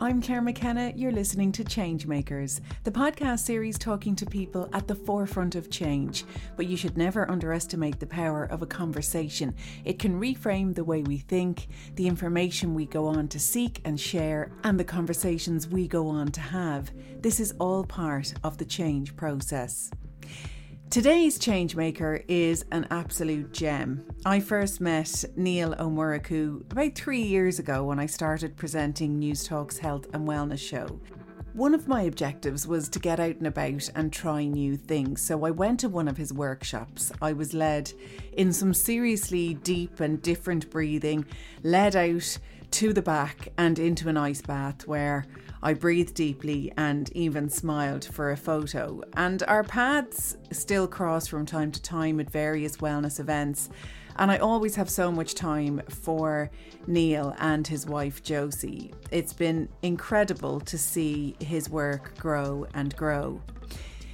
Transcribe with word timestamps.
I'm 0.00 0.22
Clare 0.22 0.40
McKenna. 0.40 0.92
You're 0.94 1.10
listening 1.10 1.50
to 1.50 1.64
Changemakers, 1.64 2.60
the 2.84 2.90
podcast 2.92 3.40
series 3.40 3.76
talking 3.76 4.14
to 4.14 4.26
people 4.26 4.68
at 4.72 4.86
the 4.86 4.94
forefront 4.94 5.56
of 5.56 5.70
change. 5.70 6.24
But 6.56 6.68
you 6.68 6.76
should 6.76 6.96
never 6.96 7.28
underestimate 7.28 7.98
the 7.98 8.06
power 8.06 8.44
of 8.44 8.62
a 8.62 8.66
conversation. 8.66 9.56
It 9.84 9.98
can 9.98 10.20
reframe 10.20 10.72
the 10.72 10.84
way 10.84 11.02
we 11.02 11.18
think, 11.18 11.66
the 11.96 12.06
information 12.06 12.74
we 12.74 12.86
go 12.86 13.06
on 13.06 13.26
to 13.26 13.40
seek 13.40 13.80
and 13.84 13.98
share, 13.98 14.52
and 14.62 14.78
the 14.78 14.84
conversations 14.84 15.66
we 15.66 15.88
go 15.88 16.06
on 16.06 16.28
to 16.28 16.40
have. 16.40 16.92
This 17.20 17.40
is 17.40 17.54
all 17.58 17.82
part 17.82 18.34
of 18.44 18.56
the 18.56 18.64
change 18.64 19.16
process. 19.16 19.90
Today's 20.90 21.38
changemaker 21.38 22.24
is 22.28 22.64
an 22.72 22.86
absolute 22.90 23.52
gem. 23.52 24.06
I 24.24 24.40
first 24.40 24.80
met 24.80 25.22
Niall 25.36 25.74
O'Murchu 25.78 26.62
about 26.72 26.94
three 26.94 27.20
years 27.20 27.58
ago 27.58 27.84
when 27.84 28.00
I 28.00 28.06
started 28.06 28.56
presenting 28.56 29.20
Newstalk's 29.20 29.76
health 29.76 30.06
and 30.14 30.26
wellness 30.26 30.60
show. 30.60 30.98
One 31.52 31.74
of 31.74 31.88
my 31.88 32.02
objectives 32.02 32.66
was 32.66 32.88
to 32.88 32.98
get 32.98 33.20
out 33.20 33.36
and 33.36 33.46
about 33.46 33.90
and 33.94 34.10
try 34.10 34.46
new 34.46 34.78
things, 34.78 35.20
so 35.20 35.44
I 35.44 35.50
went 35.50 35.80
to 35.80 35.90
one 35.90 36.08
of 36.08 36.16
his 36.16 36.32
workshops. 36.32 37.12
I 37.20 37.34
was 37.34 37.52
led 37.52 37.92
in 38.32 38.50
some 38.50 38.72
seriously 38.72 39.54
deep 39.54 40.00
and 40.00 40.22
different 40.22 40.70
breathing, 40.70 41.26
led 41.62 41.96
out 41.96 42.38
to 42.70 42.94
the 42.94 43.02
back 43.02 43.48
and 43.58 43.78
into 43.78 44.08
an 44.08 44.16
ice 44.16 44.40
bath 44.40 44.86
where 44.86 45.26
I 45.62 45.74
breathed 45.74 46.14
deeply 46.14 46.72
and 46.76 47.10
even 47.16 47.48
smiled 47.48 48.04
for 48.04 48.30
a 48.30 48.36
photo. 48.36 49.02
And 49.16 49.42
our 49.48 49.64
paths 49.64 50.36
still 50.52 50.86
cross 50.86 51.26
from 51.26 51.46
time 51.46 51.72
to 51.72 51.82
time 51.82 52.20
at 52.20 52.30
various 52.30 52.76
wellness 52.76 53.18
events. 53.18 53.68
And 54.16 54.30
I 54.30 54.38
always 54.38 54.74
have 54.76 54.90
so 54.90 55.12
much 55.12 55.34
time 55.34 55.80
for 55.88 56.50
Niall 56.86 57.34
and 57.38 57.66
his 57.66 57.86
wife 57.86 58.22
Josie. 58.22 58.92
It's 59.10 59.32
been 59.32 59.68
incredible 59.82 60.60
to 60.60 60.78
see 60.78 61.36
his 61.40 61.70
work 61.70 62.16
grow 62.18 62.66
and 62.74 62.94
grow. 62.96 63.40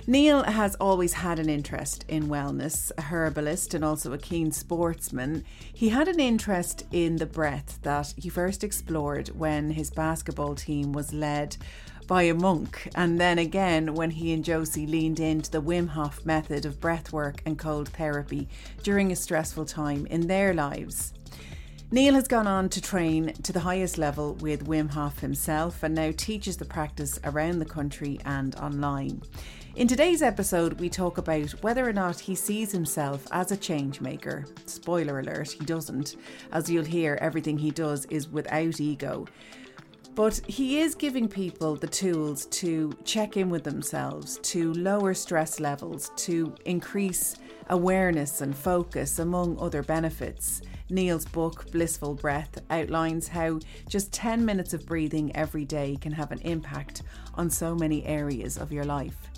Niall 0.06 0.42
has 0.42 0.74
always 0.74 1.14
had 1.14 1.38
an 1.38 1.48
interest 1.48 2.04
in 2.08 2.24
wellness, 2.28 2.92
a 2.98 3.00
herbalist 3.00 3.72
and 3.72 3.82
also 3.82 4.12
a 4.12 4.18
keen 4.18 4.52
sportsman. 4.52 5.42
He 5.72 5.88
had 5.88 6.08
an 6.08 6.20
interest 6.20 6.84
in 6.92 7.16
the 7.16 7.24
breath 7.24 7.78
that 7.84 8.12
he 8.14 8.28
first 8.28 8.62
explored 8.62 9.28
when 9.28 9.70
his 9.70 9.90
basketball 9.90 10.56
team 10.56 10.92
was 10.92 11.14
led 11.14 11.56
by 12.06 12.24
a 12.24 12.34
monk, 12.34 12.90
and 12.94 13.18
then 13.18 13.38
again 13.38 13.94
when 13.94 14.10
he 14.10 14.34
and 14.34 14.44
Josie 14.44 14.86
leaned 14.86 15.20
into 15.20 15.50
the 15.50 15.62
Wim 15.62 15.88
Hof 15.88 16.26
method 16.26 16.66
of 16.66 16.80
breathwork 16.80 17.38
and 17.46 17.58
cold 17.58 17.88
therapy 17.88 18.46
during 18.82 19.10
a 19.10 19.16
stressful 19.16 19.64
time 19.64 20.04
in 20.06 20.26
their 20.26 20.52
lives. 20.52 21.14
Niall 21.90 22.14
has 22.14 22.28
gone 22.28 22.46
on 22.46 22.68
to 22.70 22.80
train 22.82 23.32
to 23.42 23.54
the 23.54 23.60
highest 23.60 23.96
level 23.96 24.34
with 24.34 24.66
Wim 24.66 24.90
Hof 24.90 25.20
himself 25.20 25.82
and 25.82 25.94
now 25.94 26.12
teaches 26.14 26.58
the 26.58 26.64
practice 26.66 27.18
around 27.24 27.58
the 27.58 27.64
country 27.64 28.20
and 28.26 28.54
online. 28.56 29.22
In 29.76 29.88
today's 29.88 30.22
episode, 30.22 30.78
we 30.78 30.88
talk 30.88 31.18
about 31.18 31.50
whether 31.64 31.84
or 31.84 31.92
not 31.92 32.20
he 32.20 32.36
sees 32.36 32.70
himself 32.70 33.26
as 33.32 33.50
a 33.50 33.56
change 33.56 34.00
maker. 34.00 34.44
Spoiler 34.66 35.18
alert, 35.18 35.50
he 35.50 35.64
doesn't. 35.64 36.14
As 36.52 36.70
you'll 36.70 36.84
hear, 36.84 37.18
everything 37.20 37.58
he 37.58 37.72
does 37.72 38.04
is 38.04 38.28
without 38.28 38.80
ego. 38.80 39.26
But 40.14 40.40
he 40.46 40.78
is 40.78 40.94
giving 40.94 41.28
people 41.28 41.74
the 41.74 41.88
tools 41.88 42.46
to 42.46 42.96
check 43.04 43.36
in 43.36 43.50
with 43.50 43.64
themselves, 43.64 44.38
to 44.44 44.72
lower 44.74 45.12
stress 45.12 45.58
levels, 45.58 46.12
to 46.18 46.54
increase 46.66 47.34
awareness 47.68 48.42
and 48.42 48.56
focus, 48.56 49.18
among 49.18 49.58
other 49.58 49.82
benefits. 49.82 50.62
Niall's 50.88 51.24
book, 51.24 51.68
Blissful 51.72 52.14
Breath, 52.14 52.62
outlines 52.70 53.26
how 53.26 53.58
just 53.88 54.12
10 54.12 54.44
minutes 54.44 54.72
of 54.72 54.86
breathing 54.86 55.34
every 55.34 55.64
day 55.64 55.98
can 56.00 56.12
have 56.12 56.30
an 56.30 56.42
impact 56.42 57.02
on 57.34 57.50
so 57.50 57.74
many 57.74 58.04
areas 58.04 58.56
of 58.56 58.70
your 58.70 58.84
life. 58.84 59.30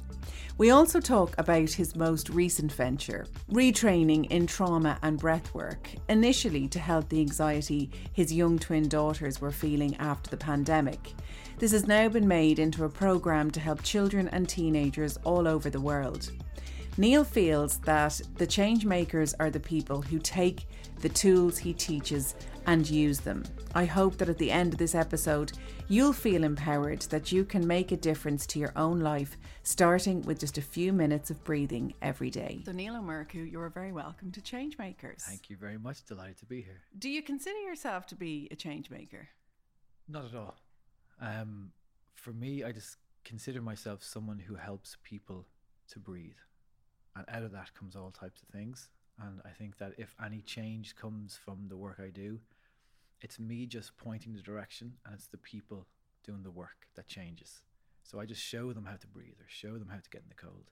We 0.59 0.71
also 0.71 1.01
talk 1.01 1.35
about 1.37 1.71
his 1.71 1.97
most 1.97 2.31
recent 2.31 2.73
venture, 2.73 3.27
retraining 3.53 4.31
in 4.31 4.47
trauma 4.47 4.99
and 5.03 5.21
breathwork, 5.21 5.99
initially 6.09 6.67
to 6.69 6.79
help 6.79 7.11
the 7.11 7.21
anxiety 7.21 7.91
his 8.15 8.33
young 8.33 8.59
twin 8.59 8.89
daughters 8.89 9.39
were 9.39 9.51
feeling 9.51 9.95
after 9.97 10.31
the 10.31 10.39
pandemic. 10.39 11.13
This 11.59 11.73
has 11.73 11.87
now 11.87 12.09
been 12.09 12.27
made 12.27 12.59
into 12.59 12.85
a 12.85 12.89
program 12.89 13.51
to 13.51 13.61
help 13.61 13.83
children 13.83 14.29
and 14.29 14.49
teenagers 14.49 15.19
all 15.25 15.47
over 15.47 15.69
the 15.69 15.81
world. 15.81 16.33
Niall 16.97 17.25
feels 17.25 17.77
that 17.81 18.19
the 18.37 18.47
change 18.47 18.87
makers 18.87 19.35
are 19.39 19.51
the 19.51 19.61
people 19.61 20.01
who 20.01 20.19
take 20.19 20.67
the 21.01 21.11
tools 21.11 21.59
he 21.59 21.75
teaches 21.75 22.35
and 22.67 22.89
use 22.89 23.21
them. 23.21 23.45
I 23.75 23.85
hope 23.85 24.17
that 24.17 24.31
at 24.31 24.39
the 24.39 24.51
end 24.51 24.73
of 24.73 24.79
this 24.79 24.95
episode, 24.95 25.53
you'll 25.89 26.15
feel 26.15 26.45
empowered 26.45 27.03
that 27.03 27.31
you 27.31 27.45
can 27.45 27.67
make 27.67 27.93
a 27.93 27.97
difference 27.99 28.47
to 28.47 28.59
your 28.59 28.73
own 28.77 29.01
life, 29.01 29.37
starting 29.67 30.23
with 30.23 30.39
just 30.39 30.59
a 30.59 30.63
few 30.63 30.93
minutes 30.93 31.29
of 31.29 31.43
breathing 31.43 31.93
every 32.01 32.31
day. 32.31 32.63
So, 32.65 32.71
Niall 32.71 32.97
O'Murchu, 32.97 33.51
you're 33.51 33.69
very 33.69 33.91
welcome 33.91 34.31
to 34.31 34.41
Changemakers. 34.41 35.23
Thank 35.23 35.51
you 35.51 35.57
very 35.57 35.77
much. 35.77 36.05
Delighted 36.05 36.39
to 36.39 36.47
be 36.47 36.63
here. 36.63 36.83
Do 36.97 37.11
you 37.11 37.21
consider 37.21 37.59
yourself 37.59 38.07
to 38.09 38.15
be 38.15 38.47
a 38.53 38.57
change 38.57 38.91
maker? 38.91 39.29
Not 40.09 40.25
at 40.25 40.37
all. 40.37 40.55
Um, 41.21 41.73
for 42.15 42.33
me, 42.33 42.63
I 42.63 42.71
just 42.71 42.99
consider 43.25 43.61
myself 43.61 44.05
someone 44.05 44.39
who 44.39 44.55
helps 44.55 44.97
people 45.03 45.47
to 45.89 45.99
breathe. 45.99 46.39
And 47.17 47.25
out 47.29 47.43
of 47.43 47.51
that 47.51 47.75
comes 47.75 47.97
all 47.97 48.13
types 48.13 48.43
of 48.43 48.49
things. 48.49 48.89
And 49.21 49.41
I 49.45 49.51
think 49.51 49.79
that 49.79 49.95
if 49.99 50.15
any 50.25 50.43
change 50.43 50.95
comes 50.95 51.37
from 51.45 51.67
the 51.69 51.77
work 51.77 51.99
I 51.99 52.11
do, 52.11 52.39
it's 53.21 53.41
me 53.41 53.67
just 53.67 53.97
pointing 53.97 54.33
the 54.35 54.43
direction 54.43 54.93
and 55.05 55.15
it's 55.15 55.27
the 55.27 55.39
people 55.39 55.89
doing 56.25 56.45
the 56.45 56.51
work 56.53 56.87
that 56.95 57.09
changes. 57.09 57.63
So 58.07 58.21
I 58.21 58.25
just 58.25 58.43
show 58.43 58.73
them 58.73 58.85
how 58.85 58.97
to 58.97 59.07
breathe 59.07 59.41
or 59.41 59.47
show 59.49 59.79
them 59.79 59.89
how 59.91 59.99
to 59.99 60.11
get 60.11 60.23
in 60.23 60.29
the 60.29 60.35
cold. 60.35 60.71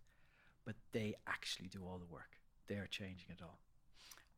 But 0.65 0.77
they 0.93 1.15
actually 1.27 1.69
do 1.69 1.85
all 1.85 1.99
the 1.99 2.13
work. 2.13 2.39
They're 2.69 2.87
changing 2.87 3.31
it 3.31 3.43
all. 3.43 3.59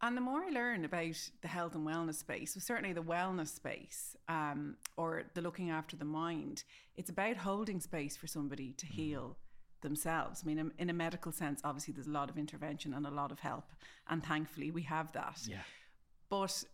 And 0.03 0.17
the 0.17 0.21
more 0.21 0.43
I 0.43 0.51
learn 0.51 0.85
about 0.85 1.17
the 1.41 1.49
health 1.49 1.75
and 1.75 1.87
wellness 1.87 2.17
space, 2.17 2.55
well, 2.55 2.63
certainly 2.63 2.93
the 2.93 3.03
wellness 3.03 3.49
space 3.49 4.15
um, 4.29 4.77
or 4.97 5.25
the 5.35 5.41
looking 5.41 5.71
after 5.71 5.97
the 5.97 6.05
mind, 6.05 6.65
it's 6.97 7.09
about 7.09 7.37
holding 7.37 7.81
space 7.81 8.17
for 8.17 8.27
somebody 8.27 8.73
to 8.75 8.87
heal 8.87 9.37
themselves. 9.81 10.43
I 10.43 10.47
mean, 10.47 10.59
in, 10.59 10.73
in 10.79 10.91
a 10.91 10.93
medical 10.93 11.33
sense, 11.33 11.61
obviously 11.65 11.95
there's 11.95 12.09
a 12.09 12.11
lot 12.11 12.29
of 12.29 12.37
intervention 12.37 12.93
and 12.93 13.07
a 13.07 13.11
lot 13.11 13.33
of 13.33 13.41
help, 13.41 13.73
and 14.09 14.23
thankfully 14.23 14.71
we 14.71 14.83
have 14.83 15.13
that. 15.13 15.41
Yeah. 15.47 15.63
But 16.29 16.65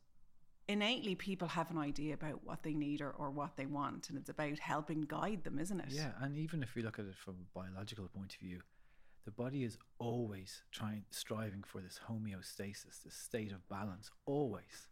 innately, 0.68 1.14
people 1.14 1.48
have 1.48 1.70
an 1.70 1.78
idea 1.78 2.14
about 2.14 2.44
what 2.44 2.62
they 2.62 2.74
need 2.74 3.00
or, 3.00 3.10
or 3.10 3.30
what 3.30 3.56
they 3.56 3.66
want, 3.66 4.08
and 4.08 4.18
it's 4.18 4.30
about 4.30 4.58
helping 4.58 5.02
guide 5.02 5.44
them, 5.44 5.58
isn't 5.58 5.80
it? 5.80 5.86
Yeah, 5.90 6.12
and 6.20 6.36
even 6.36 6.62
if 6.62 6.74
we 6.74 6.82
look 6.82 6.98
at 6.98 7.06
it 7.06 7.16
from 7.16 7.34
a 7.34 7.58
biological 7.58 8.08
point 8.08 8.34
of 8.34 8.40
view, 8.40 8.60
the 9.24 9.30
body 9.30 9.64
is 9.64 9.78
always 9.98 10.62
trying, 10.72 11.04
striving 11.10 11.62
for 11.62 11.80
this 11.80 12.00
homeostasis, 12.08 13.02
this 13.04 13.14
state 13.14 13.52
of 13.52 13.68
balance, 13.68 14.10
always. 14.26 14.88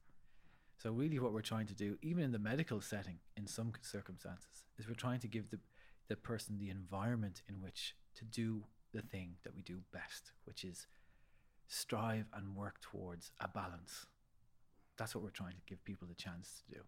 So 0.79 0.93
really, 0.93 1.19
what 1.19 1.33
we're 1.33 1.43
trying 1.43 1.67
to 1.67 1.75
do, 1.75 1.99
even 2.01 2.25
in 2.25 2.33
the 2.33 2.39
medical 2.39 2.81
setting, 2.81 3.19
in 3.37 3.47
some 3.47 3.73
circumstances, 3.83 4.65
is 4.79 4.89
we're 4.89 4.95
trying 4.95 5.21
to 5.21 5.29
give 5.29 5.51
the 5.51 5.59
the 6.11 6.17
person 6.17 6.59
the 6.59 6.71
environment 6.71 7.41
in 7.49 7.61
which 7.63 7.95
to 8.17 8.25
do 8.25 8.65
the 8.93 9.01
thing 9.01 9.37
that 9.45 9.55
we 9.55 9.63
do 9.63 9.79
best, 9.93 10.33
which 10.45 10.65
is 10.65 10.89
strive 11.69 12.27
and 12.35 12.57
work 12.57 12.81
towards 12.81 13.31
a 13.41 13.47
balance. 13.47 14.07
That's 15.01 15.15
what 15.15 15.25
we're 15.25 15.31
trying 15.31 15.55
to 15.55 15.63
give 15.67 15.83
people 15.83 16.07
the 16.07 16.15
chance 16.15 16.63
to 16.69 16.75
do. 16.75 16.81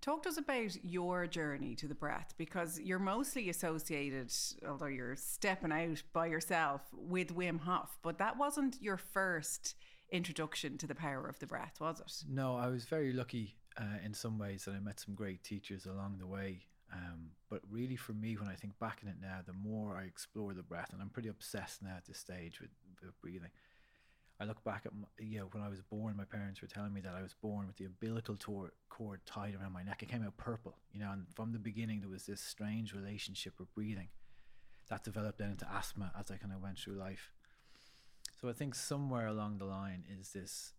Talk 0.00 0.22
to 0.22 0.30
us 0.30 0.38
about 0.38 0.82
your 0.82 1.26
journey 1.26 1.74
to 1.74 1.86
the 1.86 1.94
breath 1.94 2.32
because 2.38 2.80
you're 2.80 2.98
mostly 2.98 3.50
associated, 3.50 4.32
although 4.66 4.86
you're 4.86 5.16
stepping 5.16 5.70
out 5.70 6.02
by 6.14 6.28
yourself, 6.28 6.80
with 6.94 7.36
Wim 7.36 7.60
Hof, 7.60 7.98
but 8.00 8.16
that 8.16 8.38
wasn't 8.38 8.80
your 8.80 8.96
first 8.96 9.74
introduction 10.10 10.78
to 10.78 10.86
the 10.86 10.94
power 10.94 11.28
of 11.28 11.38
the 11.40 11.46
breath, 11.46 11.78
was 11.78 12.00
it? 12.00 12.24
No, 12.26 12.56
I 12.56 12.68
was 12.68 12.86
very 12.86 13.12
lucky 13.12 13.54
uh, 13.76 13.98
in 14.02 14.14
some 14.14 14.38
ways 14.38 14.64
that 14.64 14.74
I 14.74 14.80
met 14.80 14.98
some 14.98 15.14
great 15.14 15.44
teachers 15.44 15.84
along 15.84 16.16
the 16.18 16.26
way. 16.26 16.62
Um, 16.90 17.32
but 17.50 17.60
really, 17.70 17.96
for 17.96 18.14
me, 18.14 18.34
when 18.38 18.48
I 18.48 18.54
think 18.54 18.78
back 18.78 19.00
in 19.02 19.08
it 19.10 19.16
now, 19.20 19.40
the 19.46 19.52
more 19.52 19.94
I 19.94 20.04
explore 20.04 20.54
the 20.54 20.62
breath, 20.62 20.94
and 20.94 21.02
I'm 21.02 21.10
pretty 21.10 21.28
obsessed 21.28 21.82
now 21.82 21.96
at 21.98 22.06
this 22.06 22.18
stage 22.18 22.58
with, 22.62 22.70
with 23.02 23.20
breathing, 23.20 23.50
I 24.40 24.44
look 24.44 24.64
back 24.64 24.86
at, 24.86 24.92
my, 24.94 25.06
you 25.18 25.40
know, 25.40 25.48
when 25.52 25.62
I 25.62 25.68
was 25.68 25.82
born, 25.82 26.16
my 26.16 26.24
parents 26.24 26.62
were 26.62 26.68
telling 26.68 26.94
me 26.94 27.02
that 27.02 27.14
I 27.14 27.20
was 27.20 27.34
born 27.34 27.66
with 27.66 27.76
the 27.76 27.84
umbilical 27.84 28.36
tor- 28.36 28.72
cord 28.88 29.20
tied 29.26 29.54
around 29.54 29.72
my 29.72 29.82
neck. 29.82 30.02
It 30.02 30.08
came 30.08 30.24
out 30.24 30.36
purple, 30.38 30.76
you 30.92 31.00
know, 31.00 31.10
and 31.12 31.26
from 31.34 31.52
the 31.52 31.58
beginning, 31.58 32.00
there 32.00 32.08
was 32.08 32.24
this 32.24 32.40
strange 32.40 32.94
relationship 32.94 33.58
with 33.58 33.72
breathing 33.74 34.08
that 34.88 35.04
developed 35.04 35.38
then 35.38 35.50
into 35.50 35.66
asthma 35.70 36.10
as 36.18 36.30
I 36.30 36.36
kind 36.36 36.52
of 36.54 36.62
went 36.62 36.78
through 36.78 36.94
life. 36.94 37.30
So 38.40 38.48
I 38.48 38.52
think 38.54 38.74
somewhere 38.74 39.26
along 39.26 39.58
the 39.58 39.66
line 39.66 40.04
is 40.18 40.32
this 40.32 40.72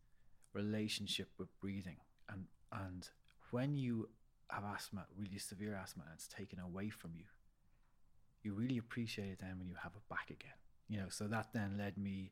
relationship 0.54 1.30
with 1.38 1.48
breathing. 1.60 1.98
And, 2.30 2.46
and 2.72 3.08
when 3.52 3.78
you 3.78 4.10
have 4.50 4.64
asthma, 4.64 5.06
really 5.16 5.38
severe 5.38 5.80
asthma, 5.82 6.04
and 6.06 6.14
it's 6.16 6.28
taken 6.28 6.60
away 6.60 6.90
from 6.90 7.12
you, 7.16 7.26
you 8.42 8.54
really 8.54 8.80
appreciate 8.80 9.30
it 9.30 9.40
then 9.40 9.60
when 9.60 9.68
you 9.68 9.76
have 9.84 9.94
it 9.96 10.10
back 10.10 10.32
again. 10.32 10.58
You 10.90 10.98
know, 10.98 11.10
so 11.10 11.28
that 11.28 11.50
then 11.54 11.78
led 11.78 11.98
me 11.98 12.32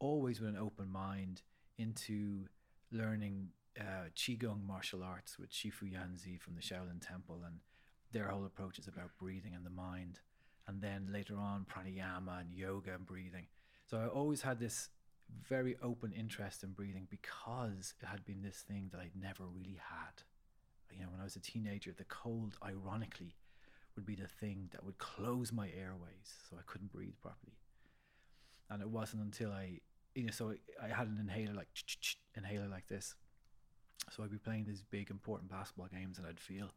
always 0.00 0.40
with 0.40 0.50
an 0.50 0.56
open 0.56 0.90
mind 0.90 1.42
into 1.78 2.46
learning 2.90 3.48
uh, 3.78 4.08
qigong 4.16 4.66
martial 4.66 5.02
arts 5.02 5.38
with 5.38 5.50
Shifu 5.50 5.84
Yanzi 5.84 6.40
from 6.40 6.54
the 6.56 6.60
Shaolin 6.60 7.00
Temple, 7.00 7.42
and 7.46 7.60
their 8.12 8.28
whole 8.28 8.44
approach 8.44 8.78
is 8.78 8.88
about 8.88 9.10
breathing 9.18 9.54
and 9.54 9.64
the 9.64 9.70
mind, 9.70 10.18
and 10.66 10.82
then 10.82 11.08
later 11.12 11.36
on 11.38 11.66
pranayama 11.66 12.40
and 12.40 12.52
yoga 12.52 12.94
and 12.94 13.06
breathing. 13.06 13.46
So 13.86 13.98
I 13.98 14.06
always 14.06 14.42
had 14.42 14.58
this 14.58 14.88
very 15.48 15.76
open 15.82 16.12
interest 16.12 16.64
in 16.64 16.72
breathing 16.72 17.06
because 17.08 17.94
it 18.00 18.06
had 18.06 18.24
been 18.24 18.42
this 18.42 18.64
thing 18.66 18.88
that 18.92 19.00
I'd 19.00 19.20
never 19.20 19.44
really 19.46 19.78
had. 19.78 20.22
You 20.92 21.02
know, 21.02 21.10
when 21.10 21.20
I 21.20 21.24
was 21.24 21.36
a 21.36 21.40
teenager, 21.40 21.92
the 21.96 22.04
cold, 22.04 22.56
ironically, 22.64 23.36
would 23.94 24.06
be 24.06 24.16
the 24.16 24.26
thing 24.26 24.68
that 24.72 24.84
would 24.84 24.98
close 24.98 25.52
my 25.52 25.68
airways 25.68 26.34
so 26.48 26.56
I 26.58 26.62
couldn't 26.66 26.92
breathe 26.92 27.14
properly. 27.22 27.58
And 28.68 28.82
it 28.82 28.88
wasn't 28.88 29.22
until 29.22 29.52
I 29.52 29.80
you 30.20 30.26
know, 30.26 30.32
so 30.32 30.52
I 30.82 30.88
had 30.88 31.08
an 31.08 31.18
inhaler 31.18 31.54
like 31.54 31.68
inhaler 32.36 32.68
like 32.68 32.86
this. 32.88 33.14
So 34.10 34.22
I'd 34.22 34.30
be 34.30 34.38
playing 34.38 34.66
these 34.66 34.82
big 34.82 35.10
important 35.10 35.50
basketball 35.50 35.88
games, 35.92 36.18
and 36.18 36.26
I'd 36.26 36.38
feel 36.38 36.70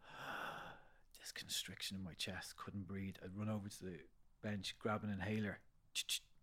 this 1.19 1.31
constriction 1.33 1.97
in 1.97 2.03
my 2.03 2.13
chest, 2.13 2.55
couldn't 2.55 2.87
breathe. 2.87 3.15
I'd 3.21 3.37
run 3.37 3.49
over 3.49 3.67
to 3.67 3.83
the 3.83 3.99
bench, 4.41 4.75
grab 4.79 5.03
an 5.03 5.09
inhaler, 5.09 5.59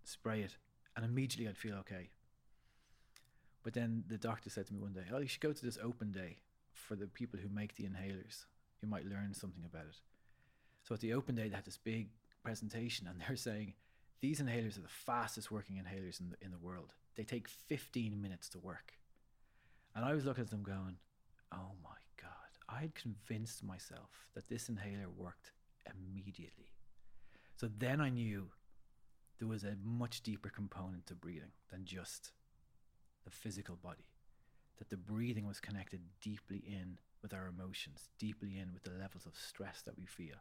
spray 0.04 0.42
it, 0.42 0.56
and 0.94 1.04
immediately 1.04 1.48
I'd 1.48 1.56
feel 1.56 1.76
okay. 1.76 2.10
But 3.62 3.72
then 3.72 4.04
the 4.08 4.18
doctor 4.18 4.50
said 4.50 4.66
to 4.66 4.74
me 4.74 4.80
one 4.80 4.92
day, 4.92 5.04
"Oh, 5.10 5.18
you 5.18 5.28
should 5.28 5.40
go 5.40 5.54
to 5.54 5.64
this 5.64 5.78
open 5.82 6.12
day 6.12 6.40
for 6.74 6.96
the 6.96 7.06
people 7.06 7.40
who 7.40 7.48
make 7.48 7.76
the 7.76 7.84
inhalers. 7.84 8.44
You 8.82 8.88
might 8.88 9.06
learn 9.06 9.32
something 9.32 9.64
about 9.64 9.86
it." 9.86 10.00
So 10.82 10.94
at 10.94 11.00
the 11.00 11.14
open 11.14 11.34
day, 11.34 11.48
they 11.48 11.56
had 11.56 11.64
this 11.64 11.78
big 11.78 12.10
presentation, 12.42 13.06
and 13.06 13.20
they're 13.20 13.36
saying 13.50 13.72
these 14.20 14.40
inhalers 14.40 14.76
are 14.76 14.82
the 14.82 14.88
fastest 14.88 15.50
working 15.50 15.76
inhalers 15.76 16.20
in 16.20 16.30
the, 16.30 16.36
in 16.44 16.50
the 16.50 16.58
world. 16.58 16.94
They 17.16 17.24
take 17.24 17.48
15 17.48 18.20
minutes 18.20 18.48
to 18.50 18.58
work. 18.58 18.92
And 19.94 20.04
I 20.04 20.14
was 20.14 20.24
looking 20.24 20.44
at 20.44 20.50
them 20.50 20.62
going, 20.62 20.96
oh 21.52 21.72
my 21.82 21.96
God, 22.20 22.30
I 22.68 22.80
had 22.80 22.94
convinced 22.94 23.64
myself 23.64 24.28
that 24.34 24.48
this 24.48 24.68
inhaler 24.68 25.08
worked 25.16 25.52
immediately. 25.86 26.72
So 27.56 27.68
then 27.78 28.00
I 28.00 28.10
knew 28.10 28.48
there 29.38 29.48
was 29.48 29.64
a 29.64 29.76
much 29.82 30.22
deeper 30.22 30.50
component 30.50 31.06
to 31.06 31.14
breathing 31.14 31.52
than 31.70 31.84
just 31.84 32.32
the 33.24 33.30
physical 33.30 33.76
body. 33.76 34.06
That 34.78 34.90
the 34.90 34.96
breathing 34.96 35.46
was 35.46 35.60
connected 35.60 36.00
deeply 36.22 36.62
in 36.66 36.98
with 37.22 37.34
our 37.34 37.48
emotions, 37.48 38.08
deeply 38.18 38.58
in 38.58 38.72
with 38.72 38.84
the 38.84 38.98
levels 38.98 39.26
of 39.26 39.34
stress 39.34 39.82
that 39.82 39.98
we 39.98 40.06
feel. 40.06 40.36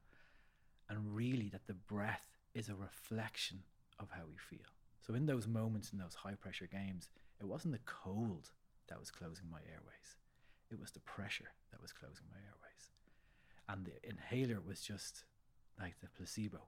And 0.90 1.16
really, 1.16 1.50
that 1.50 1.68
the 1.68 1.74
breath 1.74 2.39
is 2.60 2.68
a 2.68 2.76
reflection 2.76 3.64
of 4.00 4.10
how 4.12 4.24
we 4.28 4.36
feel. 4.38 4.68
So 5.02 5.14
in 5.16 5.26
those 5.26 5.48
moments 5.48 5.92
in 5.92 5.98
those 5.98 6.14
high 6.14 6.36
pressure 6.36 6.68
games, 6.68 7.10
it 7.40 7.48
wasn't 7.48 7.74
the 7.74 7.80
cold 7.86 8.52
that 8.90 9.00
was 9.00 9.10
closing 9.10 9.50
my 9.50 9.60
airways. 9.72 10.18
It 10.70 10.80
was 10.80 10.92
the 10.92 11.00
pressure 11.00 11.52
that 11.72 11.82
was 11.82 11.94
closing 11.94 12.26
my 12.30 12.38
airways. 12.38 12.92
And 13.70 13.86
the 13.86 14.08
inhaler 14.08 14.60
was 14.60 14.82
just 14.82 15.24
like 15.80 15.96
the 16.02 16.10
placebo. 16.10 16.60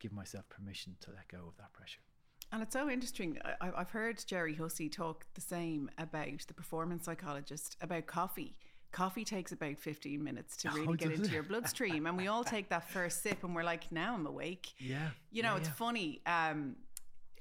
Give 0.00 0.12
myself 0.12 0.48
permission 0.48 0.96
to 1.02 1.10
let 1.10 1.28
go 1.28 1.46
of 1.46 1.56
that 1.58 1.72
pressure. 1.72 2.00
And 2.50 2.60
it's 2.62 2.72
so 2.72 2.90
interesting. 2.90 3.38
I, 3.60 3.70
have 3.78 3.90
heard 3.90 4.22
Gerry 4.26 4.54
Hussey 4.56 4.88
talk 4.88 5.26
the 5.34 5.40
same 5.40 5.90
about 5.96 6.46
the 6.48 6.54
performance 6.54 7.04
psychologist 7.04 7.76
about 7.80 8.06
coffee 8.06 8.58
coffee 8.92 9.24
takes 9.24 9.52
about 9.52 9.78
15 9.78 10.22
minutes 10.22 10.56
to 10.58 10.68
oh, 10.72 10.74
really 10.74 10.88
oh, 10.88 10.94
get 10.94 11.10
into 11.10 11.24
it? 11.24 11.32
your 11.32 11.42
bloodstream 11.42 12.06
and 12.06 12.16
we 12.16 12.28
all 12.28 12.44
take 12.44 12.68
that 12.68 12.88
first 12.90 13.22
sip 13.22 13.42
and 13.42 13.54
we're 13.54 13.64
like 13.64 13.90
now 13.90 14.14
i'm 14.14 14.26
awake 14.26 14.68
yeah 14.78 15.08
you 15.30 15.42
know 15.42 15.52
yeah, 15.52 15.58
it's 15.58 15.68
yeah. 15.68 15.74
funny 15.74 16.20
um, 16.26 16.76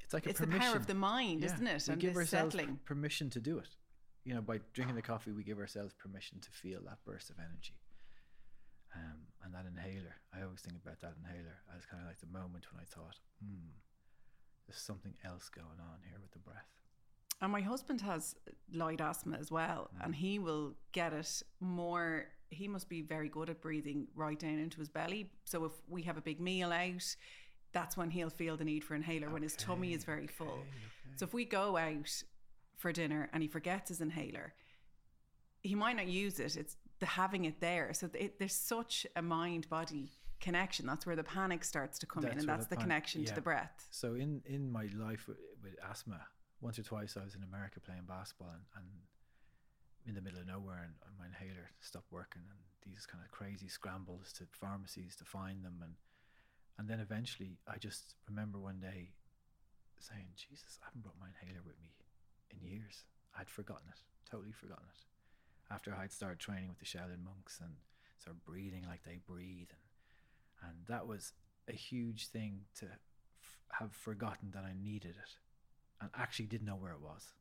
it's 0.01 0.13
like 0.13 0.25
it's 0.25 0.39
the 0.39 0.48
power 0.48 0.75
of 0.75 0.88
the 0.88 0.95
mind 0.95 1.42
yeah. 1.42 1.53
isn't 1.53 1.68
it 1.68 1.83
we 1.88 1.94
and 1.94 2.01
give 2.01 2.15
ourselves 2.15 2.56
settling. 2.56 2.80
permission 2.86 3.30
to 3.30 3.39
do 3.39 3.57
it 3.57 3.69
you 4.24 4.33
know 4.33 4.42
by 4.42 4.59
drinking 4.74 4.95
the 4.95 5.01
coffee 5.01 5.31
we 5.31 5.44
give 5.44 5.59
ourselves 5.59 5.94
permission 5.94 6.39
to 6.39 6.50
feel 6.50 6.80
that 6.86 6.98
burst 7.06 7.30
of 7.30 7.38
energy 7.38 7.75
um, 8.95 9.19
and 9.44 9.53
that 9.53 9.65
inhaler 9.65 10.15
i 10.33 10.42
always 10.44 10.62
think 10.62 10.77
about 10.83 11.00
that 11.01 11.13
inhaler 11.24 11.59
as 11.77 11.86
kind 11.86 12.01
of 12.01 12.07
like 12.07 12.19
the 12.19 12.27
moment 12.27 12.65
when 12.71 12.81
i 12.81 12.86
thought 12.86 13.19
hmm 13.44 13.75
there's 14.68 14.80
something 14.80 15.13
else 15.25 15.50
going 15.50 15.81
on 15.81 16.00
here 16.07 16.19
with 16.21 16.31
the 16.31 16.39
breath 16.39 16.81
and 17.41 17.51
my 17.51 17.61
husband 17.61 18.01
has 18.01 18.35
light 18.73 19.01
asthma 19.01 19.38
as 19.38 19.51
well, 19.51 19.89
mm. 19.95 20.05
and 20.05 20.15
he 20.15 20.39
will 20.39 20.73
get 20.91 21.13
it 21.13 21.43
more. 21.59 22.25
He 22.49 22.67
must 22.67 22.89
be 22.89 23.01
very 23.01 23.29
good 23.29 23.49
at 23.49 23.61
breathing 23.61 24.07
right 24.15 24.38
down 24.38 24.59
into 24.59 24.79
his 24.79 24.89
belly. 24.89 25.31
So 25.45 25.65
if 25.65 25.71
we 25.88 26.03
have 26.03 26.17
a 26.17 26.21
big 26.21 26.39
meal 26.39 26.71
out, 26.71 27.15
that's 27.71 27.97
when 27.97 28.09
he'll 28.09 28.29
feel 28.29 28.57
the 28.57 28.65
need 28.65 28.83
for 28.83 28.95
inhaler 28.95 29.27
okay, 29.27 29.33
when 29.33 29.43
his 29.43 29.55
tummy 29.55 29.93
is 29.93 30.03
very 30.03 30.25
okay, 30.25 30.33
full. 30.33 30.47
Okay. 30.47 31.15
So 31.15 31.25
if 31.25 31.33
we 31.33 31.45
go 31.45 31.77
out 31.77 32.23
for 32.77 32.91
dinner 32.91 33.29
and 33.33 33.41
he 33.41 33.47
forgets 33.47 33.89
his 33.89 34.01
inhaler, 34.01 34.53
he 35.61 35.75
might 35.75 35.95
not 35.95 36.07
use 36.07 36.39
it. 36.39 36.57
It's 36.57 36.75
the 36.99 37.05
having 37.05 37.45
it 37.45 37.61
there. 37.61 37.93
So 37.93 38.09
it, 38.13 38.38
there's 38.39 38.55
such 38.55 39.07
a 39.15 39.21
mind 39.21 39.69
body 39.69 40.11
connection. 40.41 40.85
That's 40.85 41.05
where 41.05 41.15
the 41.15 41.23
panic 41.23 41.63
starts 41.63 41.99
to 41.99 42.05
come 42.05 42.23
that's 42.23 42.33
in, 42.33 42.39
and 42.39 42.49
that's 42.49 42.67
the, 42.67 42.75
the 42.75 42.81
connection 42.81 43.21
yeah. 43.21 43.27
to 43.27 43.35
the 43.35 43.41
breath. 43.41 43.88
So 43.91 44.15
in 44.15 44.41
in 44.45 44.71
my 44.71 44.89
life 44.97 45.27
with, 45.27 45.38
with 45.63 45.75
asthma, 45.89 46.19
once 46.62 46.78
or 46.78 46.84
twice 46.84 47.18
I 47.18 47.24
was 47.24 47.36
in 47.36 47.44
America 47.44 47.80
playing 47.80 48.06
basketball 48.08 48.54
and, 48.54 48.66
and 48.78 48.88
in 50.06 50.13
the 50.16 50.22
middle 50.22 50.40
of 50.40 50.48
nowhere 50.48 50.86
and, 50.86 50.94
and, 51.06 51.18
my 51.18 51.25
inhaler 51.25 51.69
stopped 51.81 52.12
working 52.12 52.42
and 52.50 52.62
these 52.81 53.06
kind 53.06 53.24
of 53.24 53.30
crazy 53.30 53.68
scrambles 53.68 54.34
to 54.34 54.46
pharmacies 54.52 55.16
to 55.18 55.25
find 55.25 55.66
them 55.66 55.81
and 55.81 55.94
and 56.78 56.90
then 56.90 57.00
eventually 57.00 57.58
I 57.68 57.78
just 57.78 58.16
remember 58.28 58.58
one 58.58 58.80
day 58.80 59.13
saying, 60.00 60.34
Jesus, 60.34 60.80
I 60.81 60.90
haven't 60.90 61.04
brought 61.04 61.19
my 61.22 61.30
inhaler 61.30 61.62
with 61.63 61.78
me 61.80 61.94
in 62.50 62.58
years. 62.58 63.06
I'd 63.38 63.50
forgotten 63.50 63.86
it, 63.90 64.02
totally 64.25 64.51
forgotten 64.51 64.89
it. 64.89 65.06
After 65.72 65.94
I'd 65.94 66.12
started 66.12 66.39
training 66.39 66.70
with 66.70 66.80
the 66.80 66.89
Shaolin 66.89 67.24
monks 67.24 67.60
and 67.62 67.74
sort 68.18 68.36
of 68.36 68.44
breathing 68.44 68.86
like 68.88 69.03
they 69.03 69.20
breathe 69.25 69.70
and 69.70 69.86
and 70.63 70.86
that 70.88 71.08
was 71.08 71.34
a 71.68 71.74
huge 71.74 72.27
thing 72.27 72.62
to 72.75 72.86
f- 72.86 73.58
have 73.80 73.94
forgotten 73.94 74.51
that 74.53 74.63
I 74.63 74.74
needed 74.80 75.15
it 75.18 75.38
and 76.01 76.10
actually 76.17 76.46
didn't 76.46 76.67
know 76.67 76.75
where 76.75 76.91
it 76.91 77.01
was. 77.01 77.34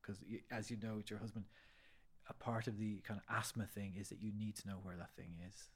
Because 0.00 0.24
as 0.50 0.70
you 0.70 0.78
know, 0.82 0.96
with 0.96 1.10
your 1.10 1.18
husband, 1.18 1.44
a 2.28 2.34
part 2.34 2.66
of 2.66 2.78
the 2.78 3.00
kind 3.06 3.20
of 3.20 3.36
asthma 3.36 3.66
thing 3.66 3.94
is 3.98 4.08
that 4.08 4.22
you 4.22 4.32
need 4.32 4.56
to 4.56 4.66
know 4.66 4.78
where 4.82 4.96
that 4.96 5.14
thing 5.16 5.34
is. 5.46 5.68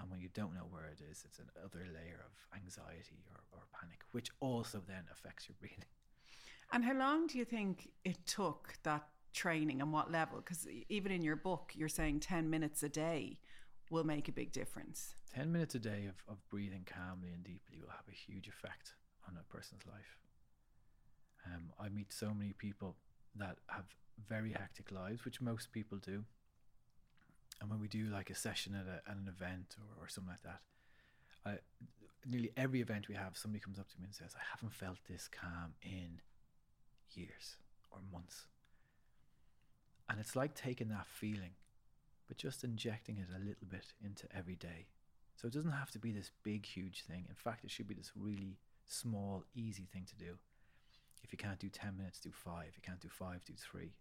And 0.00 0.10
when 0.10 0.20
you 0.20 0.28
don't 0.34 0.54
know 0.54 0.66
where 0.70 0.86
it 0.86 1.00
is, 1.10 1.24
it's 1.24 1.38
another 1.38 1.86
layer 1.92 2.24
of 2.24 2.58
anxiety 2.58 3.22
or, 3.30 3.40
or 3.52 3.62
panic, 3.72 4.00
which 4.12 4.30
also 4.40 4.82
then 4.86 5.04
affects 5.12 5.48
your 5.48 5.56
breathing. 5.60 5.84
And 6.72 6.84
how 6.84 6.94
long 6.94 7.26
do 7.26 7.38
you 7.38 7.44
think 7.44 7.90
it 8.04 8.18
took 8.26 8.74
that 8.82 9.06
training 9.32 9.80
and 9.80 9.92
what 9.92 10.10
level? 10.10 10.38
Because 10.38 10.66
even 10.88 11.12
in 11.12 11.22
your 11.22 11.36
book, 11.36 11.72
you're 11.76 11.88
saying 11.88 12.20
10 12.20 12.50
minutes 12.50 12.82
a 12.82 12.88
day 12.88 13.38
will 13.90 14.04
make 14.04 14.28
a 14.28 14.32
big 14.32 14.50
difference. 14.50 15.14
10 15.34 15.52
minutes 15.52 15.74
a 15.76 15.78
day 15.78 16.06
of, 16.08 16.14
of 16.28 16.38
breathing 16.48 16.86
calmly 16.86 17.30
and 17.32 17.44
deeply 17.44 17.78
will 17.80 17.90
have 17.90 18.08
a 18.08 18.12
huge 18.12 18.48
effect 18.48 18.94
on 19.28 19.36
a 19.38 19.52
person's 19.52 19.86
life. 19.86 20.18
Um, 21.46 21.72
I 21.78 21.88
meet 21.88 22.12
so 22.12 22.32
many 22.32 22.52
people 22.52 22.96
that 23.36 23.58
have 23.68 23.84
very 24.28 24.52
hectic 24.52 24.90
lives, 24.92 25.24
which 25.24 25.40
most 25.40 25.72
people 25.72 25.98
do. 25.98 26.24
And 27.60 27.70
when 27.70 27.80
we 27.80 27.88
do 27.88 28.06
like 28.06 28.30
a 28.30 28.34
session 28.34 28.74
at, 28.74 28.86
a, 28.86 29.10
at 29.10 29.16
an 29.16 29.28
event 29.28 29.76
or, 29.78 30.04
or 30.04 30.08
something 30.08 30.30
like 30.30 30.42
that, 30.42 30.60
I, 31.46 31.58
nearly 32.26 32.50
every 32.56 32.80
event 32.80 33.08
we 33.08 33.14
have, 33.14 33.36
somebody 33.36 33.60
comes 33.60 33.78
up 33.78 33.88
to 33.90 34.00
me 34.00 34.06
and 34.06 34.14
says, 34.14 34.34
I 34.36 34.42
haven't 34.50 34.74
felt 34.74 34.98
this 35.08 35.28
calm 35.28 35.74
in 35.82 36.20
years 37.12 37.56
or 37.90 37.98
months. 38.12 38.46
And 40.08 40.20
it's 40.20 40.36
like 40.36 40.54
taking 40.54 40.88
that 40.88 41.06
feeling, 41.06 41.52
but 42.28 42.36
just 42.36 42.64
injecting 42.64 43.18
it 43.18 43.34
a 43.34 43.38
little 43.38 43.66
bit 43.68 43.86
into 44.04 44.26
every 44.36 44.56
day. 44.56 44.86
So 45.36 45.48
it 45.48 45.54
doesn't 45.54 45.72
have 45.72 45.90
to 45.92 45.98
be 45.98 46.12
this 46.12 46.30
big, 46.42 46.66
huge 46.66 47.04
thing. 47.04 47.24
In 47.28 47.34
fact, 47.34 47.64
it 47.64 47.70
should 47.70 47.88
be 47.88 47.94
this 47.94 48.12
really 48.14 48.58
small, 48.86 49.44
easy 49.54 49.88
thing 49.92 50.06
to 50.08 50.16
do. 50.16 50.36
If 51.24 51.32
you 51.32 51.38
can't 51.38 51.58
do 51.58 51.70
10 51.70 51.96
minutes, 51.96 52.20
do 52.20 52.30
five. 52.30 52.66
If 52.68 52.76
you 52.76 52.82
can't 52.82 53.00
do 53.00 53.08
five, 53.08 53.44
do 53.44 53.54
three. 53.56 53.94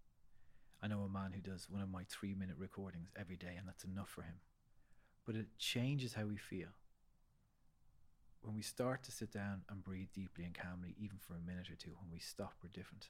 I 0.81 0.87
know 0.87 0.99
a 0.99 1.09
man 1.09 1.31
who 1.33 1.39
does 1.39 1.69
one 1.69 1.81
of 1.81 1.89
my 1.89 2.03
three 2.09 2.35
minute 2.35 2.57
recordings 2.59 3.09
every 3.15 3.37
day, 3.37 3.55
and 3.57 3.65
that's 3.65 3.85
enough 3.85 4.09
for 4.09 4.23
him. 4.23 4.35
But 5.25 5.35
it 5.35 5.47
changes 5.57 6.13
how 6.13 6.25
we 6.25 6.35
feel. 6.35 6.67
When 8.41 8.53
we 8.53 8.61
start 8.61 9.03
to 9.03 9.11
sit 9.13 9.31
down 9.31 9.61
and 9.69 9.81
breathe 9.81 10.09
deeply 10.13 10.43
and 10.43 10.53
calmly, 10.53 10.95
even 10.99 11.17
for 11.17 11.35
a 11.35 11.39
minute 11.39 11.69
or 11.69 11.75
two, 11.75 11.91
when 12.01 12.11
we 12.11 12.19
stop, 12.19 12.55
we're 12.61 12.69
different. 12.73 13.07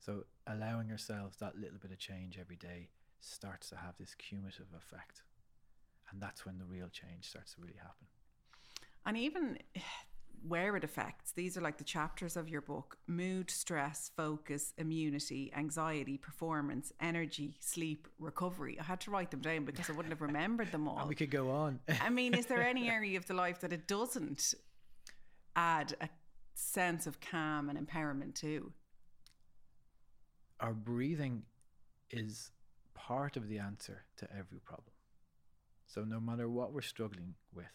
So 0.00 0.24
allowing 0.46 0.90
ourselves 0.90 1.36
that 1.36 1.58
little 1.58 1.78
bit 1.78 1.92
of 1.92 1.98
change 1.98 2.38
every 2.40 2.56
day 2.56 2.88
starts 3.20 3.68
to 3.68 3.76
have 3.76 3.96
this 3.98 4.14
cumulative 4.14 4.68
effect. 4.74 5.22
And 6.10 6.20
that's 6.20 6.46
when 6.46 6.58
the 6.58 6.64
real 6.64 6.88
change 6.88 7.28
starts 7.28 7.54
to 7.54 7.60
really 7.60 7.76
happen. 7.76 8.06
And 9.04 9.18
even 9.18 9.58
where 10.46 10.76
it 10.76 10.84
affects, 10.84 11.32
these 11.32 11.56
are 11.56 11.60
like 11.60 11.78
the 11.78 11.84
chapters 11.84 12.36
of 12.36 12.48
your 12.48 12.60
book 12.60 12.98
mood, 13.06 13.50
stress, 13.50 14.10
focus, 14.16 14.72
immunity, 14.78 15.52
anxiety, 15.56 16.16
performance, 16.16 16.92
energy, 17.00 17.56
sleep, 17.60 18.08
recovery. 18.18 18.78
I 18.80 18.84
had 18.84 19.00
to 19.02 19.10
write 19.10 19.30
them 19.30 19.40
down 19.40 19.64
because 19.64 19.88
I 19.88 19.92
wouldn't 19.92 20.12
have 20.12 20.20
remembered 20.22 20.72
them 20.72 20.88
all. 20.88 20.98
And 21.00 21.08
we 21.08 21.14
could 21.14 21.30
go 21.30 21.50
on. 21.50 21.80
I 22.00 22.10
mean, 22.10 22.34
is 22.34 22.46
there 22.46 22.62
any 22.66 22.88
area 22.88 23.16
of 23.18 23.26
the 23.26 23.34
life 23.34 23.60
that 23.60 23.72
it 23.72 23.86
doesn't 23.86 24.54
add 25.56 25.94
a 26.00 26.08
sense 26.54 27.06
of 27.06 27.20
calm 27.20 27.68
and 27.68 27.78
empowerment 27.78 28.34
to? 28.36 28.72
Our 30.60 30.74
breathing 30.74 31.42
is 32.10 32.50
part 32.94 33.36
of 33.36 33.48
the 33.48 33.58
answer 33.58 34.04
to 34.18 34.28
every 34.30 34.60
problem. 34.60 34.92
So, 35.86 36.04
no 36.04 36.20
matter 36.20 36.48
what 36.48 36.72
we're 36.72 36.82
struggling 36.82 37.34
with, 37.54 37.66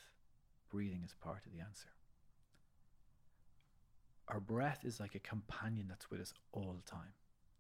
breathing 0.72 1.02
is 1.06 1.14
part 1.22 1.46
of 1.46 1.52
the 1.52 1.60
answer. 1.60 1.90
Our 4.28 4.40
breath 4.40 4.84
is 4.84 5.00
like 5.00 5.16
a 5.16 5.20
companion 5.20 5.88
that's 5.88 6.10
with 6.10 6.22
us 6.22 6.34
all 6.52 6.74
the 6.74 6.90
time. 6.90 7.14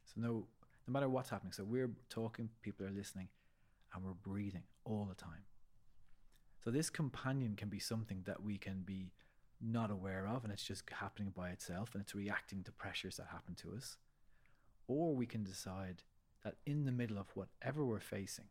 So, 0.05 0.21
no, 0.21 0.47
no 0.87 0.91
matter 0.91 1.09
what's 1.09 1.29
happening, 1.29 1.53
so 1.53 1.63
we're 1.63 1.91
talking, 2.09 2.49
people 2.61 2.85
are 2.85 2.91
listening, 2.91 3.29
and 3.93 4.03
we're 4.03 4.11
breathing 4.13 4.63
all 4.83 5.05
the 5.05 5.15
time. 5.15 5.45
So, 6.63 6.71
this 6.71 6.89
companion 6.89 7.55
can 7.55 7.69
be 7.69 7.79
something 7.79 8.23
that 8.25 8.43
we 8.43 8.57
can 8.57 8.81
be 8.85 9.13
not 9.61 9.91
aware 9.91 10.27
of, 10.27 10.43
and 10.43 10.51
it's 10.51 10.63
just 10.63 10.83
happening 10.89 11.31
by 11.35 11.49
itself, 11.49 11.91
and 11.93 12.01
it's 12.01 12.15
reacting 12.15 12.63
to 12.63 12.71
pressures 12.71 13.17
that 13.17 13.27
happen 13.31 13.55
to 13.55 13.73
us. 13.75 13.97
Or 14.87 15.15
we 15.15 15.25
can 15.25 15.43
decide 15.43 16.03
that 16.43 16.55
in 16.65 16.85
the 16.85 16.91
middle 16.91 17.17
of 17.17 17.27
whatever 17.35 17.83
we're 17.85 17.99
facing, 17.99 18.45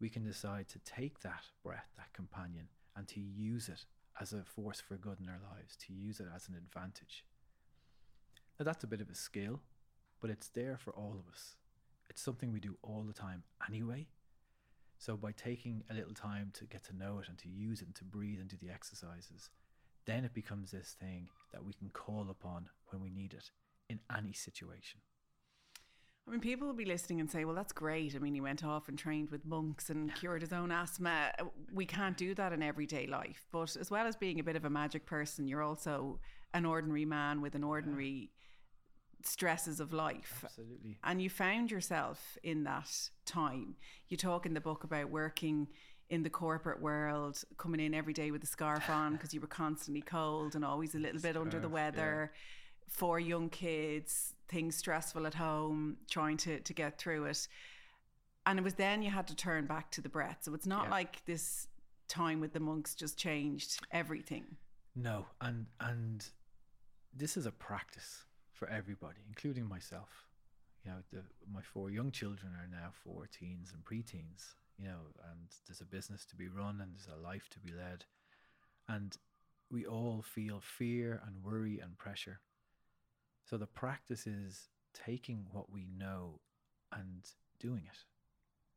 we 0.00 0.08
can 0.08 0.24
decide 0.24 0.68
to 0.68 0.78
take 0.80 1.20
that 1.20 1.44
breath, 1.62 1.88
that 1.96 2.12
companion, 2.12 2.68
and 2.94 3.08
to 3.08 3.20
use 3.20 3.68
it 3.68 3.84
as 4.20 4.32
a 4.32 4.44
force 4.44 4.80
for 4.80 4.96
good 4.96 5.18
in 5.20 5.28
our 5.28 5.40
lives, 5.54 5.76
to 5.86 5.92
use 5.92 6.20
it 6.20 6.26
as 6.34 6.48
an 6.48 6.54
advantage. 6.54 7.24
Now, 8.58 8.64
that's 8.64 8.84
a 8.84 8.88
bit 8.88 9.00
of 9.00 9.10
a 9.10 9.14
skill, 9.14 9.60
but 10.20 10.30
it's 10.30 10.48
there 10.48 10.78
for 10.78 10.92
all 10.92 11.16
of 11.18 11.32
us. 11.32 11.56
It's 12.08 12.22
something 12.22 12.52
we 12.52 12.60
do 12.60 12.78
all 12.82 13.02
the 13.02 13.12
time 13.12 13.42
anyway. 13.68 14.06
So, 14.98 15.16
by 15.16 15.32
taking 15.32 15.84
a 15.90 15.94
little 15.94 16.14
time 16.14 16.52
to 16.54 16.64
get 16.64 16.84
to 16.84 16.96
know 16.96 17.18
it 17.18 17.28
and 17.28 17.36
to 17.38 17.48
use 17.48 17.82
it 17.82 17.86
and 17.86 17.94
to 17.96 18.04
breathe 18.04 18.40
and 18.40 18.48
do 18.48 18.56
the 18.56 18.72
exercises, 18.72 19.50
then 20.06 20.24
it 20.24 20.32
becomes 20.32 20.70
this 20.70 20.96
thing 20.98 21.28
that 21.52 21.64
we 21.64 21.74
can 21.74 21.90
call 21.90 22.28
upon 22.30 22.70
when 22.88 23.02
we 23.02 23.10
need 23.10 23.34
it 23.34 23.50
in 23.90 24.00
any 24.16 24.32
situation. 24.32 25.00
I 26.26 26.30
mean, 26.32 26.40
people 26.40 26.66
will 26.66 26.74
be 26.74 26.84
listening 26.84 27.20
and 27.20 27.30
say, 27.30 27.44
well, 27.44 27.54
that's 27.54 27.72
great. 27.72 28.16
I 28.16 28.18
mean, 28.18 28.34
he 28.34 28.40
went 28.40 28.64
off 28.64 28.88
and 28.88 28.98
trained 28.98 29.30
with 29.30 29.44
monks 29.46 29.90
and 29.90 30.12
cured 30.16 30.42
his 30.42 30.52
own 30.52 30.72
asthma. 30.72 31.30
We 31.72 31.86
can't 31.86 32.16
do 32.16 32.34
that 32.34 32.52
in 32.52 32.62
everyday 32.62 33.06
life. 33.06 33.46
But 33.52 33.76
as 33.76 33.90
well 33.92 34.06
as 34.06 34.16
being 34.16 34.40
a 34.40 34.42
bit 34.42 34.56
of 34.56 34.64
a 34.64 34.70
magic 34.70 35.06
person, 35.06 35.46
you're 35.46 35.62
also 35.62 36.18
an 36.52 36.64
ordinary 36.64 37.04
man 37.04 37.40
with 37.42 37.54
an 37.54 37.62
ordinary 37.62 38.30
stresses 39.22 39.78
of 39.78 39.92
life. 39.92 40.42
Absolutely. 40.44 40.98
And 41.04 41.22
you 41.22 41.30
found 41.30 41.70
yourself 41.70 42.36
in 42.42 42.64
that 42.64 42.90
time. 43.24 43.76
You 44.08 44.16
talk 44.16 44.46
in 44.46 44.54
the 44.54 44.60
book 44.60 44.82
about 44.82 45.10
working 45.10 45.68
in 46.08 46.22
the 46.22 46.30
corporate 46.30 46.80
world, 46.80 47.42
coming 47.56 47.80
in 47.80 47.94
every 47.94 48.12
day 48.12 48.32
with 48.32 48.42
a 48.42 48.46
scarf 48.46 48.90
on 48.90 49.12
because 49.14 49.32
you 49.32 49.40
were 49.40 49.46
constantly 49.46 50.02
cold 50.02 50.56
and 50.56 50.64
always 50.64 50.94
a 50.94 50.98
little 50.98 51.20
bit 51.20 51.36
under 51.36 51.58
the 51.58 51.68
Scarf, 51.68 51.72
weather. 51.72 52.32
Four 52.88 53.18
young 53.20 53.48
kids, 53.50 54.34
things 54.48 54.76
stressful 54.76 55.26
at 55.26 55.34
home, 55.34 55.96
trying 56.08 56.36
to, 56.38 56.60
to 56.60 56.72
get 56.72 56.98
through 56.98 57.24
it. 57.26 57.48
And 58.46 58.58
it 58.58 58.62
was 58.62 58.74
then 58.74 59.02
you 59.02 59.10
had 59.10 59.26
to 59.28 59.34
turn 59.36 59.66
back 59.66 59.90
to 59.92 60.00
the 60.00 60.08
breath. 60.08 60.38
So 60.42 60.54
it's 60.54 60.66
not 60.66 60.84
Yeah. 60.84 60.90
like 60.90 61.24
this 61.26 61.66
time 62.08 62.40
with 62.40 62.52
the 62.52 62.60
monks 62.60 62.94
just 62.94 63.18
changed 63.18 63.80
everything. 63.90 64.56
No, 64.94 65.26
and 65.40 65.66
and 65.80 66.24
this 67.12 67.36
is 67.36 67.44
a 67.46 67.50
practice 67.50 68.24
for 68.52 68.68
everybody, 68.68 69.18
including 69.28 69.68
myself. 69.68 70.08
You 70.84 70.92
know, 70.92 70.98
the, 71.12 71.22
my 71.52 71.60
four 71.62 71.90
young 71.90 72.12
children 72.12 72.52
are 72.54 72.68
now 72.70 72.90
four 73.04 73.26
teens 73.26 73.72
and 73.74 73.84
preteens. 73.84 74.54
You 74.78 74.88
know, 74.88 75.00
and 75.30 75.48
there's 75.66 75.80
a 75.80 75.84
business 75.86 76.24
to 76.26 76.36
be 76.36 76.48
run 76.48 76.80
and 76.80 76.92
there's 76.94 77.08
a 77.08 77.20
life 77.20 77.48
to 77.50 77.58
be 77.58 77.72
led, 77.72 78.04
and 78.88 79.16
we 79.70 79.84
all 79.86 80.22
feel 80.22 80.60
fear 80.60 81.20
and 81.26 81.42
worry 81.42 81.80
and 81.80 81.98
pressure. 81.98 82.38
So 83.48 83.56
the 83.56 83.66
practice 83.66 84.26
is 84.26 84.68
taking 84.92 85.46
what 85.52 85.70
we 85.70 85.86
know 85.96 86.40
and 86.92 87.22
doing 87.60 87.84
it. 87.86 87.98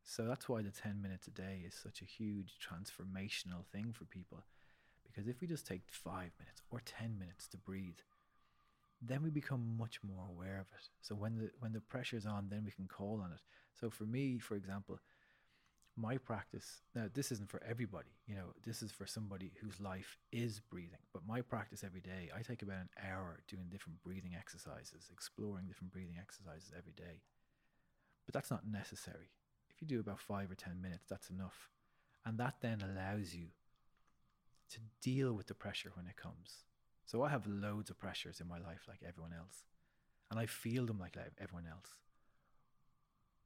So 0.04 0.26
that's 0.26 0.48
why 0.48 0.62
the 0.62 0.72
10 0.72 1.02
minutes 1.02 1.28
a 1.28 1.32
day 1.32 1.64
is 1.66 1.74
such 1.74 2.02
a 2.02 2.06
huge 2.06 2.58
transformational 2.60 3.66
thing 3.72 3.94
for 3.94 4.06
people. 4.06 4.44
Because 5.04 5.28
if 5.28 5.42
we 5.42 5.48
just 5.48 5.66
take 5.66 5.82
five 5.90 6.32
minutes 6.40 6.62
or 6.70 6.82
10 6.86 7.18
minutes 7.18 7.48
to 7.50 7.58
breathe, 7.58 8.00
then 9.02 9.24
we 9.24 9.30
become 9.30 9.78
much 9.78 10.00
more 10.04 10.26
aware 10.30 10.60
of 10.60 10.68
it. 10.78 10.90
So 11.02 11.16
when 11.16 11.36
the 11.36 11.50
when 11.60 11.72
the 11.72 11.82
pressure's 11.82 12.26
on, 12.26 12.50
then 12.50 12.64
we 12.66 12.72
can 12.72 12.88
call 12.88 13.22
on 13.24 13.32
it. 13.32 13.42
So 13.80 13.90
for 13.90 14.04
me, 14.04 14.40
for 14.40 14.56
example, 14.56 15.00
my 16.00 16.18
practice 16.18 16.82
now 16.96 17.06
this 17.14 17.32
isn't 17.32 17.50
for 17.50 17.62
everybody, 17.68 18.10
you 18.28 18.36
know, 18.36 18.54
this 18.66 18.82
is 18.82 18.92
for 18.92 19.06
somebody 19.06 19.52
whose 19.62 19.80
life 19.80 20.18
is 20.32 20.60
breathing. 20.60 21.04
But 21.14 21.28
my 21.28 21.42
practice 21.42 21.84
every 21.84 22.02
day, 22.02 22.30
I 22.36 22.42
take 22.42 22.62
about 22.62 22.78
an 22.78 22.90
hour 23.10 23.40
doing 23.48 23.68
different 23.70 24.02
breathing 24.02 24.36
exercises, 24.38 25.10
exploring 25.12 25.66
different 25.68 25.92
breathing 25.92 26.18
exercises 26.20 26.72
every 26.78 26.94
day. 26.94 27.22
But 28.26 28.34
that's 28.34 28.52
not 28.52 28.68
necessary. 28.68 29.32
If 29.70 29.82
you 29.82 29.88
do 29.88 30.00
about 30.00 30.20
five 30.20 30.50
or 30.50 30.56
ten 30.56 30.82
minutes, 30.82 31.06
that's 31.10 31.30
enough. 31.30 31.70
And 32.26 32.38
that 32.38 32.56
then 32.62 32.82
allows 32.82 33.34
you 33.34 33.48
to 34.72 34.80
deal 35.02 35.34
with 35.34 35.48
the 35.48 35.54
pressure 35.54 35.92
when 35.96 36.06
it 36.06 36.16
comes. 36.16 36.64
So 37.06 37.24
I 37.24 37.30
have 37.30 37.48
loads 37.48 37.90
of 37.90 37.98
pressures 37.98 38.40
in 38.40 38.48
my 38.48 38.60
life 38.60 38.86
like 38.88 39.00
everyone 39.08 39.34
else. 39.34 39.64
And 40.30 40.40
I 40.40 40.46
feel 40.46 40.86
them 40.86 41.00
like 41.00 41.18
everyone 41.42 41.66
else. 41.68 41.90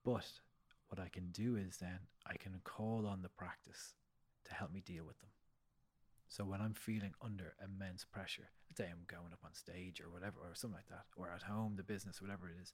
But 0.04 0.30
what 0.94 1.04
I 1.04 1.10
can 1.10 1.32
do 1.32 1.56
is 1.56 1.78
then 1.78 1.98
I 2.28 2.36
can 2.38 2.62
call 2.64 3.08
on 3.08 3.24
the 3.24 3.30
practice 3.30 3.96
to 4.46 4.54
help 4.54 4.72
me 4.72 4.80
deal 4.80 5.04
with 5.06 5.20
them. 5.22 5.32
So 6.28 6.44
when 6.44 6.62
I'm 6.62 6.76
feeling 6.76 7.16
under 7.20 7.56
immense 7.64 8.06
pressure, 8.06 8.50
let's 8.70 8.78
say 8.78 8.86
I'm 8.92 9.06
going 9.08 9.34
up 9.34 9.40
on 9.44 9.56
stage 9.56 10.00
or 10.00 10.12
whatever, 10.12 10.38
or 10.44 10.54
something 10.54 10.78
like 10.78 10.90
that, 10.90 11.06
or 11.18 11.32
at 11.32 11.42
home, 11.42 11.78
the 11.78 11.84
business, 11.84 12.22
whatever 12.22 12.48
it 12.48 12.58
is, 12.62 12.74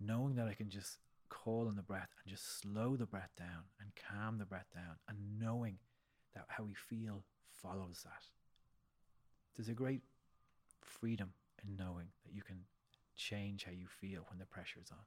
knowing 0.00 0.36
that 0.36 0.48
I 0.48 0.54
can 0.54 0.70
just 0.70 0.96
call 1.28 1.68
on 1.68 1.76
the 1.76 1.82
breath 1.82 2.08
and 2.24 2.32
just 2.32 2.62
slow 2.62 2.96
the 2.96 3.04
breath 3.04 3.32
down 3.36 3.64
and 3.78 3.90
calm 3.94 4.38
the 4.38 4.46
breath 4.46 4.70
down, 4.74 4.96
and 5.06 5.38
knowing 5.38 5.76
that 6.34 6.46
how 6.48 6.64
we 6.64 6.72
feel 6.72 7.24
follows 7.50 8.00
that. 8.04 8.24
There's 9.54 9.68
a 9.68 9.74
great 9.74 10.00
freedom 10.80 11.34
in 11.62 11.76
knowing 11.76 12.06
that 12.24 12.34
you 12.34 12.42
can 12.42 12.60
change 13.16 13.64
how 13.64 13.72
you 13.72 13.86
feel 13.86 14.24
when 14.30 14.38
the 14.38 14.46
pressure 14.46 14.80
is 14.82 14.90
on. 14.90 15.04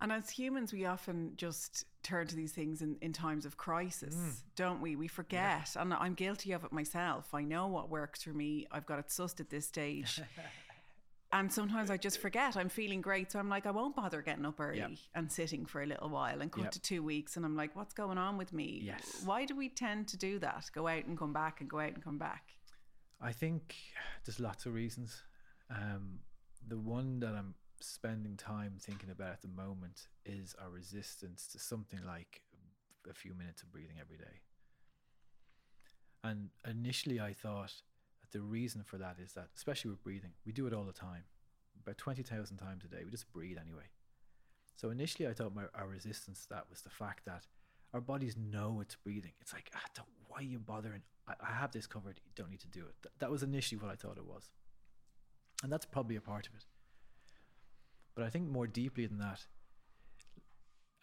And 0.00 0.12
as 0.12 0.28
humans, 0.28 0.72
we 0.72 0.84
often 0.84 1.32
just 1.36 1.84
turn 2.02 2.26
to 2.26 2.36
these 2.36 2.52
things 2.52 2.82
in, 2.82 2.96
in 3.00 3.12
times 3.12 3.46
of 3.46 3.56
crisis, 3.56 4.14
Mm. 4.14 4.32
don't 4.54 4.80
we? 4.82 4.94
We 4.94 5.08
forget. 5.08 5.74
And 5.78 5.92
I'm 5.94 6.14
guilty 6.14 6.52
of 6.52 6.64
it 6.64 6.72
myself. 6.72 7.32
I 7.34 7.42
know 7.42 7.66
what 7.68 7.88
works 7.88 8.22
for 8.22 8.30
me. 8.30 8.66
I've 8.70 8.86
got 8.86 8.98
it 8.98 9.08
sussed 9.08 9.40
at 9.40 9.48
this 9.50 9.66
stage. 9.66 10.20
and 11.32 11.52
sometimes 11.52 11.90
I 11.90 11.96
just 11.96 12.18
forget. 12.18 12.56
I'm 12.56 12.68
feeling 12.68 13.00
great. 13.00 13.32
So 13.32 13.38
I'm 13.38 13.48
like, 13.48 13.66
I 13.66 13.70
won't 13.70 13.96
bother 13.96 14.22
getting 14.22 14.44
up 14.46 14.60
early 14.60 14.98
and 15.14 15.32
sitting 15.32 15.66
for 15.66 15.82
a 15.82 15.86
little 15.86 16.08
while 16.10 16.40
and 16.40 16.52
cut 16.52 16.64
Yep. 16.64 16.72
to 16.72 16.80
two 16.80 17.02
weeks. 17.02 17.36
And 17.36 17.44
I'm 17.44 17.56
like, 17.56 17.74
what's 17.74 17.94
going 17.94 18.18
on 18.18 18.36
with 18.38 18.52
me? 18.52 18.80
Yes. 18.84 19.22
Why 19.24 19.44
do 19.46 19.56
we 19.56 19.68
tend 19.70 20.08
to 20.08 20.16
do 20.16 20.38
that? 20.40 20.70
Go 20.74 20.86
out 20.88 21.06
and 21.06 21.18
come 21.18 21.32
back 21.32 21.60
and 21.60 21.68
go 21.70 21.80
out 21.80 21.94
and 21.94 22.02
come 22.04 22.18
back. 22.18 22.44
I 23.20 23.32
think 23.32 23.74
there's 24.24 24.38
lots 24.40 24.66
of 24.66 24.74
reasons. 24.74 25.22
Um, 25.70 26.20
the 26.68 26.78
one 26.78 27.18
that 27.20 27.34
I'm 27.34 27.54
spending 27.80 28.36
time 28.36 28.74
thinking 28.80 29.10
about 29.10 29.32
at 29.32 29.42
the 29.42 29.48
moment 29.48 30.08
is 30.24 30.54
our 30.62 30.70
resistance 30.70 31.46
to 31.48 31.58
something 31.58 32.00
like 32.06 32.42
a 33.08 33.14
few 33.14 33.34
minutes 33.34 33.62
of 33.62 33.70
breathing 33.70 33.96
every 34.00 34.16
day. 34.16 34.40
And 36.24 36.50
initially, 36.68 37.20
I 37.20 37.32
thought 37.32 37.72
that 38.20 38.32
the 38.32 38.42
reason 38.42 38.82
for 38.82 38.98
that 38.98 39.16
is 39.22 39.32
that, 39.34 39.48
especially 39.56 39.90
with 39.90 40.02
breathing, 40.02 40.32
we 40.44 40.52
do 40.52 40.66
it 40.66 40.72
all 40.72 40.84
the 40.84 40.92
time, 40.92 41.24
about 41.80 41.98
20,000 41.98 42.56
times 42.56 42.84
a 42.84 42.88
day. 42.88 43.02
We 43.04 43.10
just 43.10 43.32
breathe 43.32 43.58
anyway. 43.60 43.90
So 44.76 44.90
initially, 44.90 45.28
I 45.28 45.32
thought 45.32 45.54
my, 45.54 45.64
our 45.74 45.88
resistance 45.88 46.42
to 46.42 46.48
that 46.50 46.66
was 46.68 46.82
the 46.82 46.90
fact 46.90 47.24
that 47.26 47.46
our 47.94 48.00
bodies 48.00 48.36
know 48.36 48.80
it's 48.82 48.96
breathing. 48.96 49.32
It's 49.40 49.52
like, 49.52 49.70
ah, 49.74 50.02
why 50.26 50.38
are 50.38 50.42
you 50.42 50.58
bothering? 50.58 51.02
I, 51.28 51.34
I 51.40 51.52
have 51.54 51.72
this 51.72 51.86
covered. 51.86 52.20
You 52.24 52.32
don't 52.34 52.50
need 52.50 52.60
to 52.60 52.68
do 52.68 52.80
it. 52.80 52.94
Th- 53.02 53.12
that 53.20 53.30
was 53.30 53.42
initially 53.42 53.80
what 53.80 53.90
I 53.90 53.94
thought 53.94 54.18
it 54.18 54.26
was. 54.26 54.50
And 55.62 55.72
that's 55.72 55.86
probably 55.86 56.16
a 56.16 56.20
part 56.20 56.46
of 56.46 56.54
it. 56.54 56.64
But 58.16 58.24
I 58.24 58.30
think 58.30 58.48
more 58.48 58.66
deeply 58.66 59.06
than 59.06 59.18
that, 59.18 59.44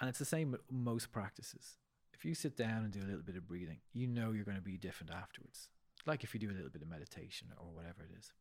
and 0.01 0.09
it's 0.09 0.19
the 0.19 0.25
same 0.25 0.51
with 0.51 0.61
most 0.71 1.11
practices. 1.11 1.77
If 2.11 2.25
you 2.25 2.33
sit 2.33 2.57
down 2.57 2.83
and 2.83 2.91
do 2.91 3.01
a 3.01 3.07
little 3.07 3.21
bit 3.21 3.37
of 3.37 3.47
breathing, 3.47 3.77
you 3.93 4.07
know 4.07 4.31
you're 4.31 4.43
going 4.43 4.57
to 4.57 4.63
be 4.63 4.77
different 4.77 5.13
afterwards. 5.13 5.69
Like 6.05 6.23
if 6.23 6.33
you 6.33 6.39
do 6.39 6.49
a 6.49 6.57
little 6.57 6.71
bit 6.71 6.81
of 6.81 6.89
meditation 6.89 7.49
or 7.57 7.67
whatever 7.71 8.03
it 8.03 8.17
is. 8.17 8.33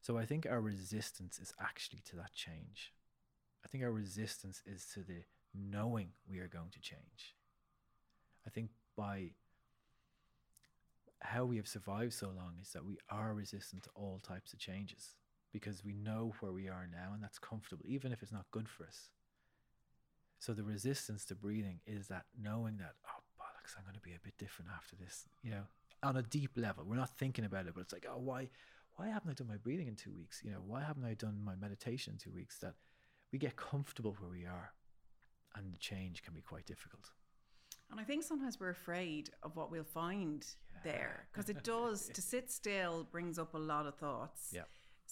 So 0.00 0.18
I 0.18 0.26
think 0.26 0.46
our 0.46 0.60
resistance 0.60 1.38
is 1.38 1.54
actually 1.60 2.02
to 2.10 2.16
that 2.16 2.32
change. 2.34 2.92
I 3.64 3.68
think 3.68 3.84
our 3.84 3.92
resistance 3.92 4.62
is 4.66 4.84
to 4.94 5.00
the 5.00 5.22
knowing 5.54 6.08
we 6.28 6.40
are 6.40 6.48
going 6.48 6.70
to 6.72 6.80
change. 6.80 7.36
I 8.44 8.50
think 8.50 8.70
by 8.96 9.30
how 11.20 11.44
we 11.44 11.56
have 11.56 11.68
survived 11.68 12.14
so 12.14 12.26
long 12.26 12.54
is 12.60 12.72
that 12.72 12.84
we 12.84 12.98
are 13.08 13.32
resistant 13.32 13.84
to 13.84 13.90
all 13.94 14.18
types 14.18 14.52
of 14.52 14.58
changes 14.58 15.16
because 15.52 15.84
we 15.84 15.94
know 15.94 16.34
where 16.40 16.52
we 16.52 16.68
are 16.68 16.88
now 16.90 17.12
and 17.14 17.22
that's 17.22 17.38
comfortable, 17.38 17.84
even 17.86 18.12
if 18.12 18.22
it's 18.22 18.32
not 18.32 18.50
good 18.50 18.68
for 18.68 18.84
us. 18.84 19.10
So 20.38 20.52
the 20.52 20.64
resistance 20.64 21.24
to 21.26 21.34
breathing 21.34 21.80
is 21.86 22.08
that 22.08 22.24
knowing 22.40 22.78
that, 22.78 22.94
oh, 23.06 23.22
bollocks, 23.38 23.76
I'm 23.76 23.84
going 23.84 23.94
to 23.94 24.00
be 24.00 24.12
a 24.12 24.24
bit 24.24 24.36
different 24.38 24.70
after 24.74 24.96
this, 24.96 25.26
you 25.42 25.50
know, 25.50 25.62
on 26.02 26.16
a 26.16 26.22
deep 26.22 26.52
level. 26.56 26.84
We're 26.84 26.96
not 26.96 27.16
thinking 27.16 27.44
about 27.44 27.66
it, 27.66 27.74
but 27.74 27.82
it's 27.82 27.92
like, 27.92 28.06
oh, 28.10 28.18
why, 28.18 28.48
why 28.96 29.08
haven't 29.08 29.30
I 29.30 29.34
done 29.34 29.46
my 29.46 29.56
breathing 29.56 29.86
in 29.86 29.94
two 29.94 30.12
weeks? 30.12 30.40
You 30.44 30.50
know, 30.50 30.62
why 30.66 30.82
haven't 30.82 31.04
I 31.04 31.14
done 31.14 31.38
my 31.44 31.54
meditation 31.54 32.14
in 32.14 32.18
two 32.18 32.34
weeks? 32.34 32.58
That 32.58 32.74
we 33.30 33.38
get 33.38 33.56
comfortable 33.56 34.16
where 34.18 34.30
we 34.30 34.44
are 34.44 34.72
and 35.54 35.72
the 35.72 35.78
change 35.78 36.22
can 36.22 36.34
be 36.34 36.40
quite 36.40 36.66
difficult. 36.66 37.10
And 37.90 38.00
I 38.00 38.04
think 38.04 38.24
sometimes 38.24 38.58
we're 38.58 38.70
afraid 38.70 39.30
of 39.42 39.54
what 39.54 39.70
we'll 39.70 39.84
find 39.84 40.46
there 40.82 41.26
because 41.30 41.50
it 41.50 41.62
does 41.64 42.08
to 42.08 42.22
sit 42.22 42.50
still 42.50 43.06
brings 43.12 43.38
up 43.38 43.54
a 43.54 43.58
lot 43.58 43.86
of 43.86 43.94
thoughts. 43.96 44.50
Yeah. 44.52 44.62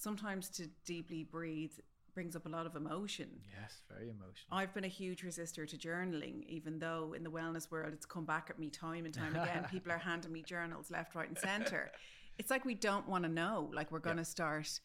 Sometimes 0.05 0.49
to 0.49 0.67
deeply 0.87 1.25
breathe 1.25 1.73
brings 2.15 2.35
up 2.35 2.47
a 2.47 2.49
lot 2.49 2.65
of 2.65 2.75
emotion. 2.75 3.29
Yes, 3.61 3.83
very 3.87 4.09
emotional. 4.09 4.47
I've 4.51 4.73
been 4.73 4.85
a 4.85 4.89
huge 4.89 5.23
resistor 5.23 5.69
to 5.69 5.77
journaling, 5.77 6.43
even 6.49 6.79
though 6.79 7.13
in 7.15 7.23
the 7.23 7.31
wellness 7.31 7.71
world 7.71 7.93
it's 7.93 8.07
come 8.07 8.25
back 8.25 8.47
at 8.49 8.59
me 8.59 8.71
time 8.71 9.05
and 9.05 9.13
time 9.13 9.37
again. 9.37 9.67
People 9.71 9.93
are 9.93 9.99
handing 9.99 10.33
me 10.33 10.41
journals 10.43 10.91
left, 10.91 11.15
right, 11.15 11.29
and 11.29 11.37
center. 11.39 11.93
It's 12.39 12.51
like 12.51 12.65
we 12.65 12.75
don't 12.75 13.07
want 13.11 13.25
to 13.25 13.29
know. 13.29 13.71
Like 13.75 13.93
we're 13.93 13.99
going 13.99 14.17
to 14.17 14.25
start 14.25 14.81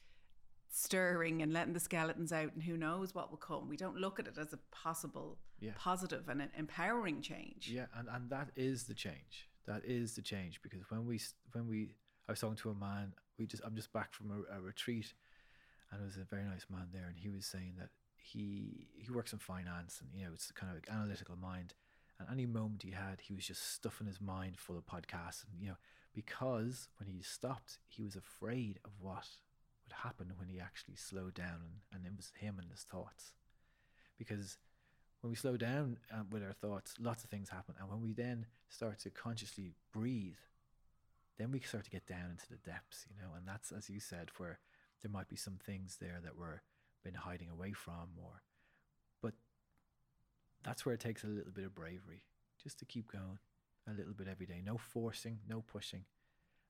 stirring 0.69 1.41
and 1.41 1.53
letting 1.53 1.72
the 1.74 1.79
skeletons 1.79 2.34
out, 2.34 2.53
and 2.53 2.62
who 2.62 2.75
knows 2.75 3.15
what 3.15 3.29
will 3.31 3.38
come. 3.38 3.69
We 3.69 3.77
don't 3.77 3.95
look 3.95 4.19
at 4.19 4.27
it 4.27 4.38
as 4.38 4.51
a 4.51 4.60
possible 4.72 5.38
Yeah. 5.62 5.72
positive 5.77 6.27
and 6.27 6.41
an 6.41 6.50
empowering 6.57 7.22
change. 7.22 7.69
Yeah, 7.72 7.86
and, 7.95 8.10
and 8.10 8.29
that 8.31 8.50
is 8.57 8.84
the 8.84 8.93
change. 8.93 9.48
That 9.65 9.86
is 9.86 10.13
the 10.15 10.22
change 10.22 10.62
because 10.62 10.81
when 10.89 11.05
we 11.05 11.22
when 11.53 11.67
we 11.67 11.95
I 12.27 12.34
was 12.34 12.41
talking 12.41 12.57
to 12.57 12.72
a 12.72 12.75
man. 12.75 13.13
We 13.38 13.46
just 13.46 13.63
I'm 13.65 13.75
just 13.75 13.92
back 13.94 14.13
from 14.13 14.32
a, 14.32 14.58
a 14.58 14.62
retreat, 14.62 15.13
and 15.92 16.00
there 16.00 16.06
was 16.06 16.18
a 16.18 16.24
very 16.24 16.44
nice 16.44 16.65
man 16.70 16.88
there, 16.94 17.08
and 17.08 17.18
he 17.18 17.30
was 17.30 17.46
saying 17.46 17.74
that 17.80 17.89
he 18.18 18.88
he 18.96 19.12
works 19.12 19.34
in 19.34 19.39
finance, 19.39 20.01
and 20.01 20.10
you 20.18 20.25
know 20.25 20.32
it's 20.34 20.51
kind 20.51 20.72
of 20.72 20.75
like 20.77 20.89
analytical 20.89 21.36
mind. 21.36 21.74
And 22.18 22.30
any 22.32 22.46
moment 22.46 22.84
he 22.84 22.92
had, 22.92 23.20
he 23.20 23.34
was 23.34 23.46
just 23.46 23.74
stuffing 23.74 24.08
his 24.08 24.22
mind 24.22 24.58
full 24.58 24.77
of 24.77 24.86
podcasts, 24.86 25.44
and 25.51 25.60
you 25.60 25.68
know 25.70 25.77
because 26.13 26.88
when 26.98 27.10
he 27.10 27.22
stopped, 27.22 27.80
he 27.88 28.04
was 28.04 28.15
afraid 28.15 28.80
of 28.86 28.92
what 29.01 29.27
would 29.84 29.94
happen 30.04 30.32
when 30.38 30.48
he 30.48 30.60
actually 30.60 30.96
slowed 30.96 31.34
down, 31.34 31.60
and, 31.62 31.74
and 31.94 32.06
it 32.06 32.15
was 32.15 32.32
him 32.39 32.58
and 32.58 32.72
his 32.72 32.84
thoughts 32.84 33.34
because 34.18 34.58
when 35.22 35.32
we 35.32 35.36
slow 35.36 35.58
down 35.58 35.98
uh, 36.13 36.24
with 36.30 36.44
our 36.44 36.54
thoughts, 36.54 36.96
lots 37.00 37.24
of 37.24 37.30
things 37.30 37.50
happen. 37.50 37.75
And 37.80 37.89
when 37.89 38.01
we 38.01 38.13
then 38.13 38.46
start 38.70 39.00
to 39.00 39.10
consciously 39.10 39.74
breathe, 39.92 40.38
then 41.38 41.51
we 41.51 41.60
start 41.60 41.84
to 41.84 41.89
get 41.89 42.08
down 42.08 42.32
into 42.32 42.48
the 42.50 42.70
depths, 42.70 43.06
you 43.10 43.15
know. 43.22 43.34
And 43.36 43.48
that's, 43.48 43.72
as 43.72 43.89
you 43.89 44.00
said, 44.00 44.30
where 44.38 44.60
there 45.01 45.12
might 45.12 45.27
be 45.27 45.36
some 45.36 45.60
things 45.63 45.98
there 46.00 46.20
that 46.24 46.38
we're 46.38 46.62
been 47.04 47.13
hiding 47.13 47.50
away 47.50 47.72
from, 47.72 48.10
or, 48.18 48.42
but 49.22 49.34
that's 50.63 50.86
where 50.86 50.96
it 50.96 51.00
takes 51.00 51.24
a 51.24 51.27
little 51.27 51.51
bit 51.51 51.65
of 51.65 51.75
bravery 51.75 52.24
just 52.62 52.80
to 52.80 52.86
keep 52.86 53.12
going 53.12 53.38
a 53.88 53.94
little 53.94 54.13
bit 54.13 54.27
every 54.27 54.48
day. 54.48 54.62
No 54.65 54.77
forcing, 54.77 55.39
no 55.48 55.62
pushing. 55.62 56.06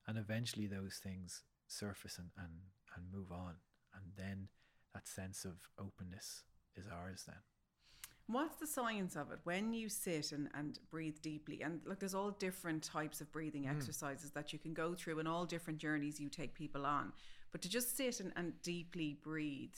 And 0.06 0.18
eventually 0.18 0.66
those 0.66 1.00
things 1.02 1.42
surface 1.66 2.18
and, 2.18 2.28
and, 2.36 2.52
and 2.94 3.12
move 3.12 3.32
on. 3.32 3.54
And 3.94 4.12
then 4.16 4.48
that 4.92 5.08
sense 5.08 5.44
of 5.44 5.54
openness 5.78 6.42
is 6.76 6.86
ours 6.86 7.24
then. 7.26 7.36
What's 8.28 8.56
the 8.56 8.66
science 8.66 9.14
of 9.14 9.30
it 9.30 9.38
when 9.44 9.72
you 9.72 9.88
sit 9.88 10.32
and, 10.32 10.48
and 10.54 10.78
breathe 10.90 11.20
deeply? 11.22 11.62
And 11.62 11.80
look, 11.86 12.00
there's 12.00 12.14
all 12.14 12.32
different 12.32 12.82
types 12.82 13.20
of 13.20 13.30
breathing 13.30 13.64
mm. 13.64 13.70
exercises 13.70 14.30
that 14.32 14.52
you 14.52 14.58
can 14.58 14.74
go 14.74 14.94
through 14.94 15.20
and 15.20 15.28
all 15.28 15.44
different 15.44 15.78
journeys 15.78 16.18
you 16.18 16.28
take 16.28 16.54
people 16.54 16.84
on. 16.84 17.12
But 17.52 17.62
to 17.62 17.68
just 17.68 17.96
sit 17.96 18.18
and, 18.20 18.32
and 18.36 18.60
deeply 18.62 19.18
breathe 19.22 19.74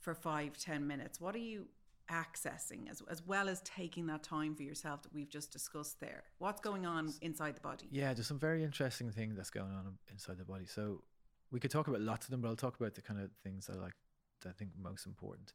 for 0.00 0.14
five, 0.14 0.58
ten 0.58 0.86
minutes, 0.86 1.20
what 1.20 1.34
are 1.34 1.38
you 1.38 1.66
accessing 2.10 2.90
as, 2.90 3.02
as 3.10 3.26
well 3.26 3.48
as 3.48 3.62
taking 3.62 4.06
that 4.06 4.22
time 4.22 4.54
for 4.54 4.62
yourself 4.62 5.02
that 5.02 5.14
we've 5.14 5.30
just 5.30 5.50
discussed 5.50 5.98
there? 6.00 6.24
What's 6.38 6.60
going 6.60 6.84
on 6.84 7.14
inside 7.22 7.56
the 7.56 7.60
body? 7.60 7.86
Yeah, 7.90 8.12
there's 8.12 8.26
some 8.26 8.38
very 8.38 8.62
interesting 8.62 9.10
thing 9.10 9.34
that's 9.34 9.50
going 9.50 9.72
on 9.72 9.96
inside 10.10 10.36
the 10.36 10.44
body. 10.44 10.66
So 10.66 11.02
we 11.50 11.58
could 11.58 11.70
talk 11.70 11.88
about 11.88 12.02
lots 12.02 12.26
of 12.26 12.32
them, 12.32 12.42
but 12.42 12.48
I'll 12.48 12.56
talk 12.56 12.78
about 12.78 12.94
the 12.94 13.02
kind 13.02 13.20
of 13.20 13.30
things 13.42 13.66
that 13.66 13.78
I 13.78 13.80
like 13.80 13.94
that 14.42 14.50
I 14.50 14.52
think 14.52 14.72
most 14.78 15.06
important. 15.06 15.54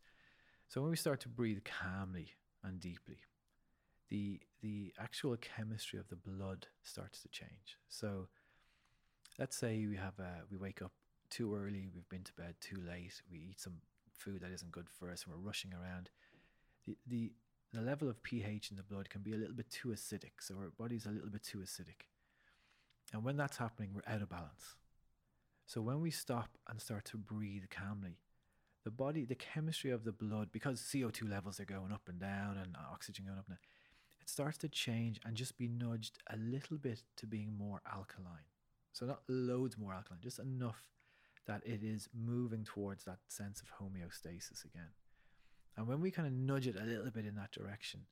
So 0.68 0.82
when 0.82 0.90
we 0.92 0.98
start 0.98 1.22
to 1.22 1.30
breathe 1.30 1.60
calmly 1.64 2.34
and 2.64 2.80
deeply, 2.80 3.20
the 4.10 4.42
the 4.62 4.94
actual 5.00 5.36
chemistry 5.38 6.00
of 6.00 6.10
the 6.10 6.16
blood 6.16 6.68
starts 6.84 7.22
to 7.22 7.30
change. 7.30 7.78
So 7.88 8.28
let's 9.40 9.56
say 9.56 9.86
we 9.88 9.96
have 9.96 10.20
a, 10.20 10.44
we 10.50 10.58
wake 10.58 10.82
up 10.82 10.92
too 11.30 11.56
early, 11.56 11.90
we've 11.94 12.10
been 12.10 12.24
to 12.24 12.34
bed 12.34 12.56
too 12.60 12.82
late, 12.88 13.22
we 13.32 13.40
eat 13.40 13.60
some 13.60 13.76
food 14.12 14.42
that 14.42 14.52
isn't 14.52 14.72
good 14.72 14.90
for 14.90 15.12
us, 15.12 15.24
and 15.24 15.34
we're 15.34 15.46
rushing 15.48 15.74
around. 15.74 16.10
The 16.86 16.98
the 17.08 17.32
the 17.74 17.82
level 17.82 18.10
of 18.10 18.24
pH 18.24 18.72
in 18.72 18.78
the 18.78 18.84
blood 18.84 19.10
can 19.10 19.22
be 19.22 19.34
a 19.34 19.38
little 19.38 19.56
bit 19.56 19.70
too 19.70 19.90
acidic, 19.90 20.42
so 20.42 20.56
our 20.56 20.72
body's 20.78 21.06
a 21.06 21.12
little 21.12 21.30
bit 21.30 21.44
too 21.44 21.60
acidic. 21.60 22.08
And 23.14 23.24
when 23.24 23.38
that's 23.38 23.58
happening, 23.58 23.92
we're 23.94 24.14
out 24.14 24.22
of 24.22 24.30
balance. 24.30 24.76
So 25.66 25.82
when 25.82 26.02
we 26.02 26.12
stop 26.12 26.50
and 26.70 26.82
start 26.82 27.06
to 27.06 27.18
breathe 27.18 27.66
calmly, 27.70 28.20
the 28.88 28.92
body, 28.92 29.26
the 29.26 29.36
chemistry 29.36 29.92
of 29.92 30.06
the 30.06 30.14
blood, 30.14 30.50
because 30.54 30.80
CO2 30.80 31.30
levels 31.30 31.60
are 31.60 31.66
going 31.66 31.92
up 31.92 32.04
and 32.08 32.22
down 32.22 32.58
and 32.58 32.74
oxygen 32.90 33.26
going 33.26 33.38
up 33.38 33.44
and 33.50 33.58
down, 33.58 33.64
it 34.22 34.30
starts 34.30 34.58
to 34.60 34.70
change 34.70 35.20
and 35.26 35.36
just 35.36 35.58
be 35.58 35.68
nudged 35.68 36.20
a 36.32 36.38
little 36.38 36.78
bit 36.78 37.04
to 37.18 37.28
being 37.28 37.54
more 37.58 37.82
alkaline. 37.86 38.48
So 38.94 39.06
not 39.06 39.24
loads 39.28 39.78
more 39.78 39.94
alkaline, 39.94 40.22
just 40.24 40.40
enough 40.40 40.84
that 41.48 41.64
it 41.66 41.84
is 41.84 42.08
moving 42.18 42.64
towards 42.64 43.04
that 43.04 43.18
sense 43.28 43.62
of 43.62 43.68
homeostasis 43.78 44.64
again. 44.64 44.92
And 45.76 45.86
when 45.86 46.00
we 46.00 46.10
kind 46.10 46.26
of 46.26 46.34
nudge 46.34 46.66
it 46.66 46.78
a 46.82 46.86
little 46.86 47.12
bit 47.12 47.26
in 47.26 47.36
that 47.36 47.52
direction, 47.52 48.06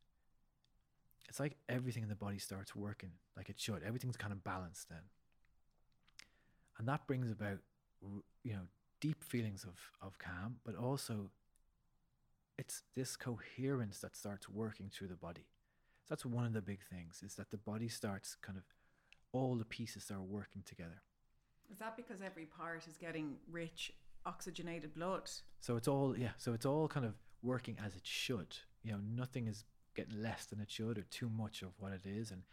it's 1.30 1.40
like 1.40 1.56
everything 1.70 2.04
in 2.04 2.10
the 2.10 2.16
body 2.16 2.38
starts 2.38 2.76
working 2.76 3.12
like 3.38 3.48
it 3.48 3.62
should. 3.62 3.82
Everything's 3.82 4.18
kind 4.18 4.34
of 4.34 4.44
balanced 4.44 4.90
then. 4.90 5.04
And 6.78 6.88
that 6.90 7.08
brings 7.08 7.32
about, 7.32 7.60
you 8.44 8.52
know, 8.52 8.68
deep 9.06 9.24
feelings 9.24 9.64
of, 9.64 9.78
of 10.02 10.18
calm, 10.18 10.56
but 10.66 10.76
also 10.76 11.30
it's 12.58 12.82
this 12.96 13.16
coherence 13.16 14.00
that 14.00 14.16
starts 14.16 14.50
working 14.50 14.90
through 14.90 15.08
the 15.08 15.16
body. 15.16 15.48
So 16.06 16.08
that's 16.10 16.26
one 16.26 16.46
of 16.46 16.54
the 16.54 16.62
big 16.62 16.80
things 16.82 17.22
is 17.24 17.36
that 17.36 17.52
the 17.52 17.58
body 17.58 17.88
starts 17.88 18.36
kind 18.42 18.58
of, 18.58 18.64
all 19.32 19.56
the 19.56 19.66
pieces 19.66 20.10
are 20.12 20.22
working 20.22 20.64
together. 20.66 21.02
Is 21.72 21.78
that 21.80 21.98
because 21.98 22.22
every 22.22 22.46
part 22.46 22.88
is 22.88 22.98
getting 22.98 23.36
rich 23.52 23.92
oxygenated 24.26 24.96
blood? 24.96 25.30
So 25.60 25.76
it's 25.78 25.88
all 25.88 26.16
yeah. 26.18 26.34
So 26.38 26.54
it's 26.54 26.66
all 26.66 26.88
kind 26.88 27.06
of 27.06 27.16
working 27.42 27.78
as 27.84 27.96
it 27.96 28.06
should. 28.06 28.56
You 28.84 28.94
know, 28.94 29.00
nothing 29.16 29.48
is 29.48 29.66
getting 29.96 30.22
less 30.22 30.46
than 30.46 30.60
it 30.60 30.70
should 30.70 30.98
or 30.98 31.06
too 31.10 31.30
much 31.30 31.64
of 31.64 31.70
what 31.80 31.92
it 31.92 32.06
is. 32.06 32.32
And 32.32 32.44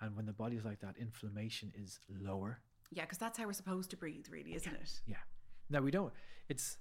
and 0.00 0.16
when 0.16 0.26
the 0.26 0.32
body's 0.32 0.64
like 0.64 0.80
that, 0.80 0.94
inflammation 0.98 1.72
is 1.74 1.98
lower. 2.08 2.60
Yeah, 2.92 3.02
because 3.02 3.18
that's 3.18 3.38
how 3.38 3.46
we're 3.46 3.52
supposed 3.52 3.90
to 3.90 3.96
breathe, 3.96 4.26
really, 4.30 4.54
isn't 4.54 4.74
it? 4.74 5.00
Yeah. 5.06 5.16
Now 5.70 5.80
we 5.80 5.90
don't. 5.90 6.12
It's 6.48 6.76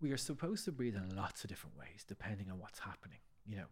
we 0.00 0.12
are 0.12 0.16
supposed 0.16 0.64
to 0.64 0.72
breathe 0.72 0.94
in 0.94 1.16
lots 1.16 1.42
of 1.42 1.50
different 1.50 1.76
ways 1.76 2.04
depending 2.06 2.50
on 2.50 2.58
what's 2.58 2.78
happening. 2.78 3.18
You 3.46 3.56
know, 3.56 3.70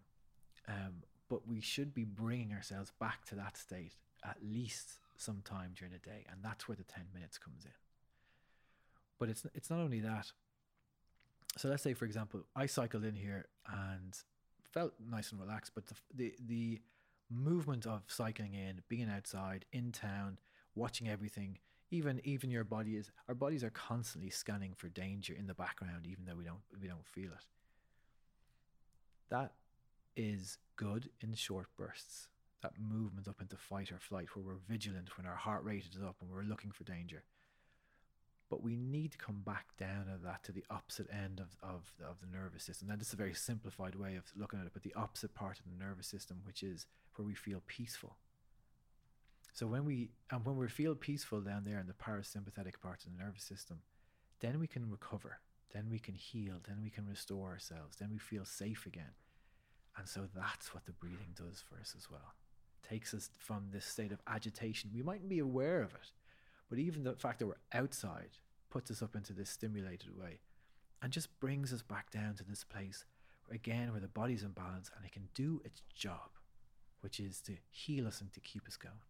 um, 0.69 1.05
but 1.29 1.47
we 1.47 1.61
should 1.61 1.95
be 1.95 2.05
bringing 2.05 2.53
ourselves 2.53 2.93
back 2.99 3.25
to 3.27 3.35
that 3.37 3.57
state 3.57 3.95
at 4.25 4.39
least 4.43 4.95
sometime 5.17 5.73
during 5.77 5.93
the 5.93 5.99
day, 5.99 6.27
and 6.31 6.41
that's 6.43 6.67
where 6.67 6.77
the 6.77 6.85
ten 6.85 7.05
minutes 7.15 7.39
comes 7.39 7.65
in. 7.65 7.71
But 9.19 9.29
it's 9.29 9.47
it's 9.55 9.71
not 9.71 9.79
only 9.79 10.01
that. 10.01 10.33
So 11.57 11.69
let's 11.69 11.83
say, 11.83 11.95
for 11.95 12.05
example, 12.05 12.43
I 12.55 12.67
cycled 12.67 13.05
in 13.05 13.15
here 13.15 13.47
and 13.67 14.15
felt 14.63 14.93
nice 15.11 15.31
and 15.31 15.41
relaxed, 15.41 15.73
but 15.75 15.87
the 15.87 15.95
the, 16.15 16.35
the 16.45 16.81
movement 17.31 17.87
of 17.87 18.03
cycling 18.09 18.55
in, 18.55 18.83
being 18.89 19.09
outside, 19.09 19.65
in 19.73 19.91
town, 19.93 20.39
watching 20.75 21.09
everything, 21.09 21.59
even 21.91 22.21
even 22.25 22.51
your 22.51 22.65
body 22.65 22.97
is 22.97 23.11
our 23.29 23.35
bodies 23.35 23.63
are 23.63 23.71
constantly 23.71 24.31
scanning 24.31 24.73
for 24.75 24.89
danger 24.89 25.35
in 25.39 25.47
the 25.47 25.55
background, 25.55 26.07
even 26.07 26.25
though 26.25 26.35
we 26.35 26.45
don't 26.45 26.63
we 26.81 26.89
don't 26.89 27.07
feel 27.07 27.31
it. 27.33 27.47
That 29.29 29.53
is 30.17 30.59
good 30.77 31.11
in 31.21 31.35
short 31.35 31.67
bursts. 31.77 32.29
That 32.63 32.73
movement 32.81 33.29
up 33.29 33.41
into 33.41 33.57
fight 33.57 33.93
or 33.93 33.99
flight, 33.99 34.29
where 34.35 34.45
we're 34.45 34.61
vigilant 34.69 35.17
when 35.17 35.27
our 35.27 35.37
heart 35.37 35.65
rate 35.65 35.85
is 35.95 36.03
up 36.03 36.17
and 36.21 36.31
we're 36.31 36.43
looking 36.43 36.71
for 36.73 36.85
danger. 36.85 37.23
But 38.49 38.63
we 38.63 38.77
need 38.77 39.13
to 39.13 39.19
come 39.19 39.43
back 39.45 39.77
down 39.77 40.07
of 40.13 40.23
that 40.23 40.45
to 40.45 40.53
the 40.53 40.65
opposite 40.71 41.09
end 41.13 41.41
of, 41.41 41.57
of, 41.63 41.93
of 42.09 42.21
the 42.21 42.27
nervous 42.27 42.63
system. 42.63 42.89
Now, 42.89 42.95
this 42.97 43.09
is 43.09 43.15
a 43.15 43.17
very 43.17 43.35
simplified 43.35 43.97
way 43.97 44.15
of 44.15 44.25
looking 44.37 44.61
at 44.61 44.67
it, 44.67 44.73
but 44.73 44.85
the 44.85 44.95
opposite 44.95 45.35
part 45.35 45.59
of 45.59 45.65
the 45.67 45.85
nervous 45.85 46.07
system, 46.07 46.43
which 46.45 46.63
is 46.63 46.87
where 47.17 47.27
we 47.27 47.35
feel 47.35 47.63
peaceful. 47.67 48.17
So 49.57 49.67
when 49.67 49.87
we 49.87 50.11
and 50.31 50.45
when 50.45 50.59
we 50.59 50.69
feel 50.69 50.95
peaceful 50.95 51.41
down 51.41 51.65
there 51.65 51.81
in 51.81 51.87
the 51.87 51.95
parasympathetic 51.95 52.79
part 52.83 53.07
of 53.07 53.11
the 53.11 53.25
nervous 53.25 53.43
system, 53.43 53.79
then 54.41 54.61
we 54.61 54.67
can 54.67 54.91
recover, 54.91 55.39
then 55.73 55.87
we 55.91 55.99
can 55.99 56.15
heal, 56.15 56.57
then 56.69 56.83
we 56.83 56.91
can 56.91 57.07
restore 57.09 57.49
ourselves, 57.53 57.97
then 57.97 58.11
we 58.11 58.19
feel 58.19 58.45
safe 58.45 58.85
again. 58.85 59.15
And 59.97 60.07
so 60.07 60.29
that's 60.37 60.75
what 60.75 60.85
the 60.85 60.93
breathing 60.93 61.33
does 61.35 61.65
for 61.67 61.81
us 61.81 61.95
as 61.97 62.11
well. 62.11 62.35
Takes 62.87 63.15
us 63.15 63.31
from 63.39 63.69
this 63.73 63.87
state 63.87 64.13
of 64.13 64.21
agitation. 64.27 64.91
We 64.95 65.03
mightn't 65.03 65.31
be 65.31 65.39
aware 65.39 65.81
of 65.81 65.95
it, 65.95 66.13
but 66.69 66.79
even 66.79 67.05
the 67.05 67.15
fact 67.15 67.39
that 67.39 67.47
we're 67.47 67.55
outside 67.73 68.37
puts 68.69 68.91
us 68.91 69.01
up 69.01 69.17
into 69.17 69.33
this 69.33 69.49
stimulated 69.49 70.19
way 70.21 70.41
and 71.01 71.11
just 71.11 71.41
brings 71.41 71.73
us 71.73 71.81
back 71.81 72.11
down 72.11 72.35
to 72.35 72.45
this 72.45 72.63
place 72.63 73.07
again, 73.51 73.91
where 73.91 74.03
the 74.03 74.07
body's 74.07 74.43
in 74.43 74.51
balance 74.51 74.91
and 74.95 75.07
it 75.07 75.13
can 75.13 75.31
do 75.35 75.63
its 75.65 75.81
job, 75.95 76.29
which 77.01 77.19
is 77.19 77.41
to 77.41 77.53
heal 77.71 78.07
us 78.07 78.21
and 78.21 78.31
to 78.35 78.41
keep 78.41 78.69
us 78.69 78.77
going. 78.77 79.01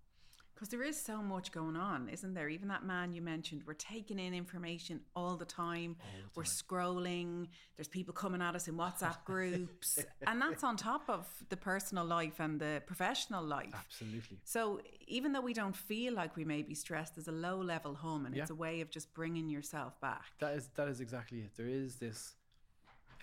Because 0.56 0.70
there 0.70 0.82
is 0.82 0.98
so 0.98 1.20
much 1.20 1.52
going 1.52 1.76
on, 1.76 2.08
isn't 2.08 2.32
there? 2.32 2.48
Even 2.48 2.68
that 2.68 2.82
man 2.82 3.12
you 3.12 3.20
mentioned, 3.20 3.64
we're 3.66 3.74
taking 3.74 4.18
in 4.18 4.32
information 4.32 5.00
all 5.14 5.36
the 5.36 5.44
time. 5.44 5.96
We're 6.34 6.44
scrolling. 6.44 7.48
There's 7.76 7.88
people 7.88 8.14
coming 8.14 8.40
at 8.40 8.56
us 8.56 8.66
in 8.66 8.74
WhatsApp 8.74 9.22
groups. 9.26 9.98
and 10.26 10.40
that's 10.40 10.64
on 10.64 10.78
top 10.78 11.10
of 11.10 11.26
the 11.50 11.58
personal 11.58 12.06
life 12.06 12.40
and 12.40 12.58
the 12.58 12.82
professional 12.86 13.44
life. 13.44 13.74
Absolutely. 13.74 14.38
So 14.44 14.80
even 15.06 15.32
though 15.32 15.42
we 15.42 15.52
don't 15.52 15.76
feel 15.76 16.14
like 16.14 16.36
we 16.36 16.44
may 16.46 16.62
be 16.62 16.74
stressed, 16.74 17.16
there's 17.16 17.28
a 17.28 17.32
low 17.32 17.58
level 17.58 17.94
hum 17.94 18.24
and 18.24 18.34
it's 18.34 18.50
a 18.50 18.54
way 18.54 18.80
of 18.80 18.88
just 18.90 19.12
bringing 19.12 19.50
yourself 19.50 20.00
back. 20.00 20.24
That 20.40 20.54
is 20.54 20.70
that 20.76 20.88
is 20.88 21.02
exactly 21.02 21.40
it. 21.40 21.50
There 21.54 21.68
is 21.68 21.96
this 21.96 22.34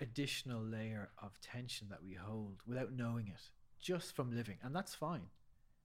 additional 0.00 0.62
layer 0.62 1.10
of 1.20 1.40
tension 1.40 1.88
that 1.90 2.04
we 2.04 2.14
hold 2.14 2.62
without 2.64 2.92
knowing 2.92 3.26
it, 3.26 3.50
just 3.80 4.14
from 4.14 4.34
living, 4.36 4.58
and 4.62 4.72
that's 4.72 4.94
fine. 4.94 5.26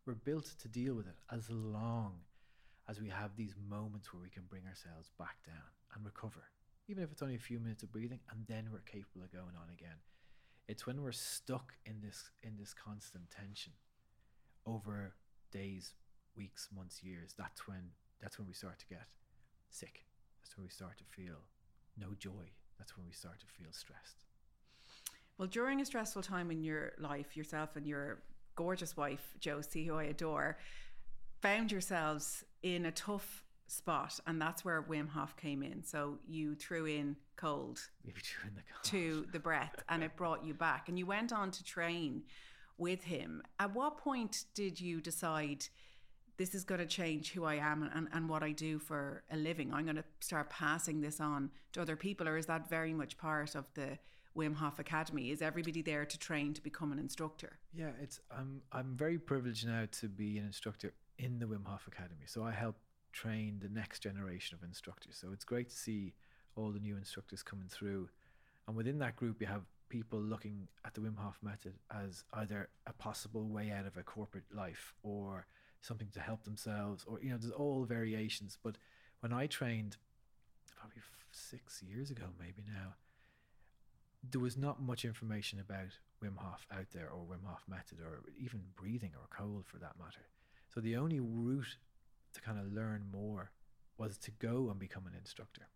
We're 0.09 0.15
built 0.15 0.55
to 0.63 0.67
deal 0.67 0.95
with 0.95 1.05
it 1.05 1.19
as 1.31 1.51
long 1.51 2.13
as 2.89 2.99
we 2.99 3.09
have 3.09 3.35
these 3.35 3.53
moments 3.69 4.11
where 4.11 4.23
we 4.23 4.29
can 4.31 4.41
bring 4.49 4.63
ourselves 4.65 5.11
back 5.19 5.35
down 5.45 5.69
and 5.93 6.03
recover, 6.03 6.45
even 6.87 7.03
if 7.03 7.11
it's 7.11 7.21
only 7.21 7.35
a 7.35 7.37
few 7.37 7.59
minutes 7.59 7.83
of 7.83 7.91
breathing, 7.91 8.17
and 8.31 8.43
then 8.47 8.69
we're 8.73 8.79
capable 8.79 9.21
of 9.23 9.31
going 9.31 9.53
on 9.55 9.69
again. 9.71 9.97
It's 10.67 10.87
when 10.87 11.03
we're 11.03 11.11
stuck 11.11 11.73
in 11.85 12.01
this 12.01 12.31
in 12.41 12.57
this 12.57 12.73
constant 12.73 13.29
tension 13.29 13.73
over 14.65 15.13
days, 15.51 15.93
weeks, 16.35 16.69
months, 16.75 17.03
years. 17.03 17.35
That's 17.37 17.67
when 17.67 17.91
that's 18.19 18.39
when 18.39 18.47
we 18.47 18.55
start 18.55 18.79
to 18.79 18.87
get 18.87 19.05
sick. 19.69 20.05
That's 20.41 20.57
when 20.57 20.63
we 20.63 20.71
start 20.71 20.97
to 20.97 21.03
feel 21.03 21.37
no 21.99 22.15
joy. 22.17 22.49
That's 22.79 22.97
when 22.97 23.05
we 23.05 23.13
start 23.13 23.41
to 23.41 23.45
feel 23.45 23.71
stressed. 23.73 24.25
Well, 25.37 25.47
during 25.47 25.81
a 25.81 25.85
stressful 25.85 26.23
time 26.23 26.49
in 26.49 26.63
your 26.63 26.93
life, 26.97 27.37
yourself 27.37 27.75
and 27.75 27.85
your 27.85 28.23
gorgeous 28.59 28.97
wife, 28.97 29.25
Josie, 29.39 29.85
who 29.85 29.95
I 29.95 30.03
adore, 30.03 30.57
found 31.41 31.71
yourselves 31.71 32.43
in 32.61 32.85
a 32.85 32.91
tough 32.91 33.45
spot. 33.67 34.19
And 34.27 34.41
that's 34.41 34.65
where 34.65 34.81
Wim 34.81 35.07
Hof 35.07 35.37
came 35.37 35.63
in. 35.63 35.81
So 35.81 36.19
you 36.27 36.55
threw 36.55 36.85
in 36.85 37.15
cold 37.37 37.79
Maybe 38.05 38.19
during 38.35 38.55
the 38.57 38.61
cold. 38.69 38.83
to 38.83 39.25
the 39.31 39.39
breath 39.39 39.81
and 39.87 40.03
it 40.03 40.17
brought 40.17 40.43
you 40.43 40.53
back. 40.53 40.89
And 40.89 40.99
you 40.99 41.05
went 41.05 41.31
on 41.31 41.51
to 41.51 41.63
train 41.63 42.23
with 42.77 43.01
him. 43.01 43.41
At 43.61 43.73
what 43.73 43.97
point 43.97 44.43
did 44.53 44.81
you 44.81 44.99
decide 44.99 45.65
this 46.35 46.53
is 46.53 46.65
going 46.65 46.79
to 46.81 46.85
change 46.85 47.31
who 47.31 47.45
I 47.45 47.55
am 47.55 47.89
and, 47.95 48.09
and 48.11 48.27
what 48.27 48.43
I 48.43 48.51
do 48.51 48.77
for 48.77 49.23
a 49.31 49.37
living? 49.37 49.73
I'm 49.73 49.85
going 49.85 49.95
to 49.95 50.03
start 50.19 50.49
passing 50.49 50.99
this 50.99 51.21
on 51.21 51.49
to 51.71 51.81
other 51.81 51.95
people, 51.95 52.27
or 52.27 52.35
is 52.35 52.47
that 52.47 52.69
very 52.69 52.93
much 52.93 53.17
part 53.17 53.55
of 53.55 53.65
the 53.73 53.97
Wim 54.37 54.55
Hof 54.55 54.79
Academy? 54.79 55.31
Is 55.31 55.41
everybody 55.41 55.81
there 55.81 56.05
to 56.05 56.17
train 56.17 56.53
to 56.53 56.61
become 56.61 56.91
an 56.91 56.99
instructor? 56.99 57.59
Yeah, 57.73 57.91
it's 58.01 58.19
I'm 58.31 58.61
I'm 58.71 58.95
very 58.95 59.17
privileged 59.17 59.67
now 59.67 59.85
to 59.91 60.07
be 60.07 60.37
an 60.37 60.45
instructor 60.45 60.93
in 61.17 61.39
the 61.39 61.45
Wim 61.45 61.65
Hof 61.65 61.87
Academy. 61.87 62.25
So 62.25 62.43
I 62.43 62.51
help 62.51 62.77
train 63.11 63.59
the 63.61 63.69
next 63.69 63.99
generation 63.99 64.57
of 64.57 64.67
instructors. 64.67 65.17
So 65.19 65.29
it's 65.33 65.43
great 65.43 65.69
to 65.69 65.75
see 65.75 66.13
all 66.55 66.71
the 66.71 66.79
new 66.79 66.95
instructors 66.95 67.41
coming 67.43 67.67
through. 67.67 68.09
And 68.67 68.75
within 68.75 68.99
that 68.99 69.15
group 69.15 69.41
you 69.41 69.47
have 69.47 69.63
people 69.89 70.19
looking 70.19 70.67
at 70.85 70.93
the 70.93 71.01
Wim 71.01 71.17
Hof 71.17 71.39
method 71.41 71.73
as 71.91 72.23
either 72.33 72.69
a 72.85 72.93
possible 72.93 73.47
way 73.47 73.71
out 73.71 73.87
of 73.87 73.97
a 73.97 74.03
corporate 74.03 74.45
life 74.53 74.93
or 75.01 75.47
something 75.81 76.09
to 76.13 76.19
help 76.19 76.43
themselves 76.43 77.05
or 77.07 77.19
you 77.21 77.29
know 77.29 77.37
there's 77.37 77.53
all 77.53 77.85
variations 77.85 78.57
but 78.61 78.77
when 79.21 79.33
I 79.33 79.47
trained 79.47 79.97
probably 80.77 81.01
6 81.31 81.81
years 81.81 82.11
ago 82.11 82.25
maybe 82.39 82.63
now 82.67 82.95
there 84.23 84.41
was 84.41 84.57
not 84.57 84.81
much 84.81 85.05
information 85.05 85.59
about 85.59 85.97
Wim 86.23 86.37
Hof 86.37 86.67
out 86.71 86.87
there 86.93 87.09
or 87.09 87.19
Wim 87.19 87.45
Hof 87.45 87.63
method 87.67 87.99
or 88.01 88.21
even 88.37 88.61
breathing 88.75 89.11
or 89.15 89.27
cold 89.35 89.65
for 89.65 89.77
that 89.77 89.97
matter. 89.97 90.27
So 90.73 90.81
the 90.81 90.97
only 90.97 91.19
route 91.19 91.77
to 92.33 92.41
kind 92.41 92.59
of 92.59 92.71
learn 92.71 93.05
more 93.11 93.51
was 93.97 94.17
to 94.17 94.31
go 94.31 94.67
and 94.69 94.79
become 94.79 95.07
an 95.07 95.15
instructor. 95.17 95.67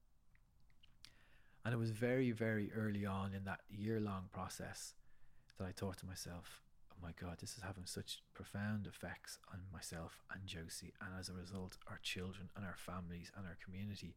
And 1.66 1.74
it 1.74 1.78
was 1.78 1.92
very, 1.92 2.32
very 2.32 2.72
early 2.74 3.06
on 3.06 3.34
in 3.34 3.46
that 3.46 3.62
year 3.70 4.00
long 4.00 4.30
process 4.34 4.94
that 5.58 5.66
I 5.66 5.72
thought 5.72 5.98
to 6.00 6.06
myself, 6.06 6.62
oh 6.92 6.98
my 7.02 7.12
God, 7.20 7.38
this 7.40 7.56
is 7.56 7.64
having 7.64 7.86
such 7.86 8.22
profound 8.34 8.86
effects 8.86 9.40
on 9.52 9.62
myself 9.72 10.22
and 10.34 10.46
Josie, 10.46 10.94
and 11.02 11.12
as 11.18 11.30
a 11.30 11.34
result, 11.34 11.78
our 11.88 12.00
children 12.04 12.50
and 12.56 12.66
our 12.66 12.76
families 12.76 13.32
and 13.38 13.46
our 13.46 13.58
community. 13.64 14.16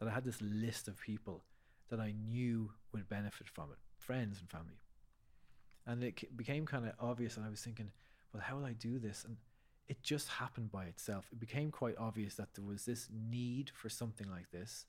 That 0.00 0.08
I 0.08 0.12
had 0.12 0.24
this 0.24 0.42
list 0.42 0.88
of 0.88 1.00
people 1.00 1.44
that 1.90 2.00
I 2.00 2.12
knew 2.12 2.70
would 2.92 3.08
benefit 3.08 3.48
from 3.48 3.70
it, 3.72 3.78
friends 3.98 4.40
and 4.40 4.50
family. 4.50 4.80
And 5.86 6.02
it 6.02 6.36
became 6.36 6.66
kind 6.66 6.86
of 6.86 6.92
obvious, 6.98 7.36
and 7.36 7.44
I 7.44 7.50
was 7.50 7.60
thinking, 7.60 7.90
well, 8.32 8.42
how 8.42 8.56
will 8.56 8.64
I 8.64 8.72
do 8.72 8.98
this? 8.98 9.24
And 9.24 9.36
it 9.86 10.02
just 10.02 10.28
happened 10.28 10.72
by 10.72 10.84
itself. 10.84 11.26
It 11.30 11.38
became 11.38 11.70
quite 11.70 11.96
obvious 11.98 12.34
that 12.36 12.54
there 12.54 12.64
was 12.64 12.84
this 12.84 13.08
need 13.12 13.70
for 13.74 13.88
something 13.88 14.30
like 14.30 14.50
this. 14.50 14.86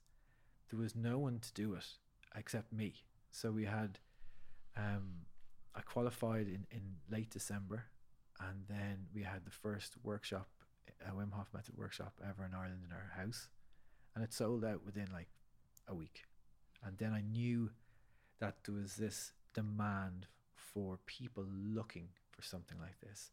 There 0.70 0.78
was 0.78 0.96
no 0.96 1.18
one 1.18 1.38
to 1.40 1.52
do 1.52 1.74
it 1.74 1.86
except 2.34 2.72
me. 2.72 2.94
So 3.30 3.50
we 3.50 3.66
had, 3.66 3.98
um, 4.76 5.26
I 5.74 5.82
qualified 5.82 6.46
in, 6.48 6.66
in 6.70 6.96
late 7.10 7.30
December, 7.30 7.84
and 8.40 8.64
then 8.68 9.06
we 9.14 9.22
had 9.22 9.44
the 9.44 9.50
first 9.50 9.94
workshop, 10.02 10.48
a 11.06 11.12
Wim 11.12 11.32
Hof 11.32 11.48
method 11.52 11.76
workshop 11.76 12.14
ever 12.26 12.44
in 12.46 12.54
Ireland 12.54 12.80
in 12.86 12.92
our 12.92 13.22
house, 13.22 13.48
and 14.14 14.24
it 14.24 14.32
sold 14.32 14.64
out 14.64 14.84
within 14.84 15.08
like 15.12 15.28
a 15.88 15.94
week. 15.94 16.24
And 16.84 16.96
then 16.98 17.12
I 17.12 17.22
knew 17.22 17.70
that 18.38 18.56
there 18.64 18.74
was 18.74 18.96
this 18.96 19.32
demand 19.54 20.26
for 20.54 20.98
people 21.06 21.44
looking 21.48 22.08
for 22.30 22.42
something 22.42 22.78
like 22.78 23.00
this. 23.00 23.30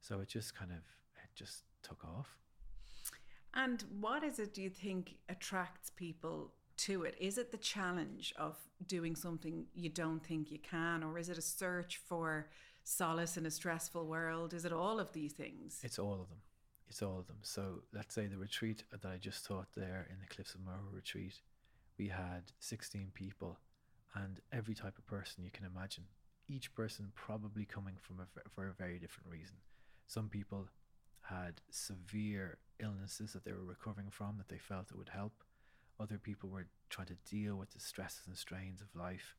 So 0.00 0.20
it 0.20 0.28
just 0.28 0.54
kind 0.54 0.70
of 0.70 0.78
it 0.78 1.34
just 1.34 1.64
took 1.82 2.04
off. 2.04 2.36
And 3.54 3.84
what 4.00 4.24
is 4.24 4.38
it 4.38 4.54
do 4.54 4.62
you 4.62 4.70
think 4.70 5.16
attracts 5.28 5.90
people 5.90 6.52
to 6.78 7.02
it? 7.04 7.16
Is 7.20 7.38
it 7.38 7.50
the 7.50 7.58
challenge 7.58 8.32
of 8.36 8.56
doing 8.86 9.14
something 9.14 9.66
you 9.74 9.90
don't 9.90 10.24
think 10.24 10.50
you 10.50 10.58
can, 10.58 11.02
or 11.02 11.18
is 11.18 11.28
it 11.28 11.38
a 11.38 11.42
search 11.42 12.00
for 12.04 12.48
solace 12.84 13.36
in 13.36 13.46
a 13.46 13.50
stressful 13.50 14.06
world? 14.06 14.54
Is 14.54 14.64
it 14.64 14.72
all 14.72 14.98
of 14.98 15.12
these 15.12 15.32
things? 15.32 15.80
It's 15.82 15.98
all 15.98 16.14
of 16.14 16.28
them. 16.28 16.40
It's 16.88 17.02
all 17.02 17.18
of 17.18 17.26
them. 17.26 17.38
So 17.42 17.82
let's 17.92 18.14
say 18.14 18.26
the 18.26 18.36
retreat 18.36 18.84
that 18.90 19.04
I 19.08 19.16
just 19.16 19.46
taught 19.46 19.68
there 19.76 20.06
in 20.10 20.18
the 20.20 20.26
Cliffs 20.26 20.54
of 20.54 20.60
Moher 20.64 20.90
retreat, 20.92 21.40
we 22.02 22.08
had 22.08 22.50
16 22.58 23.12
people 23.14 23.58
and 24.14 24.40
every 24.52 24.74
type 24.74 24.98
of 24.98 25.06
person 25.06 25.44
you 25.44 25.50
can 25.52 25.64
imagine. 25.64 26.04
Each 26.48 26.74
person 26.74 27.12
probably 27.14 27.64
coming 27.64 27.94
from 28.00 28.18
a, 28.18 28.26
for 28.50 28.66
a 28.66 28.72
very 28.72 28.98
different 28.98 29.30
reason. 29.30 29.56
Some 30.08 30.28
people 30.28 30.66
had 31.22 31.60
severe 31.70 32.58
illnesses 32.80 33.32
that 33.32 33.44
they 33.44 33.52
were 33.52 33.64
recovering 33.64 34.10
from 34.10 34.36
that 34.38 34.48
they 34.48 34.58
felt 34.58 34.90
it 34.90 34.98
would 34.98 35.10
help. 35.10 35.44
Other 36.00 36.18
people 36.18 36.48
were 36.48 36.66
trying 36.90 37.06
to 37.06 37.16
deal 37.30 37.54
with 37.54 37.70
the 37.70 37.78
stresses 37.78 38.26
and 38.26 38.36
strains 38.36 38.80
of 38.80 38.88
life 39.00 39.36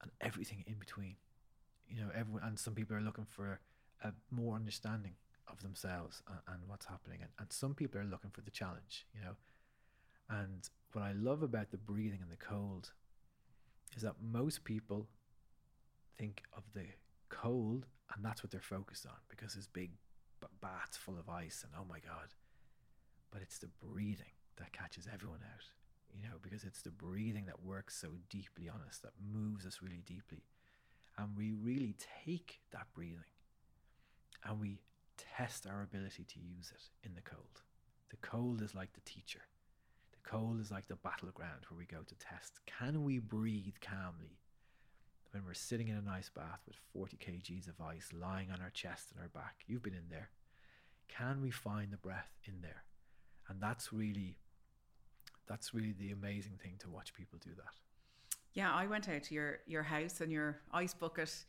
and 0.00 0.10
everything 0.22 0.64
in 0.66 0.78
between. 0.78 1.16
You 1.86 2.00
know, 2.00 2.10
everyone, 2.14 2.42
and 2.42 2.58
some 2.58 2.74
people 2.74 2.96
are 2.96 3.02
looking 3.02 3.26
for 3.28 3.60
a 4.02 4.12
more 4.30 4.56
understanding 4.56 5.16
of 5.46 5.60
themselves 5.62 6.22
and, 6.26 6.38
and 6.54 6.68
what's 6.68 6.86
happening. 6.86 7.18
And, 7.20 7.30
and 7.38 7.52
some 7.52 7.74
people 7.74 8.00
are 8.00 8.04
looking 8.04 8.30
for 8.30 8.40
the 8.40 8.50
challenge, 8.50 9.04
you 9.14 9.20
know. 9.20 9.36
And 10.30 10.68
what 10.92 11.04
I 11.04 11.12
love 11.12 11.42
about 11.42 11.70
the 11.70 11.78
breathing 11.78 12.20
and 12.22 12.30
the 12.30 12.36
cold 12.36 12.92
is 13.96 14.02
that 14.02 14.16
most 14.22 14.64
people 14.64 15.08
think 16.18 16.42
of 16.56 16.64
the 16.74 16.86
cold 17.28 17.86
and 18.14 18.24
that's 18.24 18.42
what 18.42 18.50
they're 18.50 18.60
focused 18.60 19.06
on 19.06 19.16
because 19.28 19.54
there's 19.54 19.66
big 19.66 19.90
b- 20.40 20.46
baths 20.60 20.96
full 20.96 21.18
of 21.18 21.28
ice 21.28 21.64
and 21.64 21.72
oh 21.78 21.86
my 21.88 21.98
god. 22.00 22.34
But 23.30 23.42
it's 23.42 23.58
the 23.58 23.68
breathing 23.82 24.32
that 24.56 24.72
catches 24.72 25.06
everyone 25.12 25.40
out 25.54 25.64
you 26.14 26.22
know 26.22 26.36
because 26.42 26.64
it's 26.64 26.82
the 26.82 26.90
breathing 26.90 27.46
that 27.46 27.62
works 27.64 27.96
so 27.96 28.08
deeply 28.30 28.68
on 28.68 28.80
us 28.86 28.98
that 28.98 29.12
moves 29.32 29.66
us 29.66 29.80
really 29.82 30.02
deeply. 30.06 30.42
And 31.16 31.36
we 31.36 31.52
really 31.52 31.94
take 32.24 32.60
that 32.72 32.86
breathing 32.94 33.32
and 34.44 34.60
we 34.60 34.78
test 35.36 35.66
our 35.66 35.82
ability 35.82 36.24
to 36.24 36.38
use 36.38 36.72
it 36.72 37.06
in 37.06 37.14
the 37.14 37.22
cold. 37.22 37.62
The 38.10 38.16
cold 38.18 38.62
is 38.62 38.74
like 38.74 38.92
the 38.92 39.00
teacher 39.00 39.42
cold 40.28 40.60
is 40.60 40.70
like 40.70 40.86
the 40.88 40.96
battleground 40.96 41.60
where 41.68 41.78
we 41.78 41.86
go 41.86 42.02
to 42.06 42.14
test 42.16 42.60
can 42.66 43.02
we 43.02 43.18
breathe 43.18 43.74
calmly 43.80 44.38
when 45.32 45.44
we're 45.44 45.54
sitting 45.54 45.88
in 45.88 45.96
an 45.96 46.08
ice 46.08 46.30
bath 46.34 46.60
with 46.66 46.76
40 46.92 47.16
kgs 47.16 47.68
of 47.68 47.80
ice 47.80 48.10
lying 48.18 48.50
on 48.50 48.60
our 48.60 48.70
chest 48.70 49.12
and 49.12 49.20
our 49.20 49.28
back. 49.28 49.56
You've 49.66 49.82
been 49.82 49.94
in 49.94 50.08
there. 50.10 50.30
Can 51.08 51.40
we 51.42 51.50
find 51.50 51.92
the 51.92 51.96
breath 51.96 52.30
in 52.44 52.60
there? 52.60 52.84
And 53.48 53.60
that's 53.60 53.92
really 53.92 54.36
that's 55.46 55.72
really 55.72 55.94
the 55.98 56.10
amazing 56.10 56.58
thing 56.62 56.74
to 56.80 56.90
watch 56.90 57.14
people 57.14 57.38
do 57.42 57.50
that. 57.56 57.72
Yeah, 58.52 58.72
I 58.72 58.86
went 58.86 59.08
out 59.08 59.22
to 59.24 59.34
your 59.34 59.58
your 59.66 59.82
house 59.82 60.20
and 60.20 60.32
your 60.32 60.60
ice 60.72 60.94
bucket 60.94 61.44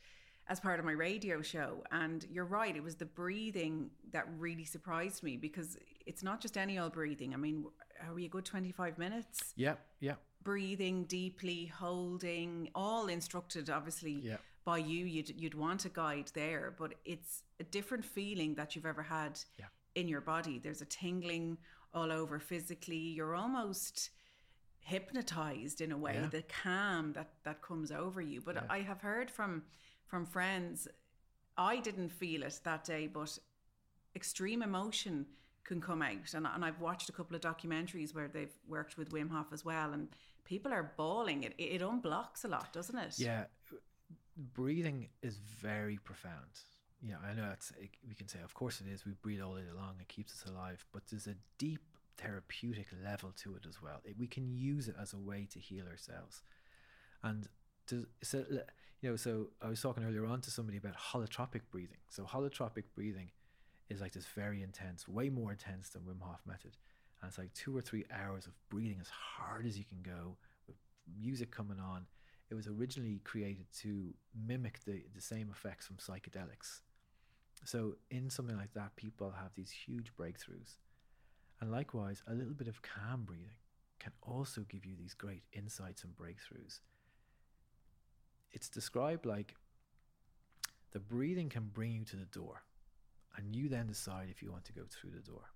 as 0.48 0.58
part 0.58 0.78
of 0.78 0.84
my 0.84 0.92
radio 0.92 1.42
show. 1.42 1.84
And 1.92 2.26
you're 2.30 2.44
right, 2.46 2.74
it 2.74 2.82
was 2.82 2.96
the 2.96 3.04
breathing 3.04 3.90
that 4.12 4.26
really 4.38 4.64
surprised 4.64 5.22
me 5.22 5.36
because 5.36 5.76
it's 6.06 6.22
not 6.22 6.40
just 6.40 6.56
any 6.56 6.78
old 6.78 6.92
breathing. 6.92 7.34
I 7.34 7.36
mean, 7.36 7.66
are 8.06 8.14
we 8.14 8.24
a 8.24 8.28
good 8.28 8.44
25 8.44 8.98
minutes? 8.98 9.52
Yeah, 9.56 9.74
yeah. 10.00 10.14
Breathing 10.42 11.04
deeply, 11.04 11.66
holding, 11.66 12.70
all 12.74 13.08
instructed 13.08 13.68
obviously 13.70 14.12
Yeah. 14.12 14.36
by 14.64 14.78
you. 14.78 15.04
You'd, 15.04 15.40
you'd 15.40 15.54
want 15.54 15.84
a 15.84 15.88
guide 15.90 16.30
there, 16.34 16.74
but 16.78 16.94
it's 17.04 17.42
a 17.58 17.64
different 17.64 18.04
feeling 18.04 18.54
that 18.54 18.74
you've 18.74 18.86
ever 18.86 19.02
had 19.02 19.38
Yeah. 19.58 19.66
in 19.94 20.08
your 20.08 20.20
body. 20.22 20.58
There's 20.58 20.80
a 20.80 20.86
tingling 20.86 21.58
all 21.92 22.10
over 22.12 22.38
physically. 22.38 22.96
You're 22.96 23.34
almost 23.34 24.10
hypnotized 24.82 25.80
in 25.80 25.92
a 25.92 25.98
way 25.98 26.14
Yeah. 26.14 26.26
the 26.28 26.42
calm 26.42 27.12
that 27.12 27.34
that 27.44 27.60
comes 27.60 27.92
over 27.92 28.20
you 28.22 28.40
but 28.40 28.64
i 28.70 28.80
have 28.80 29.02
heard 29.02 29.30
from 29.30 29.62
from 30.06 30.24
friends 30.24 30.88
i 31.58 31.78
didn't 31.80 32.08
feel 32.08 32.42
it 32.42 32.58
that 32.64 32.82
day 32.84 33.06
but 33.06 33.38
extreme 34.16 34.62
emotion 34.62 35.26
can 35.64 35.80
come 35.80 36.02
out 36.02 36.34
and, 36.34 36.46
and 36.46 36.64
i've 36.64 36.80
watched 36.80 37.08
a 37.08 37.12
couple 37.12 37.36
of 37.36 37.42
documentaries 37.42 38.14
where 38.14 38.28
they've 38.28 38.54
worked 38.68 38.96
with 38.96 39.10
wim 39.10 39.30
hof 39.30 39.46
as 39.52 39.64
well 39.64 39.92
and 39.92 40.08
people 40.44 40.72
are 40.72 40.92
bawling 40.96 41.44
it 41.44 41.54
it 41.58 41.80
unblocks 41.80 42.44
a 42.44 42.48
lot 42.48 42.72
doesn't 42.72 42.98
it 42.98 43.14
Yeah, 43.18 43.44
breathing 44.36 45.08
is 45.22 45.38
very 45.38 45.98
profound. 45.98 46.50
Yeah, 47.02 47.16
I 47.28 47.34
know 47.34 47.48
it's 47.52 47.72
it, 47.80 47.90
we 48.06 48.14
can 48.14 48.28
say, 48.28 48.40
of 48.44 48.54
course 48.54 48.80
it 48.80 48.86
is. 48.92 49.06
We 49.06 49.12
breathe 49.12 49.40
all 49.40 49.54
day 49.54 49.62
long; 49.74 49.94
it 50.00 50.08
keeps 50.08 50.32
us 50.32 50.50
alive. 50.50 50.84
But 50.92 51.02
there's 51.10 51.26
a 51.26 51.36
deep 51.58 51.80
therapeutic 52.18 52.88
level 53.02 53.32
to 53.42 53.54
it 53.54 53.64
as 53.66 53.80
well. 53.80 54.00
It, 54.04 54.16
we 54.18 54.26
can 54.26 54.50
use 54.50 54.88
it 54.88 54.96
as 55.00 55.12
a 55.14 55.18
way 55.18 55.46
to 55.52 55.58
heal 55.58 55.86
ourselves. 55.86 56.42
And 57.22 57.48
to, 57.86 58.06
so, 58.22 58.44
you 59.00 59.10
know, 59.10 59.16
so 59.16 59.48
I 59.62 59.68
was 59.68 59.80
talking 59.80 60.04
earlier 60.04 60.26
on 60.26 60.40
to 60.42 60.50
somebody 60.50 60.78
about 60.78 60.94
holotropic 60.96 61.62
breathing. 61.70 61.98
So 62.10 62.24
holotropic 62.24 62.84
breathing 62.94 63.30
is 63.90 64.00
like 64.00 64.12
this 64.12 64.26
very 64.34 64.62
intense, 64.62 65.06
way 65.06 65.28
more 65.28 65.50
intense 65.50 65.90
than 65.90 66.02
Wim 66.02 66.22
Hof 66.22 66.40
method. 66.46 66.76
And 67.20 67.28
it's 67.28 67.38
like 67.38 67.52
two 67.52 67.76
or 67.76 67.82
three 67.82 68.04
hours 68.10 68.46
of 68.46 68.52
breathing 68.70 68.98
as 69.00 69.10
hard 69.10 69.66
as 69.66 69.76
you 69.76 69.84
can 69.84 70.00
go 70.02 70.36
with 70.66 70.76
music 71.20 71.50
coming 71.50 71.78
on. 71.78 72.06
It 72.50 72.54
was 72.54 72.66
originally 72.66 73.20
created 73.24 73.66
to 73.80 74.14
mimic 74.46 74.80
the, 74.84 75.02
the 75.14 75.20
same 75.20 75.50
effects 75.50 75.86
from 75.86 75.96
psychedelics. 75.96 76.80
So 77.64 77.96
in 78.10 78.30
something 78.30 78.56
like 78.56 78.72
that, 78.74 78.96
people 78.96 79.32
have 79.38 79.50
these 79.54 79.70
huge 79.70 80.12
breakthroughs. 80.18 80.78
And 81.60 81.70
likewise, 81.70 82.22
a 82.26 82.32
little 82.32 82.54
bit 82.54 82.68
of 82.68 82.80
calm 82.80 83.24
breathing 83.24 83.56
can 83.98 84.12
also 84.22 84.62
give 84.62 84.86
you 84.86 84.94
these 84.96 85.12
great 85.14 85.42
insights 85.52 86.04
and 86.04 86.16
breakthroughs. 86.16 86.80
It's 88.52 88.68
described 88.68 89.26
like 89.26 89.56
the 90.92 91.00
breathing 91.00 91.50
can 91.50 91.70
bring 91.72 91.92
you 91.92 92.04
to 92.04 92.16
the 92.16 92.24
door, 92.24 92.62
and 93.36 93.54
you 93.54 93.68
then 93.68 93.86
decide 93.86 94.28
if 94.30 94.42
you 94.42 94.50
want 94.50 94.64
to 94.66 94.72
go 94.72 94.82
through 94.88 95.10
the 95.10 95.30
door. 95.30 95.52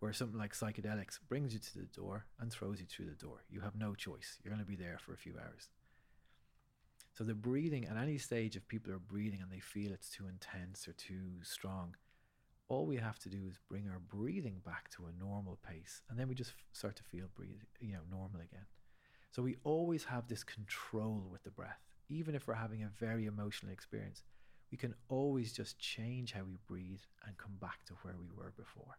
Where 0.00 0.12
something 0.12 0.38
like 0.38 0.54
psychedelics 0.54 1.18
brings 1.28 1.52
you 1.52 1.58
to 1.58 1.78
the 1.78 1.86
door 1.86 2.26
and 2.38 2.52
throws 2.52 2.80
you 2.80 2.86
through 2.86 3.06
the 3.06 3.26
door. 3.26 3.44
You 3.50 3.60
have 3.60 3.74
no 3.74 3.94
choice. 3.94 4.38
You're 4.42 4.52
going 4.52 4.64
to 4.64 4.70
be 4.70 4.76
there 4.76 4.98
for 4.98 5.12
a 5.12 5.18
few 5.18 5.34
hours. 5.34 5.70
So 7.14 7.24
the 7.24 7.34
breathing 7.34 7.84
at 7.86 7.96
any 7.96 8.16
stage, 8.18 8.54
if 8.54 8.68
people 8.68 8.92
are 8.92 9.00
breathing 9.00 9.40
and 9.42 9.50
they 9.50 9.58
feel 9.58 9.90
it's 9.92 10.08
too 10.08 10.28
intense 10.28 10.86
or 10.86 10.92
too 10.92 11.42
strong, 11.42 11.96
all 12.68 12.86
we 12.86 12.96
have 12.96 13.18
to 13.20 13.28
do 13.28 13.38
is 13.48 13.58
bring 13.68 13.88
our 13.88 13.98
breathing 13.98 14.60
back 14.64 14.88
to 14.90 15.06
a 15.06 15.24
normal 15.24 15.58
pace, 15.66 16.02
and 16.08 16.18
then 16.18 16.28
we 16.28 16.34
just 16.34 16.52
start 16.72 16.94
to 16.96 17.02
feel 17.02 17.26
breathe, 17.34 17.62
you 17.80 17.94
know, 17.94 18.02
normal 18.10 18.40
again. 18.40 18.66
So 19.30 19.42
we 19.42 19.56
always 19.64 20.04
have 20.04 20.28
this 20.28 20.44
control 20.44 21.26
with 21.30 21.42
the 21.42 21.50
breath, 21.50 21.80
even 22.08 22.34
if 22.34 22.46
we're 22.46 22.54
having 22.54 22.82
a 22.82 22.90
very 23.00 23.26
emotional 23.26 23.72
experience. 23.72 24.22
We 24.70 24.78
can 24.78 24.94
always 25.08 25.52
just 25.52 25.78
change 25.78 26.32
how 26.32 26.42
we 26.42 26.58
breathe 26.66 27.00
and 27.26 27.36
come 27.38 27.56
back 27.60 27.84
to 27.86 27.94
where 28.02 28.14
we 28.18 28.28
were 28.36 28.52
before. 28.56 28.98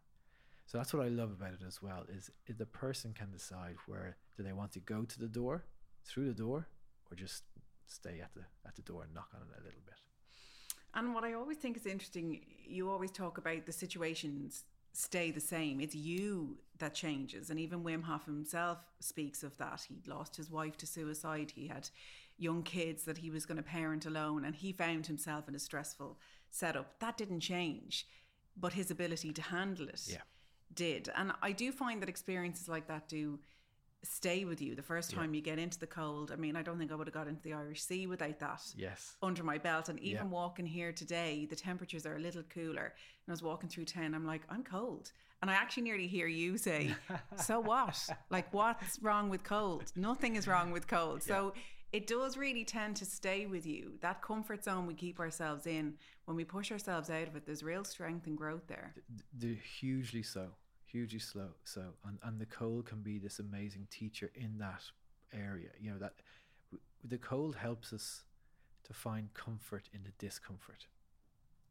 So 0.66 0.78
that's 0.78 0.94
what 0.94 1.06
I 1.06 1.10
love 1.10 1.32
about 1.32 1.54
it 1.54 1.66
as 1.68 1.82
well 1.82 2.06
is 2.16 2.30
the 2.48 2.66
person 2.66 3.14
can 3.14 3.32
decide 3.32 3.76
where 3.88 4.18
do 4.38 4.44
they 4.44 4.54
want 4.54 4.72
to 4.74 4.80
go 4.80 5.04
to 5.04 5.20
the 5.20 5.28
door, 5.28 5.64
through 6.06 6.28
the 6.28 6.34
door, 6.34 6.68
or 7.10 7.16
just 7.16 7.44
stay 7.88 8.20
at 8.22 8.34
the 8.36 8.44
at 8.68 8.76
the 8.76 8.84
door 8.84 9.04
and 9.04 9.14
knock 9.14 9.30
on 9.34 9.42
it 9.42 9.60
a 9.60 9.64
little 9.64 9.82
bit. 9.86 9.96
And 10.94 11.14
what 11.14 11.24
I 11.24 11.34
always 11.34 11.58
think 11.58 11.78
is 11.78 11.86
interesting, 11.86 12.42
you 12.66 12.90
always 12.90 13.12
talk 13.12 13.38
about 13.38 13.66
the 13.66 13.72
situations 13.72 14.64
stay 14.94 15.32
the 15.32 15.40
same. 15.40 15.80
It's 15.80 15.96
you 15.96 16.58
that 16.80 16.94
changes. 16.94 17.50
And 17.50 17.60
even 17.60 17.84
Wim 17.84 18.04
Hof 18.04 18.26
himself 18.26 18.80
speaks 19.00 19.44
of 19.44 19.58
that. 19.58 19.86
He 19.88 20.02
lost 20.10 20.36
his 20.36 20.50
wife 20.50 20.78
to 20.78 20.88
suicide. 20.88 21.52
He 21.56 21.68
had 21.68 21.90
young 22.40 22.64
kids 22.64 23.04
that 23.04 23.18
he 23.20 23.30
was 23.30 23.46
going 23.46 23.58
to 23.58 23.64
parent 23.64 24.06
alone. 24.06 24.46
And 24.46 24.56
he 24.56 24.72
found 24.72 25.08
himself 25.08 25.48
in 25.48 25.56
a 25.56 25.60
stressful 25.60 26.18
setup. 26.50 27.00
That 27.00 27.18
didn't 27.18 27.42
change, 27.42 28.08
but 28.58 28.74
his 28.74 28.90
ability 28.90 29.34
to 29.34 29.42
handle 29.42 29.88
it 29.90 30.02
Yeah. 30.08 30.22
did. 30.74 31.10
And 31.16 31.34
I 31.42 31.52
do 31.52 31.72
find 31.72 32.02
that 32.02 32.10
experiences 32.10 32.68
like 32.70 32.88
that 32.88 33.08
do 33.08 33.40
stay 34.02 34.46
with 34.46 34.62
you 34.62 34.76
the 34.76 34.82
first 34.82 35.12
time 35.12 35.34
you 35.34 35.42
get 35.42 35.60
into 35.60 35.78
the 35.78 35.86
cold. 35.88 36.32
I 36.32 36.38
mean, 36.38 36.56
I 36.56 36.62
don't 36.62 36.78
think 36.80 36.90
I 36.90 36.96
would 36.96 37.08
have 37.08 37.14
got 37.14 37.28
into 37.28 37.42
the 37.42 37.52
Irish 37.52 37.84
Sea 37.84 38.08
without 38.08 38.40
that 38.40 38.62
Yes. 38.78 39.18
under 39.22 39.44
my 39.44 39.58
belt. 39.58 39.90
And 39.90 40.00
even 40.00 40.28
Yeah. 40.28 40.32
walking 40.32 40.66
here 40.66 40.94
today, 40.94 41.46
the 41.46 41.56
temperatures 41.58 42.06
are 42.06 42.16
a 42.16 42.20
little 42.20 42.44
cooler. 42.44 42.86
And 42.86 43.28
I 43.28 43.32
was 43.32 43.44
walking 43.44 43.68
through 43.68 43.86
town, 43.86 44.16
I'm 44.16 44.26
like, 44.26 44.44
I'm 44.48 44.64
cold. 44.64 45.12
And 45.42 45.52
I 45.52 45.54
actually 45.56 45.84
nearly 45.84 46.08
hear 46.08 46.28
you 46.28 46.58
say, 46.58 46.96
So 47.36 47.60
what? 47.60 48.10
Like, 48.30 48.54
what's 48.54 49.00
wrong 49.02 49.28
with 49.30 49.44
cold? 49.44 49.92
Nothing 49.98 50.38
is 50.38 50.48
wrong 50.48 50.72
with 50.72 50.88
cold. 50.88 51.22
So 51.22 51.54
it 51.92 52.08
does 52.08 52.38
really 52.38 52.64
tend 52.64 52.96
to 52.98 53.06
stay 53.06 53.46
with 53.46 53.66
you. 53.66 53.94
That 54.02 54.22
comfort 54.22 54.64
zone 54.64 54.86
we 54.86 54.94
keep 54.94 55.20
ourselves 55.20 55.66
in, 55.66 55.96
when 56.26 56.38
we 56.38 56.44
push 56.44 56.72
ourselves 56.72 57.10
out 57.10 57.28
of 57.28 57.36
it, 57.36 57.46
there's 57.46 57.64
real 57.64 57.84
strength 57.84 58.28
and 58.28 58.38
growth 58.38 58.68
there. 58.68 58.94
They're 59.34 59.56
hugely 59.80 60.22
so, 60.22 60.50
hugely 60.86 61.20
slow. 61.20 61.50
So, 61.64 61.82
and, 62.06 62.20
and 62.24 62.40
the 62.40 62.46
cold 62.46 62.86
can 62.86 63.02
be 63.02 63.18
this 63.18 63.40
amazing 63.40 63.88
teacher 63.90 64.32
in 64.36 64.58
that 64.60 64.84
area. 65.34 65.70
You 65.80 65.92
know 65.92 66.00
that 66.00 66.14
the 67.04 67.18
cold 67.18 67.56
helps 67.56 67.94
us 67.94 68.24
to 68.84 68.94
find 68.94 69.34
comfort 69.34 69.90
in 69.94 70.04
the 70.04 70.12
discomfort, 70.24 70.86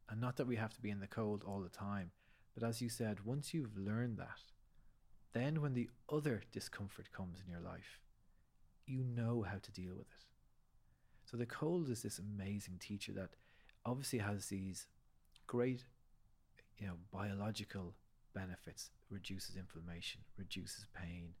and 0.09 0.19
not 0.19 0.35
that 0.37 0.47
we 0.47 0.57
have 0.57 0.73
to 0.73 0.81
be 0.81 0.89
in 0.89 0.99
the 0.99 1.07
cold 1.07 1.43
all 1.47 1.61
the 1.61 1.69
time, 1.69 2.11
but 2.53 2.67
as 2.67 2.81
you 2.81 2.89
said, 2.89 3.25
once 3.25 3.53
you've 3.53 3.77
learned 3.77 4.17
that, 4.17 4.39
then 5.33 5.61
when 5.61 5.73
the 5.73 5.89
other 6.11 6.41
discomfort 6.51 7.11
comes 7.13 7.39
in 7.39 7.51
your 7.51 7.61
life, 7.61 7.99
you 8.89 9.03
know 9.03 9.45
how 9.49 9.57
to 9.61 9.71
deal 9.71 9.91
with 9.91 10.07
it. 10.07 10.25
So 11.25 11.37
the 11.37 11.45
cold 11.45 11.89
is 11.89 12.01
this 12.01 12.19
amazing 12.19 12.79
teacher 12.79 13.11
that 13.13 13.29
obviously 13.85 14.19
has 14.19 14.47
these 14.47 14.87
great 15.47 15.83
you 16.77 16.87
know 16.87 16.93
biological 17.11 17.93
benefits 18.33 18.91
reduces 19.09 19.55
inflammation 19.55 20.21
reduces 20.37 20.85
pain 20.93 21.33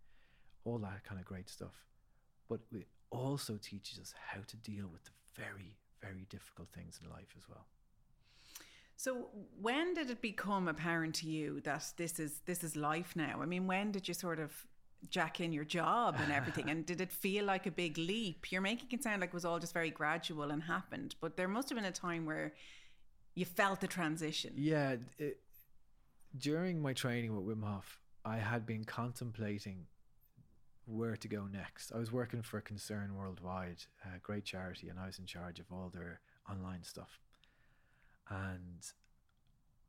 all 0.65 0.79
that 0.79 1.03
kind 1.03 1.19
of 1.19 1.25
great 1.25 1.49
stuff 1.49 1.85
but 2.47 2.61
it 2.71 2.87
also 3.11 3.57
teaches 3.61 3.99
us 3.99 4.13
how 4.31 4.39
to 4.47 4.57
deal 4.57 4.87
with 4.91 5.03
the 5.05 5.11
very 5.35 5.77
very 6.01 6.25
difficult 6.29 6.69
things 6.69 6.99
in 7.03 7.09
life 7.09 7.33
as 7.37 7.47
well 7.47 7.65
So 8.95 9.29
when 9.61 9.93
did 9.93 10.09
it 10.09 10.21
become 10.21 10.67
apparent 10.67 11.15
to 11.15 11.27
you 11.27 11.61
that 11.61 11.93
this 11.95 12.19
is 12.19 12.41
this 12.45 12.63
is 12.63 12.75
life 12.75 13.15
now? 13.15 13.41
I 13.41 13.45
mean, 13.45 13.65
when 13.65 13.91
did 13.91 14.07
you 14.09 14.13
sort 14.13 14.39
of 14.39 14.51
jack 15.09 15.39
in 15.39 15.51
your 15.51 15.65
job 15.65 16.15
and 16.19 16.31
everything? 16.31 16.69
and 16.71 16.85
did 16.85 17.01
it 17.01 17.11
feel 17.11 17.45
like 17.45 17.65
a 17.65 17.71
big 17.71 17.97
leap? 17.97 18.51
You're 18.51 18.61
making 18.61 18.89
it 18.91 19.03
sound 19.03 19.21
like 19.21 19.29
it 19.29 19.33
was 19.33 19.45
all 19.45 19.59
just 19.59 19.73
very 19.73 19.91
gradual 19.91 20.51
and 20.51 20.63
happened, 20.63 21.15
but 21.21 21.37
there 21.37 21.47
must 21.47 21.69
have 21.69 21.77
been 21.77 21.85
a 21.85 21.91
time 21.91 22.25
where 22.25 22.53
you 23.35 23.45
felt 23.45 23.79
the 23.79 23.87
transition. 23.87 24.53
yeah 24.57 24.95
it, 25.17 25.39
during 26.37 26.81
my 26.81 26.93
training 26.93 27.33
with 27.35 27.45
Wim 27.45 27.63
Hof 27.63 27.99
I 28.25 28.37
had 28.37 28.65
been 28.65 28.83
contemplating 28.83 29.85
where 30.85 31.15
to 31.15 31.27
go 31.27 31.45
next 31.45 31.91
I 31.93 31.99
was 31.99 32.11
working 32.11 32.41
for 32.41 32.59
Concern 32.59 33.15
Worldwide 33.15 33.83
a 34.03 34.19
great 34.19 34.43
charity 34.43 34.89
and 34.89 34.99
I 34.99 35.05
was 35.05 35.19
in 35.19 35.25
charge 35.25 35.59
of 35.59 35.67
all 35.71 35.89
their 35.93 36.19
online 36.49 36.83
stuff 36.83 37.19
and 38.29 38.85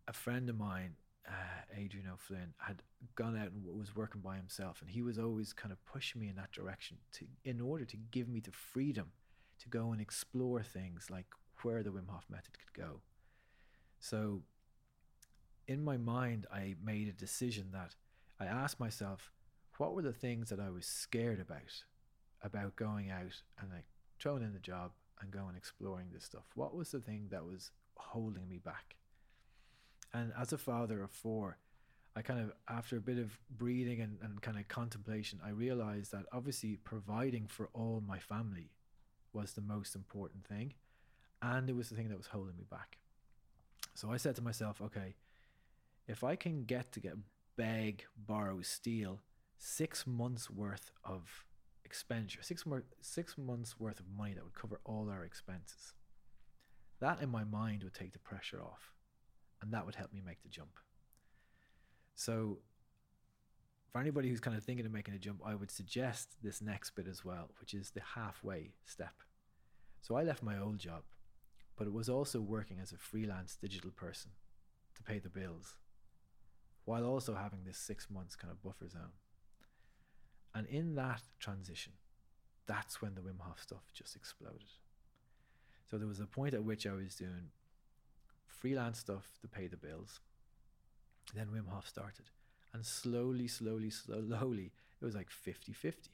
a 0.09 0.13
friend 0.13 0.49
of 0.49 0.59
mine, 0.59 0.97
uh, 1.29 1.77
Adrian 1.77 2.07
O'Flynn, 2.13 2.55
had 2.59 2.83
gone 3.15 3.37
out 3.37 3.51
and 3.53 3.65
was 3.79 3.95
working 3.95 4.21
by 4.21 4.37
himself, 4.37 4.81
and 4.81 4.91
he 4.91 5.03
was 5.03 5.19
always 5.19 5.53
kind 5.53 5.73
of 5.73 5.85
pushing 5.85 6.21
me 6.21 6.29
in 6.29 6.37
that 6.37 6.53
direction 6.53 6.97
to, 7.13 7.27
in 7.45 7.61
order 7.61 7.85
to 7.85 7.97
give 8.11 8.29
me 8.29 8.41
the 8.41 8.53
freedom 8.53 9.13
to 9.61 9.69
go 9.69 9.93
and 9.93 10.01
explore 10.01 10.63
things 10.63 11.09
like 11.11 11.27
where 11.63 11.83
the 11.83 11.91
Wim 11.91 12.09
Hof 12.09 12.25
method 12.31 12.59
could 12.59 12.73
go. 12.81 13.01
So, 13.99 14.43
in 15.69 15.85
my 15.85 15.97
mind, 15.99 16.47
I 16.53 16.75
made 16.83 17.09
a 17.09 17.13
decision 17.13 17.69
that 17.73 17.95
I 18.41 18.47
asked 18.47 18.81
myself, 18.81 19.31
what 19.77 19.95
were 19.95 20.03
the 20.03 20.13
things 20.13 20.49
that 20.49 20.61
I 20.61 20.71
was 20.71 20.87
scared 20.87 21.41
about, 21.41 21.85
about 22.43 22.77
going 22.77 23.11
out 23.11 23.43
and 23.61 23.71
like 23.71 23.85
throwing 24.19 24.43
in 24.43 24.53
the 24.53 24.59
job 24.59 24.93
and 25.21 25.31
going 25.31 25.55
exploring 25.57 26.09
this 26.13 26.25
stuff? 26.25 26.45
What 26.55 26.75
was 26.75 26.91
the 26.91 27.01
thing 27.01 27.29
that 27.31 27.45
was 27.45 27.71
holding 27.97 28.49
me 28.49 28.59
back? 28.59 28.97
And 30.13 30.33
as 30.39 30.53
a 30.53 30.59
father 30.59 31.03
of 31.03 31.11
four, 31.11 31.59
I 32.17 32.23
kind 32.23 32.41
of, 32.41 32.53
after 32.69 32.97
a 32.97 33.01
bit 33.01 33.19
of 33.19 33.39
breathing 33.49 34.01
and, 34.01 34.19
and 34.23 34.43
kind 34.43 34.59
of 34.59 34.67
contemplation, 34.69 35.41
I 35.45 35.51
realized 35.51 36.13
that 36.13 36.27
obviously 36.33 36.77
providing 36.77 37.47
for 37.47 37.69
all 37.73 38.03
my 38.07 38.19
family 38.19 38.73
was 39.33 39.53
the 39.53 39.61
most 39.61 39.95
important 39.95 40.45
thing. 40.47 40.75
And 41.41 41.71
it 41.71 41.77
was 41.77 41.89
the 41.89 41.95
thing 41.95 42.09
that 42.09 42.19
was 42.19 42.27
holding 42.27 42.57
me 42.57 42.65
back. 42.69 42.99
So 43.95 44.11
I 44.11 44.17
said 44.17 44.37
to 44.37 44.43
myself, 44.43 44.81
okay, 44.83 45.15
if 46.07 46.25
I 46.25 46.35
can 46.37 46.65
get 46.65 46.93
to 46.93 47.01
get 47.01 47.15
beg, 47.57 48.05
borrow, 48.17 48.63
steal 48.63 49.21
six 49.57 50.07
months 50.07 50.51
worth 50.51 50.91
of 51.05 51.45
expenditure, 51.85 52.43
six 52.43 52.65
more 52.65 52.85
six 53.01 53.37
months 53.37 53.79
worth 53.79 54.01
of 54.01 54.07
money 54.17 54.33
that 54.33 54.45
would 54.45 54.55
cover 54.55 54.81
all 54.85 55.11
our 55.11 55.25
expenses. 55.25 55.93
That 57.01 57.21
in 57.23 57.29
my 57.29 57.45
mind 57.45 57.83
would 57.85 57.95
take 57.95 58.13
the 58.13 58.19
pressure 58.19 58.61
off, 58.63 58.93
and 59.63 59.73
that 59.73 59.85
would 59.87 59.95
help 59.95 60.13
me 60.13 60.23
make 60.25 60.43
the 60.43 60.49
jump. 60.49 60.79
So, 62.15 62.59
for 63.93 64.01
anybody 64.01 64.29
who's 64.29 64.41
kind 64.41 64.57
of 64.57 64.63
thinking 64.63 64.87
of 64.87 64.93
making 64.93 65.15
a 65.15 65.19
jump, 65.19 65.41
I 65.45 65.55
would 65.55 65.71
suggest 65.71 66.37
this 66.43 66.63
next 66.63 66.91
bit 66.91 67.09
as 67.09 67.25
well, 67.25 67.51
which 67.61 67.75
is 67.75 67.91
the 67.91 68.03
halfway 68.15 68.73
step. 68.85 69.15
So, 70.01 70.17
I 70.17 70.23
left 70.23 70.43
my 70.43 70.59
old 70.59 70.79
job, 70.79 71.03
but 71.77 71.87
it 71.87 71.93
was 71.93 72.09
also 72.09 72.41
working 72.41 72.79
as 72.81 72.93
a 72.93 72.99
freelance 72.99 73.57
digital 73.57 73.91
person 73.91 74.33
to 74.97 75.03
pay 75.03 75.19
the 75.19 75.29
bills, 75.29 75.77
while 76.85 77.05
also 77.05 77.35
having 77.35 77.65
this 77.65 77.79
six 77.79 78.11
months 78.11 78.37
kind 78.37 78.51
of 78.51 78.63
buffer 78.63 78.89
zone. 78.89 79.15
And 80.55 80.67
in 80.67 80.95
that 80.97 81.23
transition, 81.39 81.93
that's 82.67 83.01
when 83.01 83.15
the 83.15 83.21
Wim 83.21 83.41
Hof 83.41 83.61
stuff 83.63 83.93
just 83.95 84.17
exploded. 84.17 84.69
So 85.91 85.99
there 85.99 86.09
was 86.09 86.21
a 86.21 86.27
point 86.27 86.55
at 86.55 86.65
which 86.65 86.87
I 86.87 86.93
was 86.93 87.15
doing 87.15 87.51
freelance 88.61 88.99
stuff 88.99 89.33
to 89.41 89.49
pay 89.49 89.67
the 89.67 89.77
bills. 89.77 90.21
Then 91.35 91.49
Wim 91.49 91.69
Hof 91.69 91.89
started. 91.89 92.27
And 92.73 92.85
slowly, 92.87 93.49
slowly, 93.49 93.91
slowly, 93.91 94.73
it 95.01 95.05
was 95.05 95.15
like 95.15 95.31
50 95.31 95.73
50. 95.73 96.11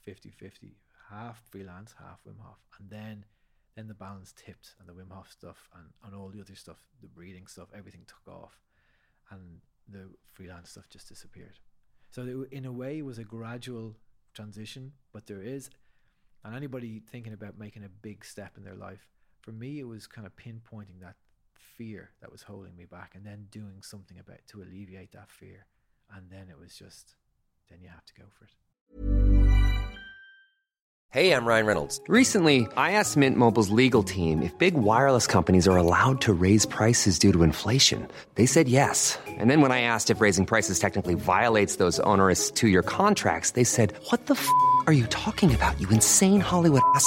50 0.00 0.30
50. 0.30 0.76
Half 1.10 1.42
freelance, 1.50 1.94
half 1.98 2.20
Wim 2.26 2.40
Hof. 2.40 2.58
And 2.80 2.90
then 2.90 3.24
then 3.76 3.88
the 3.88 3.94
balance 3.94 4.34
tipped 4.36 4.74
and 4.78 4.88
the 4.88 4.92
Wim 4.92 5.10
Hof 5.10 5.30
stuff 5.30 5.70
and, 5.74 5.86
and 6.04 6.14
all 6.14 6.28
the 6.28 6.40
other 6.40 6.54
stuff, 6.54 6.76
the 7.00 7.08
breathing 7.08 7.46
stuff, 7.46 7.68
everything 7.74 8.02
took 8.06 8.34
off. 8.34 8.58
And 9.30 9.60
the 9.88 10.10
freelance 10.32 10.70
stuff 10.70 10.88
just 10.90 11.08
disappeared. 11.08 11.58
So 12.10 12.22
it, 12.22 12.54
in 12.54 12.66
a 12.66 12.72
way, 12.72 12.98
it 12.98 13.04
was 13.04 13.18
a 13.18 13.24
gradual 13.24 13.96
transition, 14.34 14.92
but 15.12 15.26
there 15.26 15.42
is, 15.42 15.70
and 16.44 16.54
anybody 16.54 17.00
thinking 17.00 17.32
about 17.32 17.58
making 17.58 17.84
a 17.84 17.88
big 17.88 18.24
step 18.24 18.58
in 18.58 18.64
their 18.64 18.74
life, 18.74 19.08
for 19.40 19.52
me, 19.52 19.80
it 19.80 19.88
was 19.88 20.06
kind 20.06 20.26
of 20.26 20.36
pinpointing 20.36 21.00
that 21.00 21.16
fear 21.76 22.10
that 22.20 22.30
was 22.30 22.42
holding 22.42 22.76
me 22.76 22.84
back 22.84 23.14
and 23.14 23.24
then 23.24 23.46
doing 23.50 23.82
something 23.82 24.18
about 24.18 24.40
to 24.48 24.62
alleviate 24.62 25.12
that 25.12 25.30
fear. 25.30 25.66
And 26.14 26.30
then 26.30 26.48
it 26.50 26.58
was 26.58 26.74
just, 26.74 27.14
then 27.70 27.80
you 27.80 27.88
have 27.88 28.04
to 28.04 28.14
go 28.14 28.24
for 28.30 28.44
it. 28.44 28.50
Hey, 31.12 31.34
I'm 31.34 31.44
Ryan 31.44 31.66
Reynolds. 31.66 32.00
Recently, 32.08 32.66
I 32.74 32.92
asked 32.92 33.18
Mint 33.18 33.36
Mobile's 33.36 33.68
legal 33.68 34.02
team 34.02 34.40
if 34.40 34.56
big 34.56 34.72
wireless 34.72 35.26
companies 35.26 35.68
are 35.68 35.76
allowed 35.76 36.22
to 36.22 36.32
raise 36.32 36.64
prices 36.64 37.18
due 37.18 37.32
to 37.34 37.42
inflation. 37.42 38.08
They 38.36 38.46
said 38.46 38.66
yes. 38.66 39.18
And 39.28 39.50
then 39.50 39.60
when 39.60 39.72
I 39.72 39.82
asked 39.82 40.08
if 40.08 40.22
raising 40.22 40.46
prices 40.46 40.78
technically 40.78 41.12
violates 41.14 41.76
those 41.76 42.00
onerous 42.00 42.50
two 42.50 42.68
year 42.68 42.82
contracts, 42.82 43.50
they 43.50 43.64
said, 43.64 43.92
What 44.08 44.24
the 44.24 44.34
f 44.34 44.48
are 44.86 44.94
you 44.94 45.06
talking 45.08 45.54
about, 45.54 45.78
you 45.78 45.88
insane 45.90 46.40
Hollywood 46.40 46.80
ass? 46.94 47.06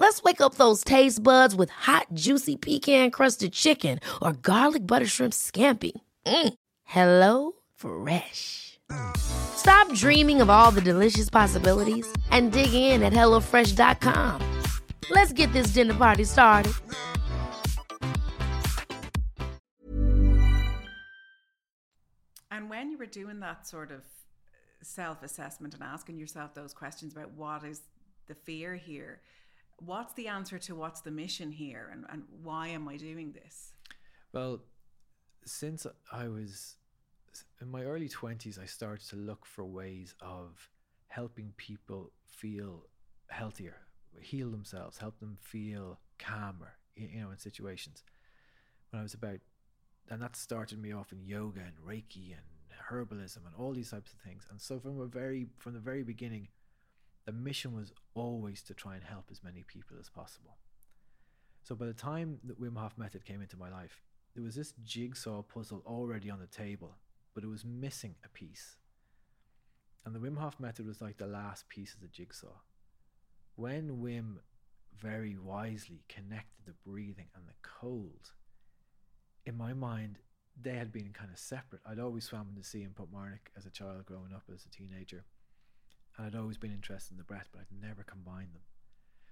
Let's 0.00 0.22
wake 0.22 0.40
up 0.40 0.54
those 0.54 0.82
taste 0.82 1.22
buds 1.22 1.54
with 1.54 1.68
hot, 1.68 2.06
juicy 2.14 2.56
pecan 2.56 3.10
crusted 3.10 3.52
chicken 3.52 4.00
or 4.22 4.32
garlic 4.32 4.86
butter 4.86 5.04
shrimp 5.04 5.34
scampi. 5.34 5.92
Mm. 6.24 6.54
Hello 6.84 7.52
Fresh. 7.76 8.80
Stop 9.18 9.92
dreaming 9.92 10.40
of 10.40 10.48
all 10.48 10.70
the 10.70 10.80
delicious 10.80 11.28
possibilities 11.28 12.10
and 12.30 12.50
dig 12.50 12.72
in 12.72 13.02
at 13.02 13.12
HelloFresh.com. 13.12 14.40
Let's 15.10 15.34
get 15.34 15.52
this 15.52 15.74
dinner 15.74 15.92
party 15.92 16.24
started. 16.24 16.72
And 22.50 22.70
when 22.70 22.90
you 22.90 22.96
were 22.96 23.04
doing 23.04 23.40
that 23.40 23.66
sort 23.66 23.90
of 23.90 24.00
self 24.80 25.22
assessment 25.22 25.74
and 25.74 25.82
asking 25.82 26.18
yourself 26.18 26.54
those 26.54 26.72
questions 26.72 27.12
about 27.12 27.32
what 27.32 27.64
is 27.64 27.82
the 28.28 28.34
fear 28.34 28.76
here, 28.76 29.20
what's 29.84 30.12
the 30.14 30.28
answer 30.28 30.58
to 30.58 30.74
what's 30.74 31.00
the 31.00 31.10
mission 31.10 31.50
here 31.50 31.90
and, 31.92 32.04
and 32.10 32.24
why 32.42 32.68
am 32.68 32.88
I 32.88 32.96
doing 32.96 33.32
this? 33.32 33.72
Well, 34.32 34.60
since 35.44 35.86
I 36.12 36.28
was 36.28 36.76
in 37.60 37.70
my 37.70 37.82
early 37.82 38.08
20s, 38.08 38.60
I 38.60 38.66
started 38.66 39.08
to 39.08 39.16
look 39.16 39.46
for 39.46 39.64
ways 39.64 40.14
of 40.20 40.68
helping 41.08 41.52
people 41.56 42.12
feel 42.26 42.86
healthier, 43.28 43.76
heal 44.20 44.50
themselves, 44.50 44.98
help 44.98 45.18
them 45.20 45.38
feel 45.40 45.98
calmer, 46.18 46.74
you 46.94 47.20
know, 47.20 47.30
in 47.30 47.38
situations. 47.38 48.02
When 48.90 49.00
I 49.00 49.02
was 49.02 49.14
about, 49.14 49.38
and 50.08 50.20
that 50.22 50.36
started 50.36 50.80
me 50.80 50.92
off 50.92 51.12
in 51.12 51.24
yoga 51.24 51.60
and 51.60 51.76
Reiki 51.86 52.32
and 52.32 52.42
herbalism 52.90 53.38
and 53.46 53.54
all 53.56 53.72
these 53.72 53.90
types 53.90 54.12
of 54.12 54.18
things. 54.20 54.46
And 54.50 54.60
so 54.60 54.78
from 54.80 55.00
a 55.00 55.06
very, 55.06 55.46
from 55.58 55.74
the 55.74 55.80
very 55.80 56.02
beginning, 56.02 56.48
the 57.30 57.36
mission 57.36 57.72
was 57.72 57.92
always 58.14 58.60
to 58.60 58.74
try 58.74 58.96
and 58.96 59.04
help 59.04 59.26
as 59.30 59.44
many 59.44 59.62
people 59.62 59.96
as 60.00 60.08
possible. 60.08 60.56
So 61.62 61.76
by 61.76 61.86
the 61.86 61.92
time 61.92 62.40
the 62.42 62.54
Wim 62.54 62.76
Hof 62.76 62.98
method 62.98 63.24
came 63.24 63.40
into 63.40 63.56
my 63.56 63.70
life, 63.70 64.02
there 64.34 64.42
was 64.42 64.56
this 64.56 64.74
jigsaw 64.82 65.42
puzzle 65.42 65.84
already 65.86 66.28
on 66.28 66.40
the 66.40 66.48
table, 66.48 66.96
but 67.32 67.44
it 67.44 67.46
was 67.46 67.64
missing 67.64 68.16
a 68.24 68.28
piece. 68.28 68.78
And 70.04 70.12
the 70.12 70.18
Wim 70.18 70.38
Hof 70.38 70.58
method 70.58 70.88
was 70.88 71.00
like 71.00 71.18
the 71.18 71.26
last 71.28 71.68
piece 71.68 71.94
of 71.94 72.00
the 72.00 72.08
jigsaw. 72.08 72.62
When 73.54 73.98
Wim 73.98 74.38
very 75.00 75.36
wisely 75.38 76.02
connected 76.08 76.66
the 76.66 76.74
breathing 76.84 77.28
and 77.36 77.46
the 77.46 77.54
cold, 77.62 78.32
in 79.46 79.56
my 79.56 79.72
mind, 79.72 80.18
they 80.60 80.74
had 80.74 80.90
been 80.90 81.12
kind 81.12 81.30
of 81.30 81.38
separate. 81.38 81.82
I'd 81.86 82.00
always 82.00 82.24
swam 82.24 82.48
in 82.48 82.56
the 82.56 82.64
sea 82.64 82.82
in 82.82 82.90
Portmarnock 82.90 83.52
as 83.56 83.66
a 83.66 83.70
child 83.70 84.04
growing 84.04 84.32
up 84.34 84.42
as 84.52 84.64
a 84.66 84.68
teenager. 84.68 85.24
And 86.16 86.26
I'd 86.26 86.38
always 86.38 86.58
been 86.58 86.72
interested 86.72 87.12
in 87.12 87.18
the 87.18 87.24
breath, 87.24 87.48
but 87.52 87.60
I'd 87.60 87.86
never 87.86 88.02
combined 88.02 88.52
them. 88.52 88.62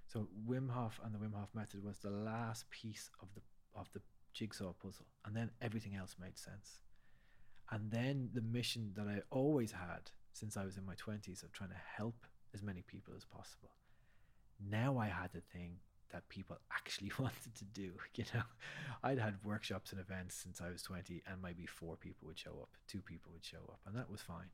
So 0.06 0.28
Wim 0.48 0.70
Hof 0.70 1.00
and 1.04 1.14
the 1.14 1.18
Wim 1.18 1.34
Hof 1.34 1.50
method 1.54 1.84
was 1.84 1.98
the 1.98 2.10
last 2.10 2.68
piece 2.70 3.10
of 3.22 3.28
the 3.34 3.42
of 3.74 3.88
the 3.92 4.00
jigsaw 4.32 4.72
puzzle, 4.72 5.06
and 5.24 5.36
then 5.36 5.50
everything 5.60 5.94
else 5.94 6.16
made 6.20 6.38
sense. 6.38 6.80
And 7.70 7.90
then 7.90 8.30
the 8.32 8.40
mission 8.40 8.92
that 8.96 9.06
I 9.06 9.20
always 9.30 9.72
had 9.72 10.10
since 10.32 10.56
I 10.56 10.64
was 10.64 10.78
in 10.78 10.86
my 10.86 10.94
twenties 10.94 11.42
of 11.42 11.52
trying 11.52 11.70
to 11.70 11.76
help 11.96 12.26
as 12.54 12.62
many 12.62 12.82
people 12.82 13.14
as 13.16 13.24
possible. 13.24 13.72
Now 14.70 14.98
I 14.98 15.08
had 15.08 15.32
the 15.32 15.40
thing 15.40 15.76
that 16.10 16.28
people 16.28 16.56
actually 16.72 17.12
wanted 17.18 17.54
to 17.56 17.64
do. 17.64 17.92
You 18.14 18.24
know, 18.34 18.42
I'd 19.02 19.18
had 19.18 19.36
workshops 19.44 19.92
and 19.92 20.00
events 20.00 20.34
since 20.34 20.60
I 20.60 20.70
was 20.70 20.82
20, 20.82 21.22
and 21.26 21.40
maybe 21.42 21.66
four 21.66 21.96
people 21.96 22.26
would 22.26 22.38
show 22.38 22.58
up, 22.60 22.70
two 22.88 23.00
people 23.00 23.32
would 23.32 23.44
show 23.44 23.62
up, 23.68 23.80
and 23.86 23.94
that 23.96 24.10
was 24.10 24.20
fine. 24.20 24.50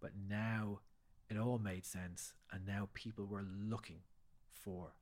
But 0.00 0.12
now 0.28 0.80
it 1.30 1.38
all 1.38 1.58
made 1.58 1.84
sense, 1.84 2.34
and 2.52 2.66
now 2.66 2.88
people 2.94 3.26
were 3.26 3.44
looking 3.68 4.00
for 4.50 4.92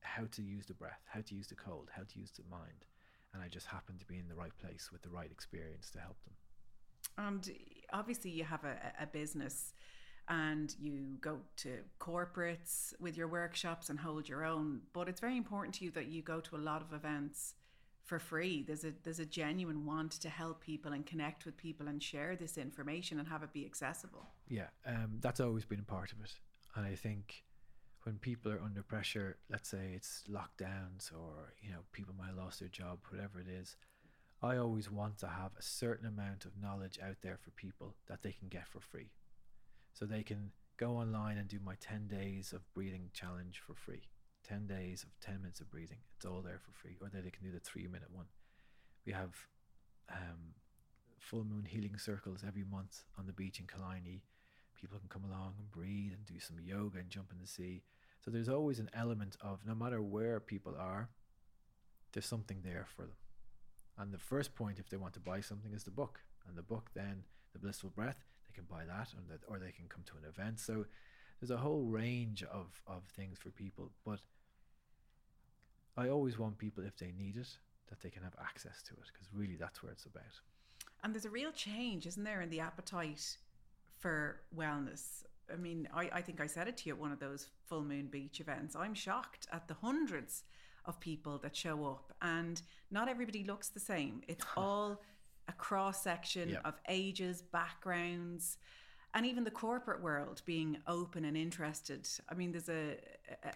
how 0.00 0.24
to 0.32 0.42
use 0.42 0.66
the 0.66 0.74
breath, 0.74 1.00
how 1.06 1.20
to 1.20 1.34
use 1.34 1.46
the 1.48 1.54
cold, 1.54 1.90
how 1.94 2.02
to 2.02 2.18
use 2.18 2.30
the 2.32 2.42
mind. 2.50 2.84
And 3.32 3.42
I 3.42 3.48
just 3.48 3.66
happened 3.66 4.00
to 4.00 4.06
be 4.06 4.18
in 4.18 4.28
the 4.28 4.34
right 4.34 4.56
place 4.60 4.90
with 4.92 5.02
the 5.02 5.08
right 5.08 5.30
experience 5.30 5.90
to 5.90 6.00
help 6.00 6.16
them. 6.24 6.34
Um, 7.18 7.26
and 7.34 7.50
obviously, 7.92 8.30
you 8.30 8.44
have 8.44 8.64
a, 8.64 8.76
a 9.00 9.06
business 9.06 9.72
and 10.28 10.74
you 10.78 11.16
go 11.20 11.38
to 11.56 11.78
corporates 11.98 12.92
with 13.00 13.16
your 13.16 13.28
workshops 13.28 13.90
and 13.90 13.98
hold 13.98 14.28
your 14.28 14.44
own. 14.44 14.82
But 14.92 15.08
it's 15.08 15.20
very 15.20 15.36
important 15.36 15.74
to 15.76 15.84
you 15.84 15.90
that 15.92 16.06
you 16.06 16.22
go 16.22 16.40
to 16.40 16.56
a 16.56 16.58
lot 16.58 16.82
of 16.82 16.92
events 16.92 17.54
for 18.04 18.18
free. 18.18 18.62
There's 18.62 18.84
a 18.84 18.92
there's 19.02 19.20
a 19.20 19.26
genuine 19.26 19.86
want 19.86 20.12
to 20.12 20.28
help 20.28 20.60
people 20.60 20.92
and 20.92 21.06
connect 21.06 21.44
with 21.44 21.56
people 21.56 21.88
and 21.88 22.02
share 22.02 22.36
this 22.36 22.58
information 22.58 23.18
and 23.18 23.28
have 23.28 23.42
it 23.42 23.52
be 23.52 23.64
accessible. 23.64 24.26
Yeah, 24.48 24.68
um, 24.86 25.18
that's 25.20 25.40
always 25.40 25.64
been 25.64 25.80
a 25.80 25.84
part 25.84 26.12
of 26.12 26.20
it. 26.20 26.34
And 26.74 26.86
I 26.86 26.94
think 26.94 27.44
when 28.04 28.16
people 28.18 28.52
are 28.52 28.60
under 28.60 28.82
pressure, 28.82 29.38
let's 29.50 29.68
say 29.68 29.92
it's 29.94 30.24
lockdowns 30.28 31.12
or 31.12 31.54
you 31.62 31.70
know 31.70 31.80
people 31.92 32.14
might 32.18 32.28
have 32.28 32.36
lost 32.36 32.60
their 32.60 32.68
job, 32.68 32.98
whatever 33.10 33.40
it 33.40 33.48
is, 33.48 33.76
I 34.42 34.56
always 34.56 34.90
want 34.90 35.18
to 35.18 35.28
have 35.28 35.52
a 35.56 35.62
certain 35.62 36.06
amount 36.06 36.44
of 36.44 36.60
knowledge 36.60 36.98
out 37.02 37.16
there 37.22 37.38
for 37.40 37.50
people 37.50 37.94
that 38.08 38.22
they 38.22 38.32
can 38.32 38.48
get 38.48 38.66
for 38.66 38.80
free. 38.80 39.12
So 39.92 40.04
they 40.04 40.22
can 40.22 40.50
go 40.78 40.96
online 40.96 41.38
and 41.38 41.46
do 41.46 41.60
my 41.64 41.74
10 41.80 42.08
days 42.08 42.52
of 42.52 42.62
breathing 42.74 43.10
challenge 43.12 43.62
for 43.64 43.74
free. 43.74 44.08
10 44.48 44.66
days 44.66 45.02
of 45.02 45.08
10 45.20 45.40
minutes 45.40 45.60
of 45.60 45.70
breathing. 45.70 45.98
It's 46.16 46.26
all 46.26 46.42
there 46.42 46.58
for 46.58 46.72
free. 46.72 46.96
Or 47.00 47.08
they 47.08 47.30
can 47.30 47.44
do 47.44 47.52
the 47.52 47.60
three 47.60 47.86
minute 47.86 48.08
one. 48.12 48.26
We 49.06 49.12
have 49.12 49.34
um, 50.10 50.54
full 51.18 51.44
moon 51.44 51.64
healing 51.64 51.96
circles 51.98 52.44
every 52.46 52.64
month 52.64 53.04
on 53.18 53.26
the 53.26 53.32
beach 53.32 53.60
in 53.60 53.66
Killiney. 53.66 54.22
People 54.80 54.98
can 54.98 55.08
come 55.08 55.24
along 55.24 55.54
and 55.58 55.70
breathe 55.70 56.12
and 56.12 56.26
do 56.26 56.40
some 56.40 56.56
yoga 56.60 56.98
and 56.98 57.08
jump 57.08 57.30
in 57.32 57.38
the 57.40 57.46
sea. 57.46 57.82
So 58.24 58.30
there's 58.30 58.48
always 58.48 58.78
an 58.78 58.90
element 58.94 59.36
of 59.40 59.60
no 59.66 59.74
matter 59.74 60.00
where 60.02 60.40
people 60.40 60.74
are, 60.78 61.08
there's 62.12 62.26
something 62.26 62.60
there 62.64 62.86
for 62.94 63.02
them. 63.02 63.16
And 63.98 64.12
the 64.12 64.18
first 64.18 64.54
point, 64.54 64.78
if 64.78 64.88
they 64.88 64.96
want 64.96 65.14
to 65.14 65.20
buy 65.20 65.40
something, 65.40 65.72
is 65.72 65.84
the 65.84 65.90
book. 65.90 66.20
And 66.48 66.56
the 66.56 66.62
book, 66.62 66.90
then, 66.94 67.24
The 67.52 67.58
Blissful 67.58 67.90
Breath, 67.90 68.24
they 68.48 68.54
can 68.54 68.64
buy 68.64 68.84
that, 68.84 69.08
or 69.48 69.58
they 69.58 69.72
can 69.72 69.86
come 69.88 70.02
to 70.06 70.16
an 70.16 70.24
event. 70.28 70.60
So 70.60 70.86
there's 71.42 71.50
a 71.50 71.56
whole 71.60 71.82
range 71.82 72.44
of, 72.44 72.80
of 72.86 73.02
things 73.16 73.36
for 73.36 73.50
people. 73.50 73.90
But 74.06 74.20
I 75.96 76.08
always 76.08 76.38
want 76.38 76.56
people, 76.56 76.84
if 76.84 76.96
they 76.96 77.10
need 77.18 77.36
it, 77.36 77.48
that 77.88 78.00
they 78.00 78.10
can 78.10 78.22
have 78.22 78.36
access 78.40 78.80
to 78.84 78.92
it, 78.94 79.10
because 79.12 79.26
really 79.34 79.56
that's 79.56 79.82
where 79.82 79.90
it's 79.90 80.04
about. 80.06 80.22
And 81.02 81.12
there's 81.12 81.24
a 81.24 81.30
real 81.30 81.50
change, 81.50 82.06
isn't 82.06 82.22
there, 82.22 82.42
in 82.42 82.50
the 82.50 82.60
appetite 82.60 83.38
for 83.98 84.42
wellness? 84.56 85.24
I 85.52 85.56
mean, 85.56 85.88
I, 85.92 86.10
I 86.12 86.20
think 86.22 86.40
I 86.40 86.46
said 86.46 86.68
it 86.68 86.76
to 86.78 86.88
you 86.88 86.94
at 86.94 87.00
one 87.00 87.10
of 87.10 87.18
those 87.18 87.48
full 87.66 87.82
moon 87.82 88.06
beach 88.06 88.38
events. 88.38 88.76
I'm 88.76 88.94
shocked 88.94 89.48
at 89.52 89.66
the 89.66 89.74
hundreds 89.74 90.44
of 90.84 91.00
people 91.00 91.38
that 91.38 91.56
show 91.56 91.84
up, 91.86 92.12
and 92.22 92.62
not 92.92 93.08
everybody 93.08 93.42
looks 93.42 93.68
the 93.68 93.80
same. 93.80 94.22
It's 94.28 94.44
all 94.56 95.02
a 95.48 95.52
cross 95.52 96.04
section 96.04 96.50
Yep. 96.50 96.60
of 96.64 96.74
ages, 96.88 97.42
backgrounds, 97.42 98.58
and 99.14 99.26
even 99.26 99.44
the 99.44 99.50
corporate 99.50 100.02
world 100.02 100.42
being 100.46 100.78
open 100.86 101.24
and 101.24 101.36
interested. 101.36 102.08
I 102.28 102.34
mean, 102.34 102.52
there's 102.52 102.68
a, 102.68 102.96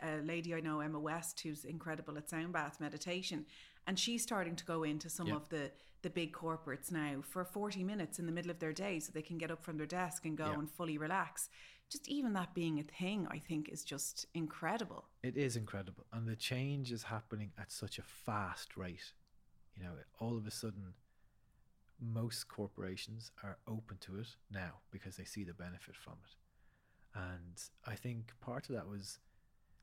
a, 0.03 0.19
a 0.19 0.23
lady 0.23 0.55
I 0.55 0.61
know, 0.61 0.81
Emma 0.81 0.99
West, 1.01 1.41
who's 1.41 1.65
incredible 1.65 2.17
at 2.19 2.29
sound 2.29 2.53
bath 2.53 2.79
meditation, 2.81 3.47
and 3.87 3.99
she's 3.99 4.23
starting 4.23 4.57
to 4.57 4.65
go 4.65 4.83
into 4.83 5.09
some 5.09 5.29
Yep. 5.29 5.37
of 5.37 5.49
the 5.49 5.71
the 6.03 6.11
big 6.11 6.33
corporates 6.33 6.93
now 6.93 7.21
for 7.23 7.45
40 7.45 7.83
minutes 7.83 8.21
in 8.21 8.27
the 8.27 8.33
middle 8.33 8.51
of 8.51 8.61
their 8.61 8.73
day 8.73 9.01
so 9.01 9.11
they 9.13 9.23
can 9.23 9.39
get 9.39 9.51
up 9.51 9.65
from 9.65 9.77
their 9.77 9.87
desk 9.87 10.25
and 10.25 10.37
go 10.37 10.45
Yeah. 10.51 10.59
and 10.59 10.71
fully 10.71 10.99
relax. 10.99 11.49
Just 11.91 12.07
even 12.07 12.33
that 12.35 12.55
being 12.55 12.79
a 12.79 12.85
thing, 12.85 13.27
I 13.29 13.39
think, 13.41 13.71
is 13.71 13.83
just 13.83 14.27
incredible. 14.35 15.07
It 15.25 15.37
is 15.37 15.57
incredible. 15.57 16.05
And 16.13 16.29
the 16.29 16.37
change 16.37 16.93
is 16.93 17.05
happening 17.05 17.51
at 17.59 17.73
such 17.73 17.99
a 17.99 18.03
fast 18.03 18.77
rate. 18.77 19.13
You 19.75 19.83
know, 19.85 19.95
all 20.21 20.37
of 20.37 20.47
a 20.47 20.51
sudden, 20.51 20.95
most 22.01 22.49
corporations 22.49 23.31
are 23.43 23.59
open 23.67 23.97
to 24.01 24.19
it 24.19 24.29
now 24.53 24.81
because 24.91 25.17
they 25.17 25.25
see 25.25 25.45
the 25.45 25.55
benefit 25.55 25.97
from 25.97 26.15
it. 26.25 26.35
And 27.15 27.63
I 27.87 27.95
think 27.95 28.33
part 28.41 28.69
of 28.69 28.75
that 28.75 28.89
was 28.89 29.19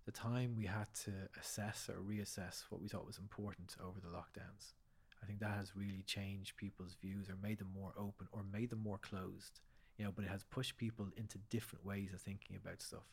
the 0.05 0.11
time 0.11 0.55
we 0.55 0.65
had 0.65 0.93
to 1.05 1.11
assess 1.39 1.89
or 1.89 2.01
reassess 2.01 2.63
what 2.69 2.81
we 2.81 2.87
thought 2.87 3.07
was 3.07 3.17
important 3.17 3.75
over 3.83 3.99
the 3.99 4.09
lockdowns. 4.09 4.73
I 5.21 5.25
think 5.25 5.39
that 5.39 5.57
has 5.57 5.75
really 5.75 6.03
changed 6.05 6.57
people's 6.57 6.97
views 7.01 7.29
or 7.29 7.37
made 7.41 7.59
them 7.59 7.71
more 7.73 7.93
open 7.97 8.27
or 8.31 8.43
made 8.51 8.69
them 8.69 8.83
more 8.83 8.97
closed. 8.97 9.61
You 9.97 10.05
know, 10.05 10.11
but 10.13 10.25
it 10.25 10.31
has 10.31 10.43
pushed 10.43 10.77
people 10.77 11.07
into 11.15 11.37
different 11.49 11.85
ways 11.85 12.13
of 12.13 12.21
thinking 12.21 12.57
about 12.57 12.81
stuff. 12.81 13.07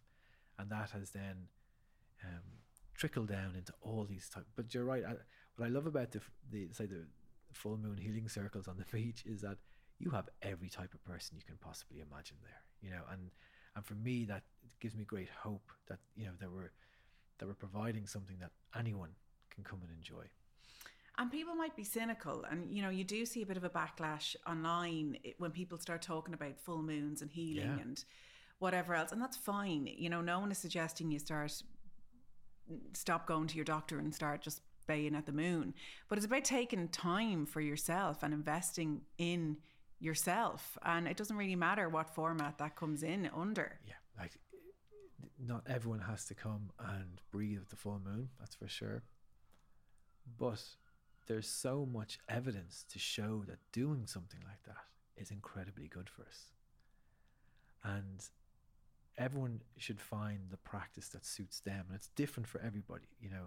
And 0.59 0.71
that 0.71 0.91
has 0.91 1.11
then 1.11 1.49
um, 2.25 2.43
trickle 2.95 3.27
down 3.27 3.55
into 3.57 3.73
all 3.81 4.05
these 4.05 4.29
types. 4.29 4.51
But 4.57 4.75
you're 4.75 4.85
right. 4.85 5.05
I, 5.07 5.15
what 5.57 5.67
I 5.67 5.69
love 5.69 5.87
about 5.87 6.11
the 6.11 6.21
the 6.51 6.69
say 6.73 6.87
the 6.87 7.07
full 7.53 7.77
moon 7.77 7.97
healing 7.99 8.29
circles 8.29 8.69
on 8.69 8.77
the 8.77 8.85
beach 8.93 9.25
is 9.27 9.41
that 9.43 9.59
you 9.99 10.11
have 10.11 10.29
every 10.43 10.69
type 10.69 10.95
of 10.95 11.05
person 11.05 11.37
you 11.37 11.45
can 11.47 11.57
possibly 11.59 12.01
imagine 12.01 12.37
there. 12.43 12.63
You 12.81 12.91
know, 12.91 13.03
and 13.13 13.31
and 13.77 13.85
for 13.85 13.95
me 13.95 14.25
that 14.27 14.43
gives 14.81 14.97
me 14.97 15.05
great 15.05 15.29
hope 15.29 15.71
that 15.89 15.99
you 16.17 16.25
know 16.27 16.33
that 16.41 16.51
we're 16.51 16.71
that 17.39 17.47
we're 17.47 17.55
providing 17.55 18.07
something 18.07 18.39
that 18.41 18.51
anyone 18.79 19.11
can 19.51 19.65
come 19.65 19.81
and 19.83 19.91
enjoy. 19.91 20.25
And 21.19 21.31
people 21.31 21.55
might 21.55 21.77
be 21.77 21.85
cynical, 21.85 22.45
and 22.51 22.73
you 22.75 22.81
know, 22.83 22.89
you 22.89 23.05
do 23.05 23.27
see 23.27 23.43
a 23.43 23.47
bit 23.47 23.59
of 23.59 23.65
a 23.65 23.69
backlash 23.71 24.37
online 24.47 25.19
eh, 25.25 25.33
when 25.39 25.51
people 25.51 25.77
start 25.79 26.01
talking 26.01 26.33
about 26.33 26.59
full 26.59 26.83
moons 26.83 27.21
and 27.21 27.31
healing 27.31 27.77
Yeah. 27.77 27.83
and 27.83 28.03
whatever 28.59 28.95
else, 28.95 29.13
and 29.13 29.21
that's 29.21 29.37
fine. 29.37 29.87
You 29.87 30.09
know, 30.09 30.23
no 30.23 30.41
one 30.41 30.51
is 30.51 30.59
suggesting 30.59 31.11
you 31.11 31.19
start 31.19 31.63
stop 32.95 33.27
going 33.27 33.49
to 33.49 33.57
your 33.57 33.65
doctor 33.65 33.99
and 33.99 34.15
start 34.15 34.43
just 34.43 34.63
baying 34.91 35.15
at 35.15 35.27
the 35.27 35.33
moon, 35.33 35.75
but 36.09 36.19
it's 36.19 36.27
about 36.27 36.45
taking 36.45 36.89
time 36.89 37.47
for 37.47 37.61
yourself 37.61 38.25
and 38.25 38.35
investing 38.35 39.03
in 39.19 39.57
yourself, 40.01 40.77
and 40.83 41.07
it 41.07 41.17
doesn't 41.17 41.37
really 41.37 41.55
matter 41.55 41.89
what 41.89 42.15
format 42.15 42.59
that 42.59 42.75
comes 42.75 43.03
in 43.03 43.31
under. 43.45 43.79
Yeah, 43.87 44.01
like 44.19 44.33
not 45.39 45.63
everyone 45.67 46.01
has 46.01 46.25
to 46.27 46.35
come 46.35 46.71
and 46.79 47.21
breathe 47.31 47.61
with 47.61 47.69
the 47.69 47.77
full 47.77 48.01
moon, 48.05 48.31
that's 48.41 48.57
for 48.57 48.69
sure. 48.69 49.03
But 50.39 50.63
there's 51.27 51.49
so 51.49 51.87
much 51.87 52.19
evidence 52.29 52.85
to 52.93 52.99
show 52.99 53.45
that 53.47 53.59
doing 53.73 54.07
something 54.07 54.41
like 54.45 54.63
that 54.65 54.85
is 55.17 55.31
incredibly 55.31 55.87
good 55.87 56.09
for 56.09 56.23
us. 56.23 56.47
And 57.85 58.29
everyone 59.17 59.61
should 59.77 60.01
find 60.01 60.41
the 60.51 60.57
practice 60.57 61.09
that 61.11 61.25
suits 61.25 61.61
them. 61.61 61.85
And 61.89 61.95
it's 61.97 62.09
different 62.17 62.49
for 62.49 62.61
everybody, 62.61 63.09
you 63.21 63.31
know. 63.31 63.47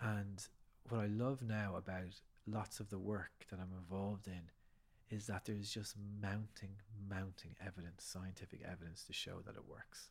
And 0.00 0.46
what 0.88 1.00
I 1.00 1.06
love 1.06 1.42
now 1.42 1.76
about 1.76 2.20
lots 2.46 2.80
of 2.80 2.88
the 2.88 2.98
work 2.98 3.46
that 3.50 3.58
I'm 3.60 3.76
involved 3.76 4.26
in 4.26 4.50
is 5.10 5.26
that 5.26 5.44
there's 5.44 5.70
just 5.70 5.96
mounting, 6.20 6.76
mounting 7.08 7.54
evidence, 7.64 8.04
scientific 8.04 8.62
evidence 8.64 9.04
to 9.04 9.12
show 9.12 9.40
that 9.44 9.56
it 9.56 9.68
works. 9.68 10.10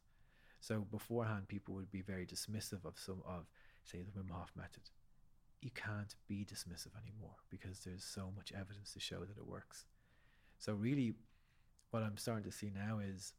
So 0.60 0.82
beforehand, 0.92 1.48
people 1.48 1.74
would 1.76 1.90
be 1.90 2.02
very 2.02 2.26
dismissive 2.26 2.86
of 2.86 2.98
some 2.98 3.22
of, 3.26 3.46
say, 3.86 4.00
the 4.04 4.12
Wim 4.12 4.30
Hof 4.30 4.52
method. 4.56 4.84
You 5.62 5.72
can't 5.74 6.16
be 6.28 6.46
dismissive 6.46 6.96
anymore 7.02 7.36
because 7.50 7.80
there's 7.80 8.04
so 8.04 8.32
much 8.36 8.52
evidence 8.52 8.94
to 8.94 9.00
show 9.00 9.20
that 9.20 9.38
it 9.38 9.48
works. 9.48 9.86
So 10.58 10.74
really, 10.74 11.14
what 11.92 12.04
I'm 12.04 12.18
starting 12.18 12.44
to 12.44 12.56
see 12.56 12.70
now 12.74 13.00
is 13.00 13.34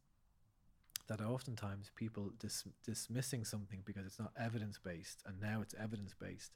that 1.07 1.21
oftentimes 1.21 1.91
people 1.95 2.31
dis- 2.39 2.65
dismissing 2.85 3.43
something 3.45 3.81
because 3.85 4.05
it's 4.05 4.19
not 4.19 4.31
evidence 4.39 4.77
based, 4.77 5.23
and 5.25 5.39
now 5.39 5.61
it's 5.61 5.75
evidence 5.79 6.13
based. 6.19 6.51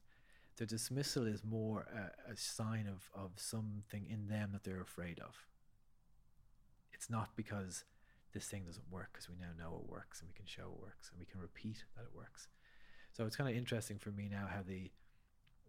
The 0.57 0.65
dismissal 0.65 1.27
is 1.27 1.43
more 1.43 1.85
a, 1.93 2.31
a 2.31 2.35
sign 2.35 2.87
of, 2.87 3.09
of 3.13 3.31
something 3.35 4.07
in 4.09 4.27
them 4.27 4.51
that 4.53 4.63
they're 4.63 4.81
afraid 4.81 5.19
of. 5.19 5.45
It's 6.93 7.09
not 7.09 7.35
because 7.35 7.83
this 8.33 8.47
thing 8.47 8.63
doesn't 8.65 8.89
work, 8.89 9.09
because 9.13 9.29
we 9.29 9.35
now 9.35 9.51
know 9.57 9.81
it 9.83 9.89
works 9.89 10.21
and 10.21 10.29
we 10.29 10.33
can 10.33 10.45
show 10.45 10.63
it 10.63 10.81
works 10.81 11.09
and 11.11 11.19
we 11.19 11.25
can 11.25 11.41
repeat 11.41 11.83
that 11.95 12.03
it 12.03 12.15
works. 12.15 12.47
So 13.11 13.25
it's 13.25 13.35
kind 13.35 13.49
of 13.49 13.55
interesting 13.55 13.97
for 13.97 14.11
me 14.11 14.27
now 14.29 14.47
how 14.49 14.61
the 14.65 14.91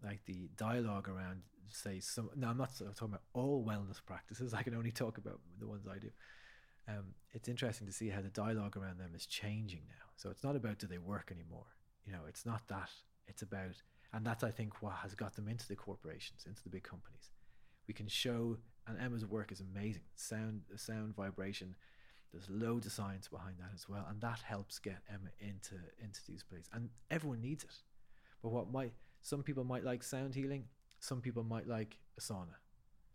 like 0.05 0.25
the 0.27 0.51
dialogue 0.57 1.09
around 1.09 1.41
say 1.71 2.01
some 2.01 2.29
now 2.37 2.51
I'm 2.51 2.59
not 2.59 2.77
talking 2.77 3.09
about 3.09 3.23
all 3.33 3.65
wellness 3.67 4.01
practices 4.05 4.53
I 4.55 4.63
can 4.63 4.75
only 4.75 4.91
talk 4.91 5.19
about 5.19 5.41
the 5.59 5.67
ones 5.67 5.87
I 5.91 5.99
do 5.99 6.11
um, 6.89 7.15
it's 7.33 7.49
interesting 7.49 7.87
to 7.87 7.93
see 7.93 8.09
how 8.09 8.21
the 8.21 8.29
dialogue 8.29 8.77
around 8.77 8.99
them 8.99 9.13
is 9.15 9.27
changing 9.27 9.83
now. 9.89 10.05
So 10.17 10.31
it's 10.31 10.45
not 10.45 10.57
about 10.57 10.79
do 10.79 10.87
they 10.87 10.99
work 10.99 11.31
anymore. 11.33 11.67
You 12.07 12.13
know 12.13 12.21
it's 12.29 12.47
not 12.47 12.63
that. 12.69 12.91
It's 13.27 13.43
about 13.43 13.83
and 14.13 14.25
that's 14.25 14.45
I 14.45 14.51
think 14.51 14.83
what 14.83 14.95
has 15.03 15.15
got 15.15 15.35
them 15.35 15.49
into 15.49 15.67
the 15.69 15.77
corporations 15.77 16.45
into 16.47 16.63
the 16.63 16.71
big 16.71 16.85
companies. 16.85 17.31
We 17.89 17.95
can 17.95 18.09
show 18.09 18.59
and 18.87 18.99
Emma's 19.01 19.27
work 19.27 19.51
is 19.53 19.61
amazing. 19.61 20.03
Sound 20.15 20.63
sound 20.77 21.15
vibration 21.15 21.75
there's 22.33 22.51
loads 22.51 22.87
of 22.87 22.93
science 22.93 23.29
behind 23.29 23.57
that 23.59 23.71
as 23.75 23.89
well 23.89 24.05
and 24.11 24.21
that 24.21 24.41
helps 24.41 24.79
get 24.79 24.99
Emma 25.09 25.31
into 25.41 25.75
into 26.03 26.21
these 26.29 26.43
places. 26.43 26.69
And 26.73 26.91
everyone 27.11 27.41
needs 27.41 27.65
it. 27.65 27.75
But 28.43 28.51
what 28.51 28.71
might 28.71 28.93
some 29.23 29.43
people 29.43 29.65
might 29.65 29.85
like 29.85 30.03
sound 30.03 30.35
healing, 30.35 30.65
some 31.01 31.21
people 31.21 31.43
might 31.43 31.67
like 31.67 31.99
a 32.17 32.21
sauna. 32.21 32.57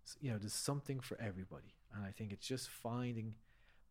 S- 0.06 0.18
You 0.20 0.32
know, 0.32 0.38
there's 0.38 0.54
something 0.54 1.00
for 1.00 1.20
everybody, 1.22 1.74
and 1.94 2.04
I 2.06 2.12
think 2.12 2.32
it's 2.34 2.48
just 2.48 2.70
finding, 2.70 3.36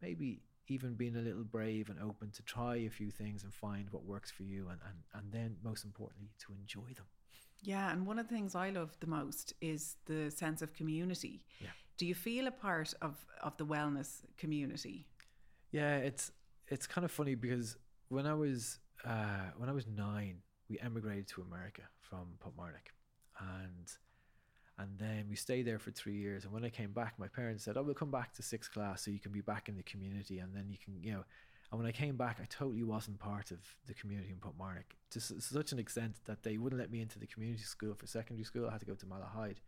maybe 0.00 0.42
even 0.68 0.94
being 0.94 1.16
a 1.16 1.20
little 1.20 1.42
brave 1.42 1.90
and 1.90 1.98
open 2.00 2.30
to 2.30 2.42
try 2.42 2.76
a 2.76 2.90
few 2.90 3.10
things 3.10 3.42
and 3.42 3.52
find 3.52 3.90
what 3.90 4.04
works 4.04 4.30
for 4.30 4.44
you, 4.44 4.68
and 4.68 4.80
and 4.86 4.98
and 5.14 5.32
then 5.32 5.56
most 5.62 5.84
importantly 5.84 6.30
to 6.38 6.52
enjoy 6.52 6.92
them. 6.94 7.06
Yeah, 7.62 7.92
and 7.92 8.06
one 8.06 8.18
of 8.18 8.28
the 8.28 8.34
things 8.34 8.54
I 8.54 8.70
love 8.70 8.96
the 9.00 9.06
most 9.06 9.52
is 9.60 9.96
the 10.06 10.30
sense 10.30 10.62
of 10.62 10.72
community. 10.72 11.42
Yeah. 11.60 11.68
Do 11.98 12.06
you 12.06 12.14
feel 12.14 12.46
a 12.46 12.50
part 12.50 12.94
of 13.02 13.14
of 13.42 13.56
the 13.56 13.66
wellness 13.66 14.22
community? 14.38 15.06
Yeah, 15.72 15.96
it's 15.96 16.32
it's 16.68 16.86
kind 16.86 17.04
of 17.04 17.10
funny 17.10 17.34
because 17.34 17.76
when 18.08 18.26
I 18.26 18.34
was 18.34 18.78
uh, 19.04 19.50
when 19.56 19.68
I 19.68 19.72
was 19.72 19.86
nine, 19.86 20.38
we 20.68 20.78
emigrated 20.78 21.26
to 21.28 21.42
America 21.42 21.82
from 21.98 22.38
Portmarnock, 22.38 22.88
and 23.38 23.90
and 24.80 24.98
then 24.98 25.26
we 25.28 25.36
stayed 25.36 25.66
there 25.66 25.78
for 25.78 25.90
three 25.90 26.16
years. 26.16 26.44
And 26.44 26.52
when 26.52 26.64
I 26.64 26.70
came 26.70 26.92
back, 26.92 27.18
my 27.18 27.28
parents 27.28 27.64
said, 27.64 27.76
"Oh, 27.76 27.82
we'll 27.82 27.94
come 27.94 28.10
back 28.10 28.32
to 28.34 28.42
sixth 28.42 28.72
class 28.72 29.02
so 29.02 29.10
you 29.10 29.20
can 29.20 29.32
be 29.32 29.42
back 29.42 29.68
in 29.68 29.76
the 29.76 29.82
community, 29.82 30.38
and 30.38 30.54
then 30.56 30.70
you 30.70 30.78
can, 30.82 31.02
you 31.02 31.12
know." 31.12 31.24
And 31.70 31.78
when 31.78 31.86
I 31.86 31.92
came 31.92 32.16
back, 32.16 32.38
I 32.40 32.46
totally 32.46 32.82
wasn't 32.82 33.18
part 33.18 33.50
of 33.52 33.60
the 33.86 33.94
community 33.94 34.30
in 34.30 34.38
Portmarnock 34.38 34.90
to 35.10 35.20
such 35.20 35.72
an 35.72 35.78
extent 35.78 36.16
that 36.24 36.42
they 36.42 36.56
wouldn't 36.56 36.80
let 36.80 36.90
me 36.90 37.00
into 37.00 37.18
the 37.18 37.26
community 37.26 37.62
school 37.62 37.94
for 37.94 38.06
secondary 38.06 38.44
school. 38.44 38.66
I 38.66 38.72
had 38.72 38.80
to 38.80 38.86
go 38.86 38.94
to 38.94 39.06
Malahide. 39.06 39.58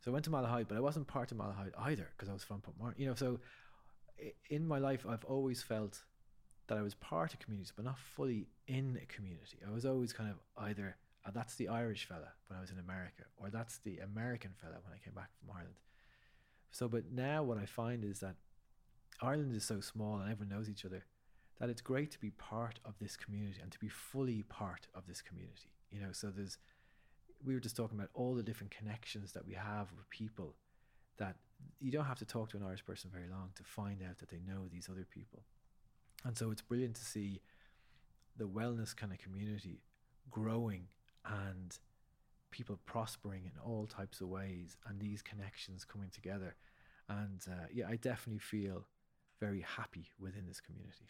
So 0.00 0.10
I 0.10 0.12
went 0.12 0.24
to 0.26 0.30
Malahide, 0.30 0.68
but 0.68 0.76
I 0.76 0.80
wasn't 0.80 1.06
part 1.06 1.30
of 1.32 1.38
Malahide 1.38 1.72
either 1.78 2.08
because 2.16 2.28
I 2.28 2.32
was 2.32 2.44
from 2.44 2.60
Portmarnock. 2.60 2.98
You 2.98 3.06
know, 3.06 3.14
so 3.14 3.40
in 4.50 4.66
my 4.66 4.78
life, 4.78 5.06
I've 5.08 5.24
always 5.24 5.62
felt 5.62 6.02
that 6.66 6.76
I 6.76 6.82
was 6.82 6.94
part 6.94 7.32
of 7.32 7.38
communities, 7.38 7.72
but 7.74 7.84
not 7.84 7.98
fully 7.98 8.48
in 8.66 8.98
a 9.02 9.06
community. 9.06 9.58
I 9.66 9.70
was 9.70 9.86
always 9.86 10.12
kind 10.12 10.30
of 10.30 10.38
either 10.56 10.96
uh, 11.26 11.30
that's 11.32 11.54
the 11.56 11.68
Irish 11.68 12.06
fella 12.06 12.32
when 12.46 12.58
I 12.58 12.60
was 12.60 12.70
in 12.70 12.78
America, 12.78 13.24
or 13.36 13.50
that's 13.50 13.78
the 13.78 13.98
American 13.98 14.52
fella 14.60 14.76
when 14.82 14.94
I 14.94 15.04
came 15.04 15.14
back 15.14 15.30
from 15.38 15.54
Ireland. 15.54 15.80
So, 16.70 16.88
but 16.88 17.12
now 17.12 17.42
what 17.42 17.58
I 17.58 17.66
find 17.66 18.04
is 18.04 18.20
that 18.20 18.36
Ireland 19.20 19.54
is 19.54 19.64
so 19.64 19.80
small 19.80 20.16
and 20.16 20.30
everyone 20.30 20.54
knows 20.54 20.68
each 20.68 20.84
other 20.84 21.04
that 21.58 21.68
it's 21.68 21.82
great 21.82 22.10
to 22.12 22.18
be 22.18 22.30
part 22.30 22.78
of 22.84 22.94
this 22.98 23.16
community 23.16 23.60
and 23.62 23.70
to 23.70 23.78
be 23.78 23.88
fully 23.88 24.42
part 24.44 24.86
of 24.94 25.06
this 25.06 25.20
community. 25.20 25.74
You 25.90 26.00
know, 26.00 26.12
so 26.12 26.30
there's, 26.30 26.56
we 27.44 27.52
were 27.52 27.60
just 27.60 27.76
talking 27.76 27.98
about 27.98 28.10
all 28.14 28.34
the 28.34 28.42
different 28.42 28.74
connections 28.74 29.32
that 29.32 29.46
we 29.46 29.54
have 29.54 29.92
with 29.94 30.08
people 30.08 30.54
that 31.18 31.36
you 31.80 31.90
don't 31.90 32.06
have 32.06 32.18
to 32.20 32.24
talk 32.24 32.48
to 32.50 32.56
an 32.56 32.62
Irish 32.62 32.84
person 32.84 33.10
very 33.12 33.28
long 33.28 33.50
to 33.56 33.62
find 33.62 34.00
out 34.02 34.18
that 34.18 34.30
they 34.30 34.40
know 34.46 34.68
these 34.72 34.88
other 34.90 35.06
people. 35.10 35.42
And 36.24 36.36
so 36.36 36.50
it's 36.50 36.62
brilliant 36.62 36.96
to 36.96 37.04
see 37.04 37.40
the 38.36 38.48
wellness 38.48 38.96
kind 38.96 39.12
of 39.12 39.18
community 39.18 39.82
growing 40.30 40.84
and 41.24 41.78
people 42.50 42.78
prospering 42.84 43.44
in 43.44 43.52
all 43.64 43.86
types 43.86 44.20
of 44.20 44.28
ways 44.28 44.76
and 44.86 45.00
these 45.00 45.22
connections 45.22 45.84
coming 45.84 46.10
together. 46.10 46.56
And 47.08 47.40
uh, 47.48 47.66
yeah, 47.72 47.86
I 47.88 47.96
definitely 47.96 48.38
feel 48.40 48.86
very 49.38 49.60
happy 49.60 50.10
within 50.18 50.46
this 50.46 50.60
community. 50.60 51.06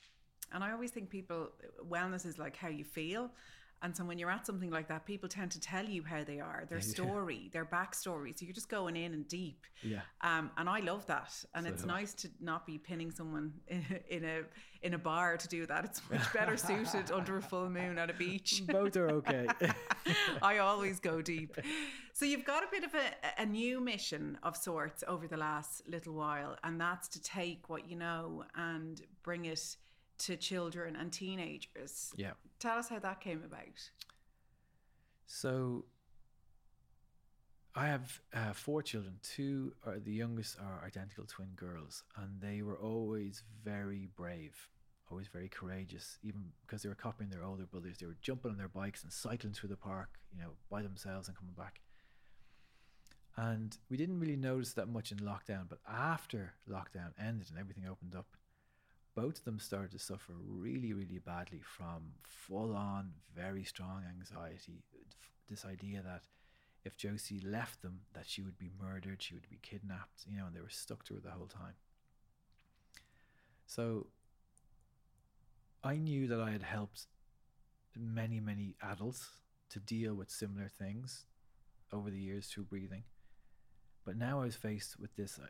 And 0.53 0.65
I 0.65 0.73
always 0.73 0.91
think 0.91 1.11
people, 1.11 1.51
wellness 1.89 2.27
is 2.27 2.39
like 2.39 2.57
how 2.57 2.69
you 2.69 2.85
feel. 2.85 3.31
And 3.83 3.97
so 3.97 4.05
when 4.05 4.19
you're 4.19 4.31
at 4.31 4.47
something 4.47 4.71
like 4.71 4.89
that, 4.89 5.07
people 5.07 5.29
tend 5.29 5.51
to 5.53 5.61
tell 5.61 5.87
you 5.87 6.03
how 6.05 6.23
they 6.23 6.39
are, 6.39 6.67
their 6.69 6.79
Yeah. 6.79 6.85
story, 6.85 7.49
their 7.53 7.65
backstory. 7.65 8.39
So 8.39 8.45
you're 8.45 8.55
just 8.55 8.69
going 8.69 8.95
in 8.95 9.15
and 9.15 9.27
deep. 9.27 9.65
Yeah. 9.83 10.03
Um, 10.21 10.51
and 10.59 10.69
I 10.69 10.81
love 10.81 11.07
that. 11.07 11.33
And 11.55 11.67
So 11.67 11.73
it's 11.73 11.85
nice 11.87 12.13
to 12.15 12.29
not 12.41 12.67
be 12.67 12.77
pinning 12.77 13.11
someone 13.11 13.55
in 13.69 14.25
a 14.25 14.43
in 14.83 14.95
a 14.95 14.99
bar 14.99 15.37
to 15.37 15.49
do 15.49 15.67
that. 15.67 15.85
It's 15.85 16.01
much 16.11 16.33
better 16.33 16.57
suited 16.69 17.11
under 17.11 17.37
a 17.39 17.43
full 17.43 17.69
moon 17.71 17.99
at 17.99 18.11
a 18.11 18.15
beach. 18.15 18.63
Both 18.69 18.97
are 18.97 19.09
okay. 19.11 19.47
I 20.43 20.59
always 20.59 21.01
go 21.01 21.21
deep. 21.23 21.57
So 22.13 22.25
you've 22.25 22.45
got 22.45 22.63
a 22.63 22.67
bit 22.71 22.85
of 22.85 22.95
a, 22.95 23.43
a 23.43 23.47
new 23.47 23.81
mission 23.81 24.39
of 24.43 24.57
sorts 24.57 25.05
over 25.07 25.27
the 25.27 25.37
last 25.37 25.83
little 25.89 26.15
while, 26.15 26.57
and 26.65 26.81
that's 26.81 27.09
to 27.09 27.23
take 27.23 27.69
what 27.69 27.89
you 27.91 27.97
know 27.97 28.45
and 28.55 29.01
bring 29.23 29.45
it 29.47 29.77
to 30.21 30.37
children 30.37 30.97
and 30.97 31.13
teenagers. 31.13 32.13
yeah. 32.17 32.33
Tell 32.59 32.79
us 32.79 32.89
how 32.89 32.99
that 32.99 33.21
came 33.21 33.43
about. 33.45 33.91
So 35.27 35.85
I 37.75 37.87
have 37.87 38.21
uh, 38.35 38.53
four 38.53 38.83
children. 38.83 39.15
Two 39.23 39.73
are 39.87 39.99
the 39.99 40.13
youngest 40.13 40.59
are 40.61 40.85
identical 40.85 41.25
twin 41.27 41.51
girls, 41.57 42.03
and 42.17 42.41
they 42.41 42.63
were 42.63 42.77
always 42.77 43.43
very 43.65 44.09
brave, 44.17 44.69
always 45.11 45.29
very 45.29 45.49
courageous. 45.49 46.19
Even 46.23 46.47
because 46.67 46.83
they 46.83 46.89
were 46.89 46.95
copying 46.95 47.31
their 47.31 47.45
older 47.45 47.65
brothers, 47.65 47.99
they 47.99 48.07
were 48.07 48.17
jumping 48.21 48.51
on 48.51 48.59
their 48.59 48.69
bikes 48.69 49.03
and 49.03 49.13
cycling 49.13 49.53
through 49.53 49.69
the 49.69 49.77
park, 49.77 50.19
you 50.33 50.43
know, 50.43 50.51
by 50.69 50.83
themselves 50.83 51.29
and 51.29 51.37
coming 51.37 51.55
back. 51.55 51.81
And 53.37 53.77
we 53.89 53.97
didn't 53.97 54.21
really 54.21 54.37
notice 54.37 54.75
that 54.75 54.89
much 54.89 55.13
in 55.13 55.19
lockdown, 55.19 55.67
but 55.69 55.79
after 55.89 56.55
lockdown 56.69 57.13
ended 57.19 57.49
and 57.51 57.59
everything 57.59 57.87
opened 57.89 58.15
up, 58.15 58.27
both 59.21 59.39
of 59.39 59.45
them 59.45 59.59
started 59.59 59.91
to 59.91 59.99
suffer 59.99 60.33
really, 60.43 60.95
really 60.95 61.19
badly 61.19 61.61
from 61.63 62.13
full 62.23 62.75
on, 62.75 63.13
very 63.37 63.65
strong 63.65 64.03
anxiety. 64.09 64.83
This 65.49 65.67
idea 65.67 66.01
that 66.03 66.23
if 66.85 66.97
Josie 66.97 67.41
left 67.41 67.83
them, 67.83 68.01
that 68.15 68.27
she 68.27 68.41
would 68.41 68.57
be 68.57 68.71
murdered, 68.81 69.21
she 69.21 69.35
would 69.35 69.49
be 69.51 69.59
kidnapped, 69.61 70.25
you 70.27 70.39
know, 70.39 70.47
and 70.47 70.57
they 70.57 70.63
were 70.63 70.71
stuck 70.71 71.05
to 71.05 71.15
her 71.15 71.21
the 71.21 71.33
whole 71.33 71.49
time. 71.49 71.75
So 73.67 74.07
I 75.85 75.99
knew 75.99 76.27
that 76.29 76.41
I 76.41 76.51
had 76.51 76.63
helped 76.63 77.07
many, 77.95 78.41
many 78.41 78.77
adults 78.83 79.29
to 79.69 79.81
deal 79.81 80.15
with 80.15 80.31
similar 80.31 80.69
things 80.69 81.27
over 81.93 82.09
the 82.11 82.19
years 82.19 82.47
through 82.47 82.65
breathing. 82.65 83.03
But 84.07 84.17
now 84.17 84.41
I 84.41 84.47
was 84.47 84.57
faced 84.57 84.99
with 84.99 85.15
this 85.17 85.39
uh, 85.39 85.49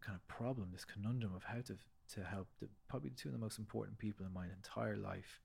kind 0.00 0.14
of 0.14 0.28
problem, 0.28 0.68
this 0.70 0.84
conundrum 0.84 1.32
of 1.34 1.42
how 1.44 1.60
to 1.62 1.76
to 2.12 2.22
help 2.22 2.48
the, 2.60 2.68
probably 2.88 3.10
two 3.10 3.28
of 3.28 3.32
the 3.32 3.38
most 3.38 3.58
important 3.58 3.98
people 3.98 4.26
in 4.26 4.32
my 4.32 4.46
entire 4.46 4.96
life 4.96 5.40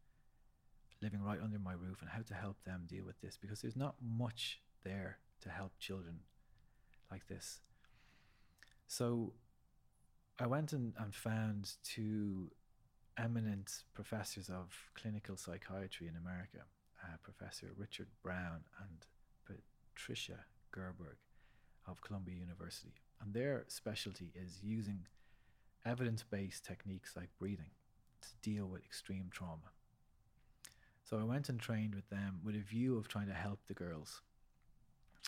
living 1.02 1.22
right 1.22 1.40
under 1.42 1.60
my 1.60 1.74
roof 1.74 2.02
and 2.02 2.10
how 2.10 2.22
to 2.22 2.34
help 2.34 2.58
them 2.66 2.84
deal 2.88 3.06
with 3.06 3.20
this 3.22 3.38
because 3.38 3.62
there's 3.62 3.76
not 3.76 3.96
much 4.02 4.60
there 4.84 5.20
to 5.42 5.50
help 5.50 5.72
children 5.80 6.20
like 7.10 7.28
this. 7.28 7.62
So 8.88 9.34
I 10.40 10.48
went 10.48 10.74
and, 10.74 10.94
and 10.98 11.14
found 11.14 11.72
two 11.84 12.52
eminent 13.18 13.84
professors 13.94 14.50
of 14.50 14.74
clinical 14.96 15.38
psychiatry 15.38 16.08
in 16.08 16.16
America, 16.16 16.66
uh, 17.04 17.18
Professor 17.24 17.68
Richard 17.78 18.08
Brown 18.24 18.62
and 18.82 19.58
Patricia 19.96 20.46
Gerbarg 20.74 21.18
of 21.88 22.02
Columbia 22.02 22.36
University. 22.36 22.94
And 23.22 23.34
their 23.34 23.66
specialty 23.68 24.32
is 24.36 24.60
using 24.64 25.06
evidence 25.86 26.24
based 26.24 26.66
techniques 26.66 27.16
like 27.16 27.30
breathing 27.40 27.72
to 28.22 28.30
deal 28.42 28.68
with 28.68 28.84
extreme 28.84 29.30
trauma. 29.32 29.72
So 31.04 31.18
I 31.18 31.24
went 31.24 31.50
and 31.50 31.60
trained 31.60 31.96
with 31.96 32.10
them 32.10 32.40
with 32.44 32.56
a 32.56 32.60
view 32.60 32.98
of 32.98 33.08
trying 33.08 33.28
to 33.28 33.34
help 33.34 33.60
the 33.66 33.74
girls. 33.74 34.22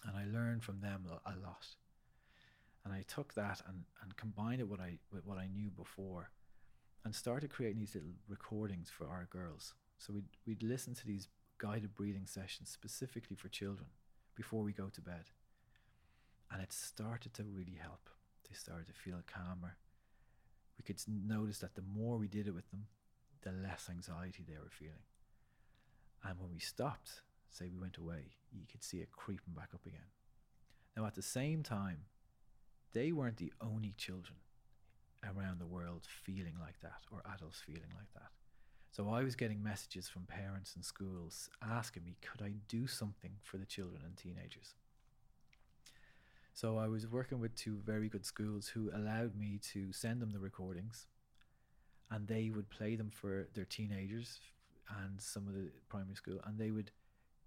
And 0.05 0.15
I 0.15 0.25
learned 0.25 0.63
from 0.63 0.81
them 0.81 1.05
a, 1.25 1.31
lot. 1.43 1.67
And 2.83 2.93
I 2.93 3.03
took 3.07 3.33
that 3.33 3.61
and, 3.67 3.83
and 4.01 4.15
combined 4.17 4.61
it 4.61 4.67
what 4.67 4.79
I, 4.79 4.97
with 5.11 5.25
what 5.25 5.37
I 5.37 5.47
knew 5.47 5.69
before 5.69 6.31
and 7.03 7.15
started 7.15 7.49
creating 7.49 7.79
these 7.79 7.95
little 7.95 8.11
recordings 8.27 8.89
for 8.89 9.07
our 9.07 9.27
girls. 9.31 9.73
So 9.97 10.13
we'd, 10.13 10.25
we'd 10.45 10.63
listen 10.63 10.93
to 10.95 11.07
these 11.07 11.27
guided 11.57 11.95
breathing 11.95 12.25
sessions 12.25 12.69
specifically 12.69 13.35
for 13.35 13.49
children 13.49 13.87
before 14.35 14.61
we 14.61 14.73
go 14.73 14.89
to 14.89 15.01
bed. 15.01 15.25
And 16.51 16.61
it 16.61 16.73
started 16.73 17.33
to 17.35 17.43
really 17.43 17.77
help. 17.81 18.09
They 18.47 18.55
started 18.55 18.87
to 18.87 18.93
feel 18.93 19.21
calmer. 19.25 19.77
We 20.81 20.93
could 20.95 21.01
notice 21.07 21.59
that 21.59 21.75
the 21.75 21.83
more 21.83 22.17
we 22.17 22.27
did 22.27 22.47
it 22.47 22.55
with 22.55 22.71
them, 22.71 22.87
the 23.43 23.51
less 23.51 23.87
anxiety 23.87 24.43
they 24.43 24.57
were 24.57 24.71
feeling. 24.71 25.05
And 26.23 26.39
when 26.39 26.51
we 26.51 26.59
stopped, 26.59 27.21
say 27.51 27.69
we 27.71 27.77
went 27.77 27.97
away, 27.97 28.37
you 28.51 28.65
could 28.65 28.83
see 28.83 28.97
it 28.97 29.11
creeping 29.11 29.53
back 29.53 29.69
up 29.75 29.85
again. 29.85 30.09
Now, 30.97 31.05
at 31.05 31.13
the 31.13 31.21
same 31.21 31.61
time, 31.61 32.05
they 32.93 33.11
weren't 33.11 33.37
the 33.37 33.53
only 33.61 33.93
children 33.95 34.39
around 35.23 35.59
the 35.59 35.67
world 35.67 36.07
feeling 36.07 36.55
like 36.59 36.79
that 36.81 37.01
or 37.11 37.21
adults 37.31 37.61
feeling 37.63 37.93
like 37.95 38.11
that. 38.15 38.31
So 38.89 39.07
I 39.09 39.23
was 39.23 39.35
getting 39.35 39.61
messages 39.61 40.09
from 40.09 40.23
parents 40.23 40.73
and 40.73 40.83
schools 40.83 41.47
asking 41.61 42.05
me, 42.05 42.17
could 42.23 42.43
I 42.43 42.53
do 42.67 42.87
something 42.87 43.33
for 43.43 43.57
the 43.57 43.67
children 43.67 44.01
and 44.03 44.17
teenagers? 44.17 44.73
So 46.61 46.77
I 46.77 46.87
was 46.87 47.07
working 47.07 47.39
with 47.39 47.55
two 47.55 47.79
very 47.83 48.07
good 48.07 48.23
schools 48.23 48.67
who 48.67 48.91
allowed 48.93 49.35
me 49.35 49.59
to 49.73 49.91
send 49.91 50.21
them 50.21 50.29
the 50.29 50.37
recordings 50.37 51.07
and 52.11 52.27
they 52.27 52.51
would 52.51 52.69
play 52.69 52.95
them 52.95 53.09
for 53.09 53.47
their 53.55 53.65
teenagers 53.65 54.39
and 55.01 55.19
some 55.19 55.47
of 55.47 55.55
the 55.55 55.71
primary 55.89 56.13
school 56.13 56.39
and 56.45 56.59
they 56.59 56.69
would 56.69 56.91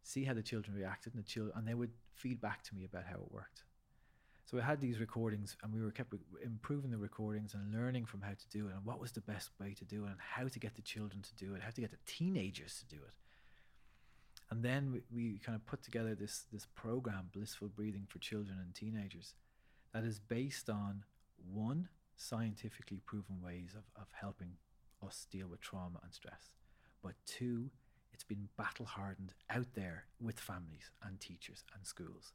see 0.02 0.24
how 0.24 0.34
the 0.34 0.42
children 0.42 0.76
reacted 0.76 1.14
and 1.14 1.22
the 1.22 1.28
children 1.28 1.56
and 1.56 1.64
they 1.64 1.74
would 1.74 1.92
feed 2.16 2.40
back 2.40 2.64
to 2.64 2.74
me 2.74 2.84
about 2.84 3.04
how 3.04 3.14
it 3.14 3.30
worked. 3.30 3.62
So 4.46 4.58
I 4.58 4.62
had 4.62 4.80
these 4.80 4.98
recordings 4.98 5.56
and 5.62 5.72
we 5.72 5.80
were 5.80 5.92
kept 5.92 6.12
improving 6.44 6.90
the 6.90 6.98
recordings 6.98 7.54
and 7.54 7.72
learning 7.72 8.06
from 8.06 8.20
how 8.20 8.32
to 8.32 8.48
do 8.50 8.66
it 8.66 8.74
and 8.74 8.84
what 8.84 9.00
was 9.00 9.12
the 9.12 9.20
best 9.20 9.50
way 9.60 9.74
to 9.74 9.84
do 9.84 10.06
it 10.06 10.08
and 10.08 10.18
how 10.18 10.48
to 10.48 10.58
get 10.58 10.74
the 10.74 10.82
children 10.82 11.22
to 11.22 11.34
do 11.36 11.54
it, 11.54 11.62
how 11.62 11.70
to 11.70 11.80
get 11.80 11.92
the 11.92 11.98
teenagers 12.04 12.80
to 12.80 12.96
do 12.96 13.00
it. 13.00 13.14
And 14.54 14.62
then 14.62 14.92
we, 14.92 15.02
we 15.12 15.38
kind 15.40 15.56
of 15.56 15.66
put 15.66 15.82
together 15.82 16.14
this 16.14 16.44
this 16.52 16.68
program, 16.76 17.28
Blissful 17.32 17.66
Breathing 17.74 18.06
for 18.08 18.20
Children 18.20 18.58
and 18.62 18.72
Teenagers, 18.72 19.34
that 19.92 20.04
is 20.04 20.20
based 20.20 20.70
on 20.70 21.02
one, 21.52 21.88
scientifically 22.14 23.00
proven 23.04 23.42
ways 23.42 23.74
of, 23.76 23.82
of 24.00 24.06
helping 24.12 24.52
us 25.04 25.26
deal 25.28 25.48
with 25.48 25.60
trauma 25.60 25.98
and 26.04 26.14
stress. 26.14 26.54
But 27.02 27.14
two, 27.26 27.72
it's 28.12 28.22
been 28.22 28.48
battle 28.56 28.86
hardened 28.86 29.34
out 29.50 29.74
there 29.74 30.04
with 30.20 30.38
families 30.38 30.92
and 31.04 31.18
teachers 31.18 31.64
and 31.74 31.84
schools. 31.84 32.32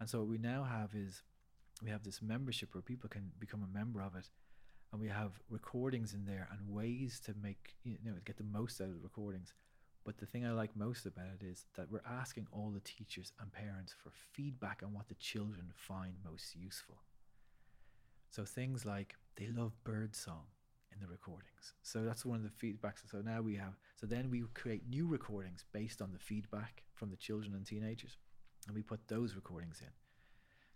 And 0.00 0.08
so 0.08 0.20
what 0.20 0.28
we 0.28 0.38
now 0.38 0.64
have 0.64 0.94
is 0.94 1.22
we 1.82 1.90
have 1.90 2.02
this 2.02 2.22
membership 2.22 2.74
where 2.74 2.80
people 2.80 3.10
can 3.10 3.32
become 3.38 3.62
a 3.62 3.78
member 3.78 4.00
of 4.00 4.16
it 4.16 4.30
and 4.90 5.02
we 5.02 5.08
have 5.08 5.32
recordings 5.50 6.14
in 6.14 6.24
there 6.24 6.48
and 6.50 6.74
ways 6.74 7.20
to 7.26 7.34
make 7.42 7.74
you 7.84 7.98
know 8.02 8.12
get 8.24 8.38
the 8.38 8.44
most 8.44 8.80
out 8.80 8.88
of 8.88 8.94
the 8.94 9.00
recordings 9.00 9.52
but 10.06 10.18
the 10.18 10.24
thing 10.24 10.46
i 10.46 10.52
like 10.52 10.76
most 10.76 11.04
about 11.04 11.26
it 11.40 11.44
is 11.44 11.66
that 11.76 11.90
we're 11.90 12.00
asking 12.08 12.46
all 12.52 12.70
the 12.70 12.80
teachers 12.80 13.32
and 13.40 13.52
parents 13.52 13.92
for 14.00 14.10
feedback 14.32 14.80
on 14.84 14.94
what 14.94 15.08
the 15.08 15.14
children 15.16 15.72
find 15.74 16.14
most 16.24 16.54
useful. 16.54 16.98
So 18.30 18.44
things 18.44 18.86
like 18.86 19.16
they 19.34 19.48
love 19.48 19.72
bird 19.82 20.14
song 20.14 20.44
in 20.92 21.00
the 21.00 21.08
recordings. 21.08 21.74
So 21.82 22.04
that's 22.04 22.24
one 22.24 22.36
of 22.36 22.44
the 22.44 22.66
feedbacks. 22.66 23.10
So 23.10 23.20
now 23.20 23.42
we 23.42 23.56
have 23.56 23.74
so 23.96 24.06
then 24.06 24.30
we 24.30 24.44
create 24.54 24.88
new 24.88 25.08
recordings 25.08 25.64
based 25.72 26.00
on 26.00 26.12
the 26.12 26.20
feedback 26.20 26.84
from 26.94 27.10
the 27.10 27.16
children 27.16 27.54
and 27.54 27.66
teenagers 27.66 28.16
and 28.68 28.76
we 28.76 28.82
put 28.82 29.08
those 29.08 29.34
recordings 29.34 29.80
in. 29.80 29.90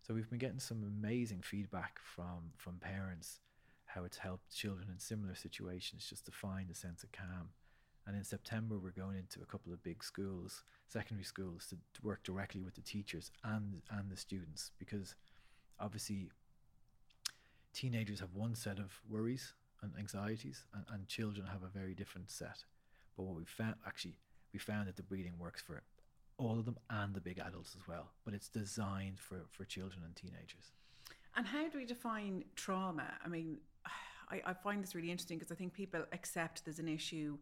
So 0.03 0.13
we've 0.13 0.29
been 0.29 0.41
getting 0.41 0.59
some 0.59 0.83
amazing 0.83 1.43
feedback 1.43 2.01
from 2.03 2.51
from 2.57 2.79
parents 2.81 3.39
how 3.87 4.05
it's 4.05 4.19
helped 4.19 4.55
children 4.55 4.89
in 4.93 4.99
similar 4.99 5.37
situations 5.37 6.05
just 6.09 6.25
to 6.25 6.33
find 6.33 6.69
a 6.69 6.75
sense 6.75 7.05
of 7.05 7.13
calm. 7.13 7.51
And 8.11 8.19
in 8.19 8.25
September, 8.25 8.77
we're 8.77 8.91
going 8.91 9.17
into 9.17 9.41
a 9.41 9.47
couple 9.47 9.73
of 9.73 9.85
big 9.85 10.03
schools, 10.03 10.65
secondary 10.89 11.23
schools, 11.23 11.69
to, 11.69 11.77
to 11.77 12.03
work 12.03 12.25
directly 12.25 12.61
with 12.61 12.75
the 12.75 12.81
teachers 12.81 13.31
and 13.45 13.83
and 13.89 14.11
the 14.11 14.17
students 14.17 14.73
because 14.81 15.15
obviously 15.79 16.29
teenagers 17.73 18.19
have 18.19 18.35
one 18.35 18.57
set 18.57 18.81
of 18.81 19.01
worries 19.09 19.55
and 19.81 19.93
anxieties, 19.97 20.67
and, 20.75 20.83
and 20.93 21.07
children 21.07 21.47
have 21.47 21.63
a 21.63 21.69
very 21.69 21.95
different 21.95 22.33
set. 22.33 22.65
But 23.17 23.27
what 23.27 23.37
we 23.37 23.45
found 23.45 23.77
actually, 23.87 24.19
we 24.53 24.59
found 24.59 24.89
that 24.89 24.97
the 24.97 25.05
breathing 25.05 25.35
works 25.39 25.63
for 25.63 25.81
all 26.37 26.59
of 26.59 26.65
them 26.65 26.79
and 26.91 27.15
the 27.15 27.21
big 27.21 27.39
adults 27.39 27.77
as 27.81 27.87
well. 27.87 28.11
But 28.25 28.35
it's 28.35 28.49
designed 28.49 29.21
for 29.21 29.43
for 29.53 29.65
children 29.65 30.03
and 30.05 30.17
teenagers. 30.17 30.73
And 31.37 31.47
how 31.47 31.69
do 31.69 31.79
we 31.79 31.85
define 31.85 32.43
trauma? 32.57 33.13
I 33.25 33.29
mean, 33.29 33.59
I, 34.29 34.43
I 34.47 34.53
find 34.53 34.83
this 34.83 34.97
really 34.97 35.13
interesting 35.13 35.39
because 35.39 35.53
I 35.53 35.55
think 35.55 35.75
people 35.75 36.03
accept 36.11 36.65
there's 36.65 36.81
an 36.81 36.89
issue 36.89 37.39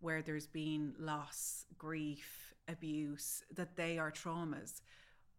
where 0.00 0.22
there's 0.22 0.46
been 0.46 0.94
loss, 0.98 1.66
grief, 1.78 2.54
abuse, 2.68 3.42
that 3.54 3.76
they 3.76 3.98
are 3.98 4.10
traumas. 4.10 4.80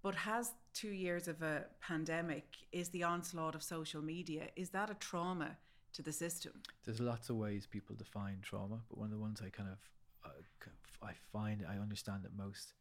But 0.04 0.16
has 0.16 0.54
two 0.74 0.90
years 0.90 1.28
of 1.28 1.42
a 1.42 1.66
pandemic, 1.80 2.46
is 2.72 2.90
the 2.90 3.04
onslaught 3.04 3.56
of 3.56 3.64
social 3.64 4.02
media, 4.02 4.48
is 4.56 4.70
that 4.70 4.90
a 4.90 4.96
trauma 4.96 5.58
to 5.94 6.02
the 6.02 6.12
system? 6.12 6.54
There's 6.86 7.00
lots 7.00 7.30
of 7.30 7.36
ways 7.36 7.68
people 7.68 7.96
define 7.96 8.40
trauma, 8.42 8.80
but 8.90 8.98
one 8.98 9.08
of 9.08 9.12
the 9.12 9.20
ones 9.20 9.42
I 9.46 9.50
kind 9.50 9.70
of 9.70 9.78
uh, 10.24 10.30
I 11.04 11.14
find 11.32 11.66
I 11.68 11.78
understand 11.78 12.26
it 12.26 12.32
most 12.36 12.74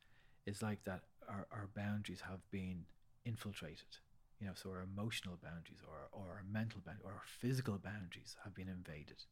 is 0.47 0.62
like 0.62 0.85
that 0.85 1.03
our, 1.28 1.47
our 1.51 1.68
boundaries 1.74 2.22
have 2.28 2.41
been 2.51 2.85
infiltrated. 3.24 3.99
You 4.41 4.47
know, 4.47 4.53
so 4.55 4.70
our 4.70 4.83
emotional 4.83 5.39
boundaries 5.43 5.81
or, 5.87 6.09
or 6.12 6.28
our 6.28 6.45
mental 6.51 6.81
boundaries 6.85 7.05
or 7.05 7.12
our 7.12 7.22
physical 7.26 7.78
boundaries 7.78 8.37
have 8.45 8.55
been 8.55 8.68
invaded. 8.68 9.22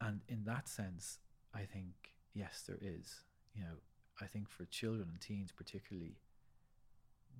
And 0.00 0.20
in 0.28 0.44
that 0.44 0.68
sense, 0.68 1.18
I 1.54 1.62
think, 1.62 2.14
yes, 2.34 2.62
there 2.66 2.78
is. 2.80 3.20
You 3.54 3.62
know, 3.62 3.76
I 4.20 4.26
think 4.26 4.48
for 4.48 4.64
children 4.66 5.08
and 5.10 5.20
teens 5.20 5.52
particularly, 5.52 6.18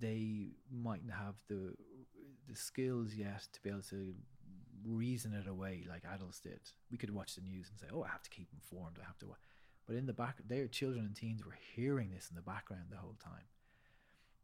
they 0.01 0.51
mightn't 0.71 1.13
have 1.13 1.35
the 1.49 1.75
the 2.49 2.55
skills 2.55 3.15
yet 3.15 3.47
to 3.53 3.61
be 3.63 3.69
able 3.69 3.83
to 3.83 4.15
reason 4.87 5.35
it 5.35 5.47
away 5.47 5.85
like 5.89 6.03
adults 6.15 6.41
did. 6.41 6.61
We 6.91 6.97
could 6.97 7.15
watch 7.15 7.35
the 7.35 7.43
news 7.43 7.69
and 7.69 7.79
say, 7.79 7.89
"Oh, 7.93 8.03
I 8.03 8.09
have 8.09 8.23
to 8.23 8.31
keep 8.31 8.49
informed. 8.53 8.99
I 9.01 9.05
have 9.05 9.19
to," 9.19 9.37
but 9.87 9.97
in 9.97 10.07
the 10.07 10.13
back, 10.13 10.37
their 10.47 10.67
children 10.67 11.05
and 11.05 11.17
teens 11.17 11.45
were 11.45 11.59
hearing 11.75 12.11
this 12.11 12.31
in 12.31 12.37
the 12.37 12.43
background 12.43 12.87
the 12.91 12.97
whole 12.97 13.17
time. 13.23 13.45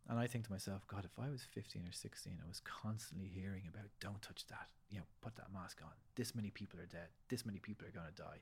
And 0.09 0.19
I 0.19 0.27
think 0.27 0.45
to 0.45 0.53
myself, 0.53 0.87
God, 0.87 1.05
if 1.05 1.19
I 1.19 1.31
was 1.31 1.47
15 1.55 1.87
or 1.89 1.93
16, 1.93 2.39
I 2.45 2.49
was 2.49 2.61
constantly 2.61 3.27
hearing 3.27 3.63
about, 3.69 3.87
don't 4.01 4.21
touch 4.21 4.47
that, 4.49 4.69
you 4.91 4.99
know, 4.99 5.05
put 5.23 5.35
that 5.37 5.53
mask 5.53 5.81
on. 5.83 5.93
This 6.15 6.35
many 6.35 6.51
people 6.51 6.79
are 6.79 6.87
dead. 6.87 7.09
This 7.29 7.47
many 7.47 7.59
people 7.59 7.87
are 7.87 7.91
going 7.91 8.07
to 8.15 8.23
die. 8.23 8.41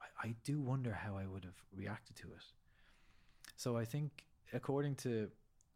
I, 0.00 0.28
I 0.28 0.34
do 0.44 0.60
wonder 0.60 0.92
how 0.92 1.16
I 1.16 1.26
would 1.26 1.44
have 1.44 1.62
reacted 1.76 2.16
to 2.16 2.28
it. 2.28 2.44
So 3.56 3.76
I 3.76 3.84
think, 3.84 4.24
according 4.54 4.94
to 4.96 5.28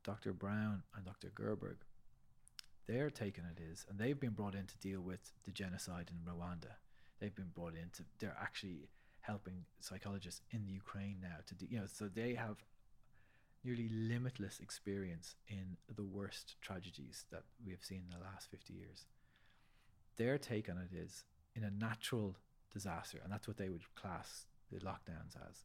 Dr. 0.02 0.32
Brown 0.32 0.82
and 0.96 1.04
Dr. 1.04 1.28
Gerbarg, 1.28 1.76
their 2.86 3.10
take 3.10 3.38
on 3.38 3.44
it 3.44 3.60
is, 3.60 3.84
and 3.90 3.98
they've 3.98 4.18
been 4.18 4.30
brought 4.30 4.54
in 4.54 4.66
to 4.66 4.78
deal 4.78 5.00
with 5.00 5.32
the 5.44 5.50
genocide 5.50 6.10
in 6.10 6.32
Rwanda. 6.32 6.72
They've 7.20 7.34
been 7.34 7.50
brought 7.54 7.74
in 7.74 7.90
to, 7.94 8.04
they're 8.18 8.36
actually 8.40 8.88
helping 9.20 9.64
psychologists 9.80 10.40
in 10.52 10.64
the 10.64 10.72
Ukraine 10.72 11.18
now 11.20 11.36
to 11.46 11.54
do, 11.54 11.66
you 11.68 11.80
know, 11.80 11.86
so 11.86 12.08
they 12.08 12.34
have 12.34 12.56
nearly 13.66 13.88
limitless 13.88 14.60
experience 14.60 15.34
in 15.48 15.76
the 15.94 16.04
worst 16.04 16.54
tragedies 16.60 17.24
that 17.32 17.42
we 17.64 17.72
have 17.72 17.82
seen 17.82 18.02
in 18.06 18.16
the 18.16 18.24
last 18.24 18.48
50 18.50 18.72
years. 18.72 19.06
Their 20.16 20.38
take 20.38 20.70
on 20.70 20.78
it 20.78 20.96
is 20.96 21.24
in 21.54 21.64
a 21.64 21.70
natural 21.70 22.36
disaster, 22.72 23.18
and 23.22 23.32
that's 23.32 23.48
what 23.48 23.56
they 23.56 23.68
would 23.68 23.82
class 23.96 24.46
the 24.70 24.78
lockdowns 24.78 25.36
as. 25.50 25.64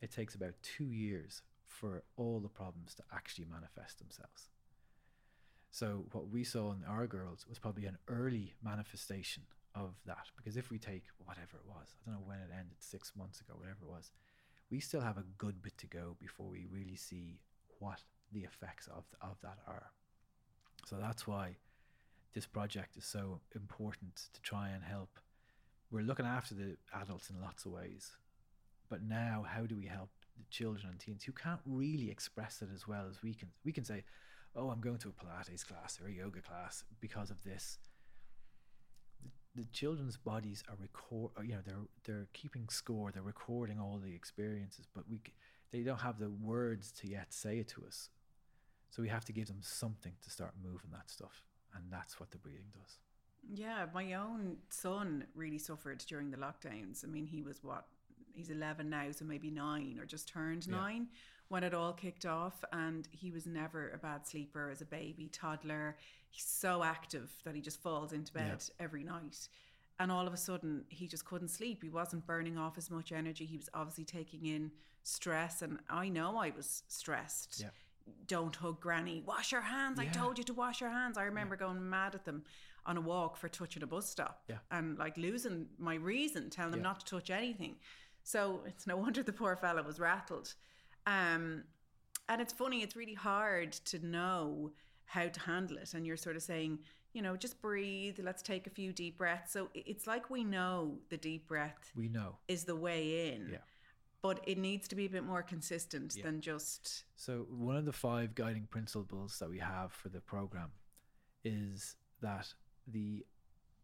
It 0.00 0.10
takes 0.10 0.34
about 0.34 0.54
two 0.62 0.90
years 0.90 1.42
for 1.64 2.02
all 2.16 2.40
the 2.40 2.48
problems 2.48 2.94
to 2.96 3.04
actually 3.12 3.46
manifest 3.50 3.98
themselves. 3.98 4.48
So, 5.70 6.04
what 6.12 6.28
we 6.28 6.44
saw 6.44 6.72
in 6.72 6.84
our 6.86 7.06
girls 7.06 7.46
was 7.48 7.58
probably 7.58 7.86
an 7.86 7.96
early 8.08 8.52
manifestation 8.62 9.44
of 9.74 9.94
that. 10.04 10.26
Because 10.36 10.56
if 10.56 10.70
we 10.70 10.78
take 10.78 11.04
whatever 11.24 11.56
it 11.56 11.66
was, 11.66 11.94
I 11.94 12.10
don't 12.10 12.20
know 12.20 12.26
when 12.26 12.38
it 12.38 12.50
ended, 12.52 12.76
six 12.80 13.12
months 13.16 13.40
ago, 13.40 13.54
whatever 13.56 13.84
it 13.84 13.90
was, 13.90 14.10
we 14.72 14.80
still 14.80 15.02
have 15.02 15.18
a 15.18 15.24
good 15.36 15.62
bit 15.62 15.76
to 15.76 15.86
go 15.86 16.16
before 16.18 16.48
we 16.48 16.64
really 16.72 16.96
see 16.96 17.38
what 17.78 18.02
the 18.32 18.40
effects 18.40 18.88
of, 18.88 19.04
of 19.20 19.36
that 19.42 19.58
are. 19.68 19.90
So 20.86 20.96
that's 20.98 21.26
why 21.26 21.56
this 22.32 22.46
project 22.46 22.96
is 22.96 23.04
so 23.04 23.42
important 23.54 24.28
to 24.32 24.40
try 24.40 24.70
and 24.70 24.82
help. 24.82 25.20
We're 25.90 26.02
looking 26.02 26.24
after 26.24 26.54
the 26.54 26.78
adults 26.94 27.28
in 27.28 27.38
lots 27.38 27.66
of 27.66 27.72
ways, 27.72 28.12
but 28.88 29.02
now 29.02 29.44
how 29.46 29.66
do 29.66 29.76
we 29.76 29.84
help 29.84 30.08
the 30.38 30.44
children 30.48 30.88
and 30.90 30.98
teens 30.98 31.24
who 31.24 31.32
can't 31.32 31.60
really 31.66 32.10
express 32.10 32.62
it 32.62 32.70
as 32.74 32.88
well 32.88 33.04
as 33.10 33.22
we 33.22 33.34
can? 33.34 33.50
We 33.66 33.72
can 33.72 33.84
say, 33.84 34.04
"Oh, 34.56 34.70
I'm 34.70 34.80
going 34.80 34.98
to 35.00 35.10
a 35.10 35.12
Pilates 35.12 35.66
class 35.66 36.00
or 36.00 36.06
a 36.06 36.12
yoga 36.12 36.40
class 36.40 36.84
because 36.98 37.30
of 37.30 37.44
this." 37.44 37.78
The 39.54 39.64
children's 39.66 40.16
bodies 40.16 40.62
are 40.68 40.76
record 40.80 41.30
uh, 41.38 41.42
you 41.42 41.54
know 41.54 41.60
they're 41.64 41.86
they're 42.04 42.26
keeping 42.32 42.68
score 42.70 43.10
they're 43.12 43.22
recording 43.22 43.78
all 43.78 43.98
the 44.02 44.14
experiences 44.14 44.86
but 44.94 45.04
we 45.08 45.20
they 45.70 45.80
don't 45.82 46.00
have 46.00 46.18
the 46.18 46.30
words 46.30 46.92
to 46.92 47.08
yet 47.08 47.32
say 47.32 47.58
it 47.58 47.68
to 47.68 47.84
us. 47.86 48.10
So 48.90 49.00
we 49.02 49.08
have 49.08 49.24
to 49.24 49.32
give 49.32 49.46
them 49.46 49.60
something 49.62 50.12
to 50.22 50.30
start 50.30 50.52
moving 50.62 50.90
that 50.92 51.10
stuff 51.10 51.42
and 51.74 51.84
that's 51.90 52.20
what 52.20 52.30
the 52.30 52.38
breathing 52.38 52.72
does. 52.72 52.98
Yeah 53.52 53.86
my 53.94 54.14
own 54.14 54.56
son 54.68 55.26
really 55.34 55.58
suffered 55.58 55.98
during 56.06 56.30
the 56.30 56.36
lockdowns. 56.36 57.04
I 57.04 57.08
mean 57.08 57.26
he 57.26 57.42
was 57.42 57.62
what 57.62 57.86
he's 58.34 58.50
11 58.50 58.88
now 58.88 59.10
so 59.12 59.24
maybe 59.24 59.50
9 59.50 59.98
or 60.00 60.06
just 60.06 60.28
turned 60.28 60.66
Yeah. 60.66 60.76
9 60.76 61.08
when 61.52 61.62
it 61.64 61.74
all 61.74 61.92
kicked 61.92 62.24
off 62.24 62.64
and 62.72 63.06
he 63.10 63.30
was 63.30 63.44
never 63.46 63.90
a 63.90 63.98
bad 63.98 64.26
sleeper 64.26 64.70
as 64.70 64.80
a 64.80 64.86
baby 64.86 65.28
toddler. 65.30 65.96
He's 66.30 66.44
so 66.46 66.82
active 66.82 67.30
that 67.44 67.54
he 67.54 67.60
just 67.60 67.78
falls 67.82 68.10
into 68.14 68.32
Yeah. 68.34 68.48
bed 68.48 68.64
every 68.80 69.04
night. 69.04 69.48
And 70.00 70.10
all 70.10 70.26
of 70.26 70.32
a 70.32 70.38
sudden 70.38 70.86
he 70.88 71.06
just 71.06 71.26
couldn't 71.26 71.48
sleep. 71.48 71.82
He 71.82 71.90
wasn't 71.90 72.26
burning 72.26 72.56
off 72.56 72.78
as 72.78 72.90
much 72.90 73.12
energy. 73.12 73.44
He 73.44 73.58
was 73.58 73.68
obviously 73.74 74.06
taking 74.06 74.46
in 74.46 74.72
stress 75.04 75.60
and 75.62 75.80
i 75.90 76.08
know 76.08 76.36
i 76.38 76.50
was 76.50 76.84
stressed. 76.88 77.60
Yeah. 77.60 77.68
don't 78.26 78.56
hug 78.56 78.80
granny. 78.80 79.22
Wash 79.26 79.52
your 79.52 79.60
hands. 79.60 79.98
I 79.98 80.06
told 80.06 80.38
you 80.38 80.44
to 80.44 80.54
wash 80.54 80.80
your 80.80 80.90
hands. 80.90 81.18
I 81.18 81.24
remember 81.24 81.54
going 81.54 81.88
mad 81.88 82.14
at 82.14 82.24
them 82.24 82.44
on 82.86 82.96
a 82.96 83.00
walk 83.00 83.36
for 83.36 83.48
touching 83.48 83.82
a 83.82 83.86
bus 83.86 84.08
stop 84.08 84.42
Yeah. 84.48 84.58
and 84.70 84.98
like 84.98 85.16
losing 85.18 85.68
my 85.78 85.96
reason 85.96 86.48
telling 86.48 86.70
them 86.72 86.80
Yeah. 86.80 86.90
not 86.90 87.00
to 87.00 87.06
touch 87.06 87.28
anything. 87.30 87.76
So 88.24 88.62
it's 88.66 88.86
no 88.86 88.96
wonder 88.96 89.22
the 89.22 89.32
poor 89.34 89.54
fellow 89.56 89.82
was 89.82 90.00
rattled 90.00 90.54
um, 91.06 91.64
and 92.28 92.40
it's 92.40 92.52
funny 92.52 92.82
it's 92.82 92.96
really 92.96 93.14
hard 93.14 93.72
to 93.72 93.98
know 94.04 94.72
how 95.06 95.28
to 95.28 95.40
handle 95.40 95.76
it 95.78 95.92
and 95.94 96.06
you're 96.06 96.16
sort 96.16 96.36
of 96.36 96.42
saying 96.42 96.78
you 97.12 97.20
know 97.22 97.36
just 97.36 97.60
breathe 97.60 98.18
let's 98.22 98.42
take 98.42 98.66
a 98.66 98.70
few 98.70 98.92
deep 98.92 99.18
breaths 99.18 99.52
so 99.52 99.68
it's 99.74 100.06
like 100.06 100.30
we 100.30 100.42
know 100.44 100.98
the 101.10 101.16
deep 101.16 101.46
breath 101.48 101.90
we 101.94 102.08
know 102.08 102.36
is 102.48 102.64
the 102.64 102.76
way 102.76 103.28
in 103.34 103.48
Yeah. 103.52 103.58
but 104.22 104.40
it 104.46 104.56
needs 104.58 104.88
to 104.88 104.94
be 104.96 105.04
a 105.06 105.10
bit 105.10 105.24
more 105.24 105.42
consistent 105.42 106.14
Yeah. 106.16 106.22
than 106.24 106.40
just 106.40 107.04
So 107.16 107.46
one 107.50 107.76
of 107.76 107.84
the 107.84 107.92
five 107.92 108.34
guiding 108.34 108.66
principles 108.66 109.38
that 109.40 109.50
we 109.50 109.58
have 109.58 109.92
for 109.92 110.08
the 110.08 110.20
program 110.20 110.70
is 111.44 111.96
that 112.22 112.54
the 112.86 113.26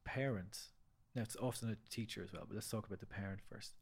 parent, 0.05 0.69
now 1.15 1.23
it's 1.23 1.37
often 1.37 1.69
a 1.71 1.77
teacher 1.91 2.23
as 2.23 2.33
well, 2.33 2.45
but 2.47 2.55
let's 2.55 2.71
talk 2.71 2.87
about 2.87 3.01
the 3.01 3.07
parent 3.07 3.41
first. 3.51 3.75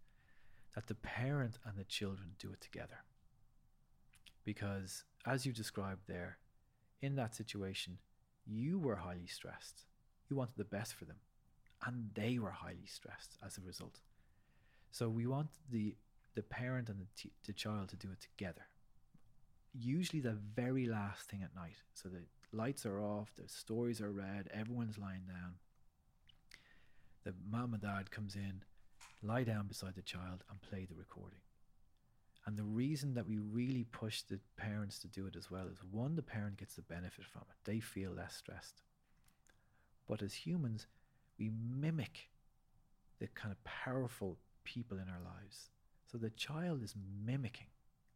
That 0.74 0.88
the 0.88 0.94
parent 0.94 1.58
and 1.64 1.78
the 1.78 1.84
children 1.84 2.30
do 2.38 2.50
it 2.52 2.60
together. 2.60 2.98
Because 4.46 5.04
as 5.26 5.44
you 5.44 5.52
described 5.52 6.04
there, 6.06 6.38
in 7.02 7.16
that 7.16 7.34
situation, 7.34 7.98
you 8.46 8.78
were 8.78 8.96
highly 8.96 9.26
stressed. 9.26 9.84
You 10.30 10.36
wanted 10.36 10.56
the 10.56 10.64
best 10.64 10.94
for 10.94 11.04
them, 11.04 11.20
and 11.84 12.12
they 12.14 12.38
were 12.38 12.52
highly 12.52 12.86
stressed 12.86 13.36
as 13.44 13.58
a 13.58 13.60
result. 13.60 14.00
So 14.90 15.10
we 15.10 15.26
want 15.26 15.48
the 15.70 15.96
the 16.34 16.42
parent 16.42 16.88
and 16.88 17.00
the, 17.00 17.06
t- 17.16 17.32
the 17.46 17.52
child 17.52 17.88
to 17.88 17.96
do 17.96 18.08
it 18.12 18.20
together 18.20 18.66
usually 19.78 20.20
the 20.20 20.36
very 20.54 20.86
last 20.86 21.28
thing 21.28 21.42
at 21.42 21.54
night. 21.54 21.76
So 21.94 22.08
the 22.08 22.22
lights 22.52 22.86
are 22.86 23.00
off, 23.00 23.34
the 23.36 23.48
stories 23.48 24.00
are 24.00 24.10
read, 24.10 24.48
everyone's 24.52 24.98
lying 24.98 25.22
down. 25.28 25.54
The 27.24 27.34
mom 27.50 27.74
and 27.74 27.82
dad 27.82 28.10
comes 28.10 28.36
in, 28.36 28.62
lie 29.22 29.44
down 29.44 29.66
beside 29.66 29.94
the 29.94 30.02
child 30.02 30.44
and 30.50 30.60
play 30.62 30.86
the 30.88 30.94
recording. 30.94 31.40
And 32.46 32.56
the 32.56 32.62
reason 32.62 33.14
that 33.14 33.26
we 33.26 33.38
really 33.38 33.84
push 33.90 34.22
the 34.22 34.38
parents 34.56 35.00
to 35.00 35.08
do 35.08 35.26
it 35.26 35.34
as 35.36 35.50
well 35.50 35.66
is 35.66 35.78
one, 35.90 36.14
the 36.14 36.22
parent 36.22 36.58
gets 36.58 36.76
the 36.76 36.82
benefit 36.82 37.24
from 37.24 37.42
it. 37.50 37.56
They 37.64 37.80
feel 37.80 38.12
less 38.12 38.36
stressed. 38.36 38.82
But 40.08 40.22
as 40.22 40.32
humans, 40.32 40.86
we 41.38 41.50
mimic 41.50 42.28
the 43.18 43.26
kind 43.26 43.50
of 43.50 43.62
powerful 43.64 44.38
people 44.62 44.98
in 44.98 45.08
our 45.08 45.20
lives. 45.20 45.70
So 46.10 46.18
the 46.18 46.30
child 46.30 46.84
is 46.84 46.94
mimicking 47.24 47.66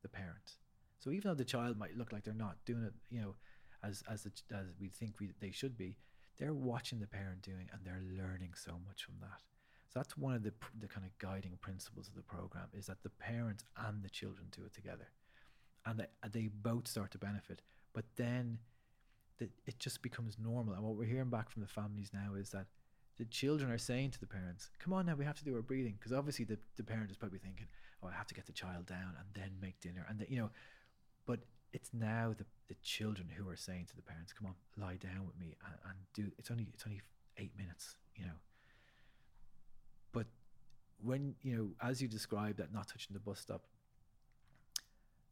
the 0.03 0.09
parent. 0.09 0.59
So 0.99 1.11
even 1.11 1.31
though 1.31 1.35
the 1.35 1.45
child 1.45 1.77
might 1.77 1.97
look 1.97 2.13
like 2.13 2.23
they're 2.23 2.35
not 2.35 2.65
doing 2.65 2.85
it, 2.85 2.95
you 3.09 3.21
know, 3.21 3.35
as 3.83 4.05
as 4.09 4.23
the, 4.25 4.33
as 4.55 4.67
we 4.79 4.89
think 4.89 5.19
we, 5.19 5.31
they 5.41 5.51
should 5.51 5.77
be, 5.77 5.97
they're 6.39 6.55
watching 6.55 7.01
the 7.01 7.07
parent 7.07 7.43
doing 7.43 7.69
and 7.73 7.81
they're 7.85 8.03
learning 8.17 8.53
so 8.55 8.73
much 8.87 9.05
from 9.05 9.15
that. 9.23 9.43
So 9.93 9.99
that's 9.99 10.17
one 10.17 10.35
of 10.35 10.45
the 10.45 10.53
the 10.81 10.87
kind 10.87 11.05
of 11.05 11.19
guiding 11.19 11.59
principles 11.61 12.07
of 12.07 12.15
the 12.15 12.23
program 12.23 12.69
is 12.73 12.87
that 12.87 13.03
the 13.03 13.11
parents 13.11 13.65
and 13.77 14.05
the 14.05 14.09
children 14.09 14.47
do 14.57 14.63
it 14.65 14.73
together, 14.73 15.09
and 15.85 15.99
they, 15.99 16.29
they 16.31 16.47
both 16.47 16.87
start 16.87 17.11
to 17.13 17.19
benefit. 17.19 17.61
But 17.93 18.05
then, 18.15 18.61
the, 19.39 19.49
it 19.67 19.81
just 19.81 20.01
becomes 20.01 20.37
normal. 20.39 20.75
And 20.75 20.85
what 20.85 20.95
we're 20.95 21.07
hearing 21.07 21.29
back 21.29 21.51
from 21.51 21.63
the 21.63 21.69
families 21.69 22.13
now 22.15 22.35
is 22.35 22.51
that 22.51 22.67
the 23.19 23.25
children 23.25 23.69
are 23.69 23.79
saying 23.79 24.13
to 24.13 24.21
the 24.21 24.29
parents, 24.29 24.71
"Come 24.79 24.93
on 24.93 25.07
now, 25.07 25.17
we 25.17 25.25
have 25.25 25.39
to 25.39 25.45
do 25.45 25.57
our 25.57 25.63
breathing," 25.63 25.97
because 25.99 26.13
obviously 26.13 26.45
the, 26.45 26.59
the 26.77 26.85
parent 26.85 27.11
is 27.11 27.17
probably 27.17 27.41
thinking, 27.41 27.67
"Oh, 28.01 28.07
I 28.07 28.13
have 28.13 28.29
to 28.29 28.35
get 28.35 28.47
the 28.47 28.53
child 28.53 28.87
down 28.87 29.15
and 29.19 29.27
then 29.35 29.51
make 29.61 29.81
dinner," 29.81 30.07
and 30.09 30.25
you 30.29 30.37
know, 30.37 30.51
but 31.27 31.41
it's 31.73 31.91
now 31.93 32.33
the, 32.39 32.47
the 32.69 32.77
children 32.83 33.29
who 33.29 33.49
are 33.49 33.57
saying 33.57 33.87
to 33.87 33.97
the 33.97 34.03
parents, 34.03 34.33
"Come 34.33 34.47
on, 34.47 34.55
lie 34.81 34.97
down 34.97 35.27
with 35.27 35.37
me 35.37 35.57
and, 35.67 35.75
and 35.85 35.99
do." 36.15 36.31
It's 36.39 36.53
only 36.53 36.69
it's 36.73 36.85
only 36.87 37.01
eight 37.39 37.57
minutes, 37.59 37.97
you 38.15 38.25
know. 38.25 38.39
When 41.03 41.35
you 41.43 41.57
know, 41.57 41.89
as 41.89 42.03
you 42.03 42.09
described 42.09 42.59
that 42.59 42.73
not 42.73 42.89
touching 42.89 43.15
the 43.15 43.21
bus 43.21 43.41
stop, 43.41 43.63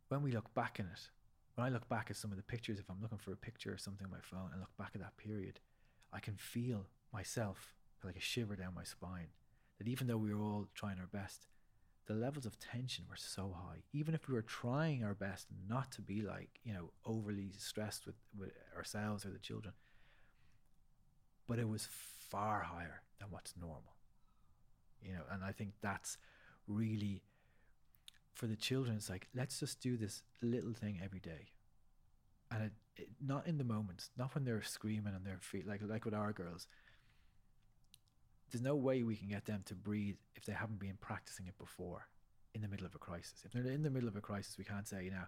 when 0.09 0.23
we 0.23 0.33
look 0.33 0.53
back 0.55 0.79
in 0.79 0.87
it, 0.87 1.11
when 1.55 1.67
I 1.67 1.71
look 1.71 1.89
back 1.89 2.07
at 2.09 2.17
some 2.17 2.31
of 2.31 2.37
the 2.37 2.43
pictures, 2.43 2.79
if 2.79 2.89
I'm 2.89 3.03
looking 3.03 3.19
for 3.19 3.33
a 3.33 3.37
picture 3.37 3.73
or 3.73 3.79
something 3.79 4.07
on 4.07 4.11
my 4.11 4.21
phone 4.23 4.51
and 4.53 4.61
look 4.61 4.77
back 4.79 4.93
at 4.95 5.01
that 5.01 5.17
period, 5.17 5.61
I 6.13 6.21
can 6.21 6.37
feel 6.37 6.87
myself 7.13 7.75
like 8.05 8.17
a 8.17 8.21
shiver 8.21 8.57
down 8.57 8.75
my 8.75 8.85
spine. 8.85 9.29
That 9.79 9.89
even 9.89 10.07
though 10.07 10.17
we 10.17 10.33
were 10.33 10.43
all 10.43 10.69
trying 10.75 10.99
our 10.99 11.07
best, 11.07 11.47
the 12.07 12.15
levels 12.15 12.47
of 12.47 12.59
tension 12.59 13.05
were 13.09 13.17
so 13.17 13.55
high. 13.55 13.83
Even 13.93 14.15
if 14.15 14.29
we 14.29 14.35
were 14.35 14.43
trying 14.43 15.05
our 15.05 15.15
best 15.15 15.47
not 15.69 15.93
to 15.93 16.01
be 16.01 16.23
like, 16.23 16.59
you 16.65 16.73
know, 16.73 16.91
overly 17.05 17.51
stressed 17.57 18.07
with, 18.07 18.17
with 18.37 18.53
ourselves 18.75 19.27
or 19.27 19.31
the 19.31 19.39
children, 19.39 19.75
but 21.47 21.59
it 21.59 21.69
was 21.69 21.89
far 22.31 22.61
higher 22.61 23.03
than 23.19 23.29
what's 23.31 23.55
normal. 23.61 23.98
You 25.03 25.13
know, 25.13 25.23
and 25.31 25.45
I 25.45 25.53
think 25.53 25.73
that's 25.81 26.19
really 26.67 27.23
for 28.39 28.47
the 28.47 28.57
children, 28.57 28.97
it's 28.97 29.11
like, 29.11 29.27
let's 29.35 29.59
just 29.59 29.81
do 29.81 29.97
this 29.97 30.23
little 30.43 30.73
thing 30.73 31.01
every 31.03 31.19
day. 31.19 31.49
And 32.53 32.65
it, 32.65 32.73
it, 32.97 33.09
not 33.21 33.49
in 33.49 33.59
the 33.59 33.65
moments, 33.65 34.11
not 34.17 34.33
when 34.35 34.45
they're 34.45 34.63
screaming 34.63 35.13
and 35.15 35.27
they're 35.27 35.39
feel 35.41 35.63
like 35.67 35.81
like 35.87 36.05
with 36.05 36.15
our 36.15 36.33
girls. 36.33 36.69
There's 38.51 38.63
no 38.63 38.77
way 38.77 39.03
we 39.03 39.17
can 39.17 39.29
get 39.29 39.45
them 39.45 39.63
to 39.67 39.75
breathe 39.75 40.17
if 40.35 40.47
they 40.47 40.53
haven't 40.53 40.79
been 40.79 40.97
practicing 41.01 41.47
it 41.47 41.59
before 41.59 42.07
in 42.55 42.63
the 42.63 42.69
middle 42.69 42.87
of 42.87 42.95
a 42.95 42.99
crisis. 42.99 43.43
If 43.45 43.53
they're 43.53 43.73
in 43.73 43.83
the 43.83 43.91
middle 43.91 44.09
of 44.09 44.17
a 44.17 44.21
crisis, 44.21 44.57
we 44.57 44.65
can't 44.65 44.89
say, 44.89 45.05
you 45.05 45.11
know, 45.11 45.27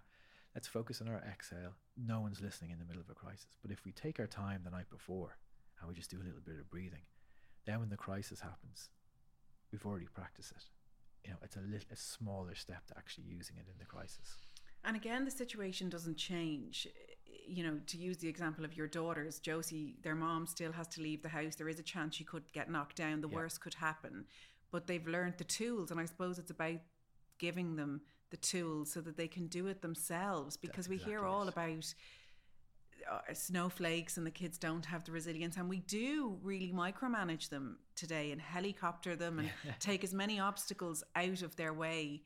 let's 0.55 0.67
focus 0.67 1.01
on 1.01 1.07
our 1.07 1.21
exhale. 1.29 1.75
No 1.97 2.21
one's 2.21 2.41
listening 2.41 2.71
in 2.71 2.79
the 2.79 2.85
middle 2.85 3.01
of 3.01 3.09
a 3.09 3.13
crisis. 3.13 3.57
But 3.61 3.71
if 3.71 3.85
we 3.85 3.91
take 3.91 4.19
our 4.19 4.25
time 4.25 4.61
the 4.63 4.71
night 4.71 4.89
before 4.89 5.37
and 5.79 5.87
we 5.87 5.93
just 5.95 6.09
do 6.09 6.17
a 6.17 6.25
little 6.25 6.41
bit 6.43 6.59
of 6.59 6.69
breathing, 6.71 7.03
then 7.65 7.81
when 7.81 7.89
the 7.89 7.97
crisis 7.97 8.39
happens, 8.39 8.89
we've 9.71 9.85
already 9.85 10.07
practiced 10.13 10.51
it. 10.51 10.63
You 11.25 11.31
know, 11.31 11.37
it's 11.43 11.55
a 11.55 11.61
little 11.61 11.87
a 11.91 11.95
smaller 11.95 12.55
step 12.55 12.87
to 12.87 12.97
actually 12.97 13.25
using 13.27 13.57
it 13.57 13.65
in 13.71 13.77
the 13.79 13.85
crisis. 13.85 14.37
And 14.83 14.95
again, 14.95 15.25
the 15.25 15.31
situation 15.31 15.89
doesn't 15.89 16.17
change. 16.17 16.87
You 17.47 17.63
know, 17.63 17.79
to 17.87 17.97
use 17.97 18.17
the 18.17 18.27
example 18.27 18.65
of 18.65 18.75
your 18.75 18.87
daughters, 18.87 19.39
Josie, 19.39 19.97
their 20.01 20.15
mom 20.15 20.47
still 20.47 20.71
has 20.71 20.87
to 20.89 21.01
leave 21.01 21.21
the 21.21 21.29
house. 21.29 21.55
There 21.55 21.69
is 21.69 21.79
a 21.79 21.83
chance 21.83 22.15
she 22.15 22.23
could 22.23 22.51
get 22.51 22.71
knocked 22.71 22.95
down. 22.95 23.21
The 23.21 23.29
Yeah. 23.29 23.35
worst 23.35 23.61
could 23.61 23.75
happen. 23.75 24.25
But 24.71 24.87
they've 24.87 25.07
learned 25.07 25.37
the 25.37 25.43
tools. 25.43 25.91
And 25.91 25.99
I 25.99 26.05
suppose 26.05 26.39
it's 26.39 26.51
about 26.51 26.79
giving 27.37 27.75
them 27.75 28.01
the 28.31 28.37
tools 28.37 28.91
so 28.91 29.01
that 29.01 29.17
they 29.17 29.27
can 29.27 29.47
do 29.47 29.67
it 29.67 29.81
themselves. 29.81 30.57
Because 30.57 30.89
we 30.89 30.97
hear 30.97 31.25
all 31.25 31.43
it. 31.47 31.49
about 31.49 31.93
uh, 33.11 33.33
snowflakes 33.33 34.17
and 34.17 34.25
the 34.25 34.31
kids 34.31 34.57
don't 34.57 34.85
have 34.85 35.03
the 35.03 35.11
resilience. 35.11 35.57
And 35.57 35.69
we 35.69 35.79
do 35.79 36.37
really 36.41 36.71
micromanage 36.71 37.49
them 37.49 37.77
today 37.95 38.31
and 38.31 38.41
helicopter 38.41 39.15
them 39.15 39.39
and 39.39 39.51
take 39.79 40.03
as 40.03 40.13
many 40.13 40.39
obstacles 40.39 41.03
out 41.15 41.41
of 41.41 41.55
their 41.55 41.73
way 41.73 42.23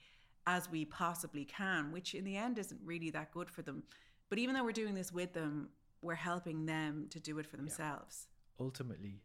as 0.47 0.69
we 0.69 0.85
possibly 0.85 1.43
can, 1.45 1.91
which 1.91 2.13
in 2.13 2.23
the 2.23 2.37
end 2.37 2.59
isn't 2.59 2.79
really 2.83 3.09
that 3.11 3.31
good 3.31 3.49
for 3.49 3.61
them. 3.61 3.83
But 4.29 4.39
even 4.39 4.53
though 4.53 4.63
we're 4.63 4.71
doing 4.71 4.93
this 4.93 5.11
with 5.11 5.33
them, 5.33 5.69
we're 6.01 6.13
helping 6.13 6.65
them 6.65 7.07
to 7.09 7.19
do 7.19 7.39
it 7.39 7.47
for 7.47 7.57
themselves. 7.57 8.27
ultimately 8.59 9.21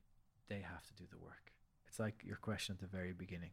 they 0.49 0.61
have 0.61 0.85
to 0.87 0.95
do 0.95 1.05
the 1.11 1.19
work. 1.19 1.53
It's 1.87 1.99
like 1.99 2.23
your 2.25 2.37
question 2.37 2.75
at 2.75 2.81
the 2.81 2.97
very 2.97 3.13
beginning. 3.13 3.51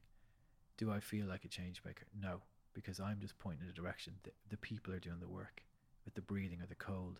Do 0.77 0.91
I 0.91 0.99
feel 0.99 1.27
like 1.27 1.43
a 1.43 1.47
change 1.47 1.81
maker? 1.85 2.05
No, 2.19 2.41
because 2.73 2.99
I'm 2.99 3.19
just 3.19 3.37
pointing 3.37 3.63
in 3.63 3.69
a 3.69 3.73
direction. 3.73 4.13
The, 4.23 4.31
the 4.49 4.57
people 4.57 4.93
are 4.93 4.99
doing 4.99 5.19
the 5.19 5.27
work 5.27 5.63
with 6.05 6.15
the 6.15 6.21
breathing 6.21 6.61
or 6.61 6.67
the 6.67 6.75
cold. 6.75 7.19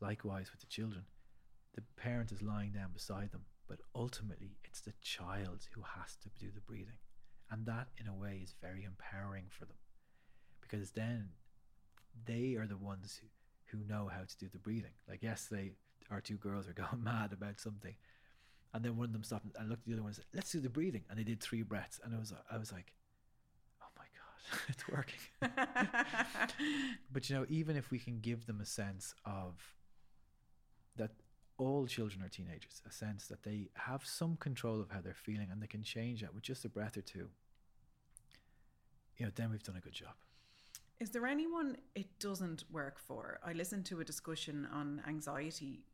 Likewise 0.00 0.50
with 0.52 0.60
the 0.60 0.66
children. 0.66 1.04
The 1.74 1.82
parent 1.96 2.32
is 2.32 2.42
lying 2.42 2.72
down 2.72 2.90
beside 2.92 3.32
them, 3.32 3.44
but 3.68 3.80
ultimately 3.94 4.56
it's 4.64 4.80
the 4.80 4.94
child 5.02 5.66
who 5.74 5.82
has 5.82 6.16
to 6.22 6.30
do 6.38 6.50
the 6.54 6.60
breathing. 6.60 6.98
And 7.50 7.66
that, 7.66 7.88
in 7.98 8.08
a 8.08 8.14
way, 8.14 8.40
is 8.42 8.54
very 8.60 8.84
empowering 8.84 9.44
for 9.50 9.66
them 9.66 9.76
because 10.60 10.90
then 10.90 11.28
they 12.24 12.54
are 12.54 12.66
the 12.66 12.76
ones 12.76 13.20
who, 13.20 13.78
who 13.78 13.84
know 13.84 14.08
how 14.12 14.22
to 14.22 14.38
do 14.38 14.48
the 14.52 14.58
breathing. 14.58 14.92
Like 15.08 15.22
yesterday, 15.22 15.72
our 16.10 16.20
two 16.20 16.36
girls 16.36 16.66
were 16.66 16.72
going 16.72 17.02
mad 17.02 17.32
about 17.32 17.60
something, 17.60 17.94
and 18.74 18.84
then 18.84 18.96
one 18.96 19.06
of 19.06 19.12
them 19.12 19.24
stopped 19.24 19.46
and 19.58 19.68
looked 19.68 19.82
at 19.82 19.86
the 19.86 19.92
other 19.92 20.02
one 20.02 20.10
and 20.10 20.16
said, 20.16 20.26
"Let's 20.34 20.52
do 20.52 20.60
the 20.60 20.68
breathing," 20.68 21.04
and 21.08 21.18
they 21.18 21.24
did 21.24 21.40
three 21.40 21.62
breaths, 21.62 22.00
and 22.04 22.14
I 22.14 22.18
was 22.18 22.32
I 22.50 22.58
was 22.58 22.72
like, 22.72 22.92
"Oh 23.82 23.86
my 23.96 24.04
god, 24.04 24.60
it's 24.68 24.88
working." 24.88 25.20
but 27.12 27.28
you 27.28 27.36
know, 27.36 27.46
even 27.48 27.76
if 27.76 27.90
we 27.90 27.98
can 27.98 28.20
give 28.20 28.46
them 28.46 28.60
a 28.60 28.66
sense 28.66 29.14
of 29.24 29.75
that 30.96 31.10
all 31.58 31.86
children 31.86 32.22
are 32.22 32.28
teenagers, 32.28 32.82
a 32.86 32.92
sense 32.92 33.26
that 33.28 33.42
they 33.42 33.68
have 33.74 34.04
some 34.04 34.36
control 34.36 34.80
of 34.80 34.90
how 34.90 35.00
they're 35.00 35.14
feeling 35.14 35.48
and 35.50 35.62
they 35.62 35.66
can 35.66 35.82
change 35.82 36.20
that 36.20 36.34
with 36.34 36.42
just 36.42 36.64
a 36.64 36.68
breath 36.68 36.96
or 36.96 37.02
two, 37.02 37.28
you 39.16 39.24
know, 39.24 39.32
then 39.34 39.50
we've 39.50 39.62
done 39.62 39.76
a 39.76 39.80
good 39.80 39.94
job. 39.94 40.12
Is 41.00 41.10
there 41.10 41.26
anyone 41.26 41.76
it 41.94 42.18
doesn't 42.18 42.64
work 42.70 42.98
for? 42.98 43.38
I 43.44 43.52
listened 43.52 43.86
to 43.86 44.00
a 44.00 44.04
discussion 44.04 44.66
on 44.72 45.02
anxiety 45.06 45.84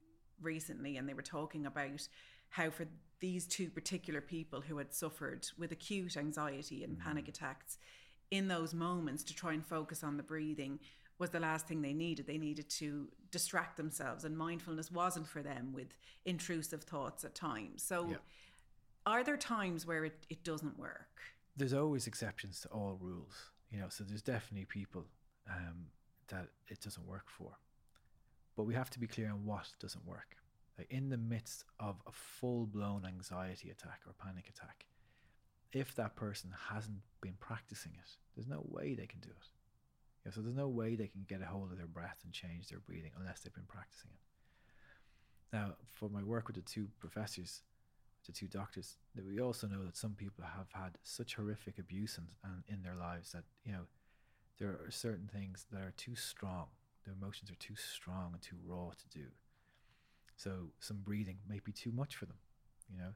recently, 0.40 0.96
and 0.96 1.08
they 1.08 1.14
were 1.14 1.22
talking 1.22 1.66
about 1.66 2.06
how, 2.50 2.70
for 2.70 2.86
these 3.20 3.46
two 3.46 3.68
particular 3.68 4.20
people 4.20 4.60
who 4.60 4.78
had 4.78 4.92
suffered 4.92 5.48
with 5.58 5.72
acute 5.72 6.16
anxiety 6.16 6.84
and 6.84 6.96
mm. 6.96 7.00
panic 7.00 7.28
attacks, 7.28 7.78
in 8.30 8.48
those 8.48 8.72
moments 8.74 9.22
to 9.24 9.34
try 9.34 9.52
and 9.52 9.64
focus 9.64 10.02
on 10.02 10.16
the 10.16 10.22
breathing 10.22 10.78
was 11.22 11.30
the 11.30 11.40
last 11.40 11.68
thing 11.68 11.80
they 11.82 11.92
needed. 11.94 12.26
They 12.26 12.36
needed 12.36 12.68
to 12.80 13.08
distract 13.30 13.76
themselves, 13.76 14.24
and 14.24 14.36
mindfulness 14.36 14.90
wasn't 14.90 15.28
for 15.28 15.40
them 15.40 15.72
with 15.72 15.96
intrusive 16.24 16.82
thoughts 16.82 17.24
at 17.24 17.34
times. 17.34 17.82
So, 17.84 18.08
Yeah. 18.10 18.16
are 19.06 19.22
there 19.22 19.36
times 19.36 19.86
where 19.86 20.04
it, 20.04 20.26
it 20.28 20.42
doesn't 20.44 20.76
work? 20.78 21.08
there's 21.54 21.74
always 21.74 22.06
exceptions 22.06 22.60
to 22.62 22.68
all 22.68 22.96
rules, 22.98 23.36
you 23.70 23.78
know. 23.78 23.88
So 23.90 24.04
there's 24.04 24.22
definitely 24.22 24.64
people 24.64 25.04
um, 25.48 25.78
that 26.28 26.48
it 26.68 26.80
doesn't 26.80 27.06
work 27.06 27.28
for, 27.28 27.50
but 28.56 28.64
we 28.64 28.72
have 28.74 28.88
to 28.90 28.98
be 28.98 29.06
clear 29.06 29.30
on 29.30 29.44
what 29.44 29.66
doesn't 29.78 30.04
work. 30.06 30.30
Like 30.78 30.90
in 30.90 31.10
the 31.10 31.18
midst 31.18 31.64
of 31.78 31.96
a 32.06 32.12
full-blown 32.12 33.04
anxiety 33.06 33.68
attack 33.70 34.00
or 34.06 34.14
panic 34.14 34.48
attack, 34.48 34.86
if 35.72 35.94
that 35.96 36.16
person 36.16 36.50
hasn't 36.70 37.02
been 37.20 37.36
practicing 37.38 37.92
it, 38.02 38.10
there's 38.34 38.48
no 38.48 38.62
way 38.70 38.94
they 38.94 39.06
can 39.06 39.20
do 39.20 39.28
it. 39.28 39.48
You 40.24 40.30
know, 40.30 40.34
so 40.34 40.40
there's 40.40 40.54
no 40.54 40.68
way 40.68 40.94
they 40.94 41.08
can 41.08 41.24
get 41.28 41.42
a 41.42 41.46
hold 41.46 41.72
of 41.72 41.78
their 41.78 41.86
breath 41.86 42.18
and 42.24 42.32
change 42.32 42.68
their 42.68 42.78
breathing 42.80 43.10
unless 43.18 43.40
they've 43.40 43.54
been 43.54 43.64
practicing 43.66 44.10
it. 44.12 45.56
Now, 45.56 45.74
for 45.86 46.08
my 46.08 46.22
work 46.22 46.46
with 46.46 46.56
the 46.56 46.62
two 46.62 46.88
professors, 46.98 47.62
the 48.24 48.32
two 48.32 48.46
doctors, 48.46 48.96
that 49.14 49.26
we 49.26 49.40
also 49.40 49.66
know 49.66 49.84
that 49.84 49.96
some 49.96 50.12
people 50.12 50.44
have 50.44 50.68
had 50.72 50.96
such 51.02 51.34
horrific 51.34 51.78
abuse 51.78 52.18
in, 52.18 52.24
and 52.44 52.62
in 52.68 52.82
their 52.82 52.94
lives 52.94 53.32
that 53.32 53.44
you 53.64 53.72
know 53.72 53.86
there 54.58 54.70
are 54.70 54.90
certain 54.90 55.28
things 55.32 55.66
that 55.72 55.82
are 55.82 55.92
too 55.96 56.14
strong. 56.14 56.66
The 57.04 57.12
emotions 57.12 57.50
are 57.50 57.56
too 57.56 57.74
strong 57.74 58.30
and 58.32 58.40
too 58.40 58.56
raw 58.64 58.90
to 58.90 59.18
do. 59.18 59.26
So 60.36 60.70
some 60.78 60.98
breathing 61.04 61.38
may 61.48 61.58
be 61.58 61.72
too 61.72 61.90
much 61.90 62.16
for 62.16 62.26
them, 62.26 62.36
you 62.90 62.98
know. 62.98 63.14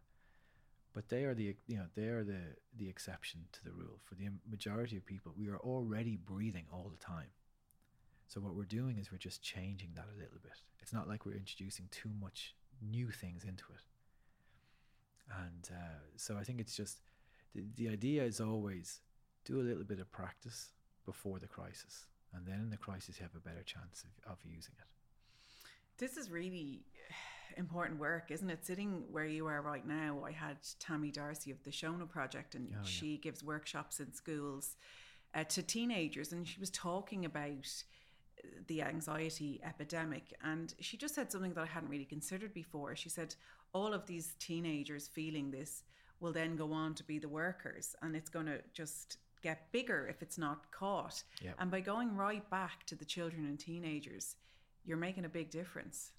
But 0.97 1.11
they 1.11 1.24
are 1.24 1.34
the 1.34 1.55
you 1.66 1.76
know 1.76 1.84
they 1.94 2.09
are 2.09 2.24
the 2.24 2.57
the 2.74 2.88
exception 2.88 3.40
to 3.53 3.62
the 3.62 3.70
rule. 3.70 4.01
For 4.03 4.14
the 4.14 4.28
majority 4.51 4.97
of 4.97 5.05
people, 5.05 5.34
we 5.36 5.51
are 5.51 5.59
already 5.59 6.16
breathing 6.16 6.64
all 6.72 6.90
the 6.90 7.05
time. 7.05 7.28
So 8.28 8.40
what 8.40 8.55
we're 8.55 8.64
doing 8.64 8.97
is 8.97 9.12
we're 9.12 9.18
just 9.18 9.42
changing 9.42 9.90
that 9.97 10.07
a 10.11 10.18
little 10.18 10.38
bit. 10.42 10.59
It's 10.80 10.94
not 10.94 11.07
like 11.07 11.26
we're 11.26 11.36
introducing 11.36 11.88
too 11.90 12.09
much 12.18 12.55
new 12.80 13.11
things 13.11 13.44
into 13.44 13.64
it. 13.74 13.84
And 15.44 15.68
uh, 15.70 16.01
so 16.16 16.38
I 16.38 16.44
think 16.44 16.61
it's 16.61 16.74
just 16.74 17.03
the, 17.55 17.64
the 17.76 17.90
idea 17.90 18.24
is 18.24 18.40
always 18.40 19.01
do 19.44 19.61
a 19.61 19.68
little 19.68 19.84
bit 19.84 20.01
of 20.01 20.11
practice 20.11 20.70
before 21.05 21.38
the 21.38 21.47
crisis. 21.47 22.07
And 22.32 22.47
then 22.47 22.61
in 22.61 22.70
the 22.70 22.78
crisis, 22.78 23.18
you 23.18 23.24
have 23.24 23.36
a 23.36 23.47
better 23.47 23.62
chance 23.62 24.03
of, 24.03 24.32
of 24.32 24.38
using 24.42 24.74
it. 24.78 24.86
This 25.99 26.16
is 26.16 26.30
really 26.30 26.86
important 27.57 27.99
work, 28.01 28.30
isn't 28.30 28.49
it? 28.51 28.64
Sitting 28.66 29.05
where 29.11 29.26
you 29.26 29.47
are 29.47 29.62
right 29.62 29.86
now, 29.86 30.22
I 30.24 30.32
had 30.32 30.57
Tammy 30.78 31.11
Darcy 31.11 31.51
of 31.51 31.62
the 31.64 31.70
Shona 31.70 32.09
Project, 32.09 32.55
and 32.55 32.68
Oh, 32.72 32.76
yeah. 32.78 32.84
she 32.84 33.16
gives 33.18 33.42
workshops 33.44 34.01
in 34.01 34.12
schools 34.12 34.76
uh, 35.34 35.44
to 35.44 35.62
teenagers, 35.62 36.32
and 36.32 36.47
she 36.47 36.61
was 36.61 36.70
talking 36.70 37.24
about 37.24 37.66
the 38.68 38.82
anxiety 38.82 39.61
epidemic. 39.64 40.34
And 40.42 40.74
she 40.80 40.97
just 40.97 41.14
said 41.14 41.32
something 41.32 41.53
that 41.55 41.62
I 41.62 41.66
hadn't 41.66 41.88
really 41.88 42.05
considered 42.05 42.53
before. 42.55 42.94
She 42.97 43.09
said, 43.09 43.34
all 43.72 43.92
of 43.94 44.07
these 44.07 44.34
teenagers 44.38 45.09
feeling 45.09 45.51
this 45.51 45.82
will 46.20 46.32
then 46.32 46.57
go 46.57 46.72
on 46.72 46.94
to 46.94 47.05
be 47.05 47.18
the 47.18 47.28
workers, 47.28 47.94
and 48.03 48.14
it's 48.16 48.30
going 48.30 48.47
to 48.47 48.61
just 48.72 49.18
get 49.42 49.70
bigger 49.72 50.07
if 50.09 50.22
it's 50.22 50.38
not 50.38 50.70
caught. 50.70 51.22
Yep. 51.42 51.55
And 51.59 51.70
by 51.70 51.80
going 51.80 52.16
right 52.16 52.49
back 52.51 52.86
to 52.86 52.94
the 52.94 53.05
children 53.05 53.44
and 53.44 53.59
teenagers, 53.59 54.36
you're 54.84 54.97
making 54.97 55.24
a 55.24 55.28
big 55.28 55.51
difference. 55.51 56.12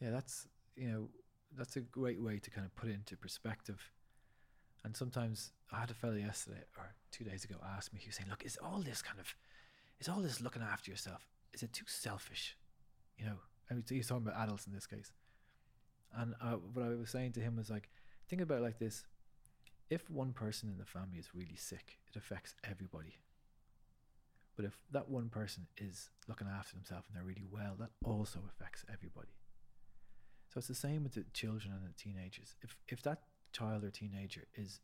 Yeah, 0.00 0.10
that's 0.10 0.46
you 0.78 0.88
know 0.88 1.08
that's 1.56 1.76
a 1.76 1.80
great 1.80 2.20
way 2.20 2.38
to 2.38 2.50
kind 2.50 2.66
of 2.66 2.74
put 2.76 2.88
it 2.88 2.94
into 2.94 3.16
perspective. 3.16 3.90
And 4.84 4.96
sometimes 4.96 5.52
I 5.72 5.80
had 5.80 5.90
a 5.90 5.94
fellow 5.94 6.14
yesterday 6.14 6.62
or 6.76 6.94
two 7.10 7.24
days 7.24 7.44
ago 7.44 7.56
ask 7.64 7.92
me, 7.92 8.00
he 8.00 8.08
was 8.08 8.16
saying, 8.16 8.30
"Look, 8.30 8.44
is 8.44 8.58
all 8.62 8.80
this 8.80 9.02
kind 9.02 9.18
of, 9.18 9.34
is 9.98 10.08
all 10.08 10.20
this 10.20 10.40
looking 10.40 10.62
after 10.62 10.90
yourself? 10.90 11.26
Is 11.52 11.62
it 11.62 11.72
too 11.72 11.86
selfish?" 11.86 12.56
You 13.18 13.26
know, 13.26 13.38
I 13.70 13.74
mean, 13.74 13.84
he's 13.88 14.06
talking 14.06 14.26
about 14.26 14.40
adults 14.40 14.66
in 14.66 14.72
this 14.72 14.86
case. 14.86 15.12
And 16.16 16.34
uh, 16.40 16.52
what 16.72 16.84
I 16.84 16.94
was 16.94 17.10
saying 17.10 17.32
to 17.32 17.40
him 17.40 17.56
was 17.56 17.68
like, 17.68 17.90
think 18.28 18.40
about 18.40 18.62
like 18.62 18.78
this: 18.78 19.04
if 19.90 20.08
one 20.08 20.32
person 20.32 20.68
in 20.68 20.78
the 20.78 20.84
family 20.84 21.18
is 21.18 21.34
really 21.34 21.56
sick, 21.56 21.98
it 22.08 22.16
affects 22.16 22.54
everybody. 22.62 23.16
But 24.56 24.64
if 24.64 24.76
that 24.92 25.08
one 25.08 25.28
person 25.28 25.66
is 25.76 26.10
looking 26.26 26.48
after 26.48 26.74
themselves 26.74 27.06
and 27.08 27.16
they're 27.16 27.26
really 27.26 27.46
well, 27.48 27.76
that 27.78 27.90
also 28.04 28.40
affects 28.48 28.84
everybody. 28.92 29.37
So 30.48 30.58
it's 30.58 30.68
the 30.68 30.74
same 30.74 31.02
with 31.02 31.14
the 31.14 31.24
children 31.32 31.72
and 31.74 31.84
the 31.84 31.96
teenagers. 31.96 32.56
If 32.62 32.76
if 32.88 33.02
that 33.02 33.22
child 33.52 33.84
or 33.84 33.90
teenager 33.90 34.44
is 34.54 34.80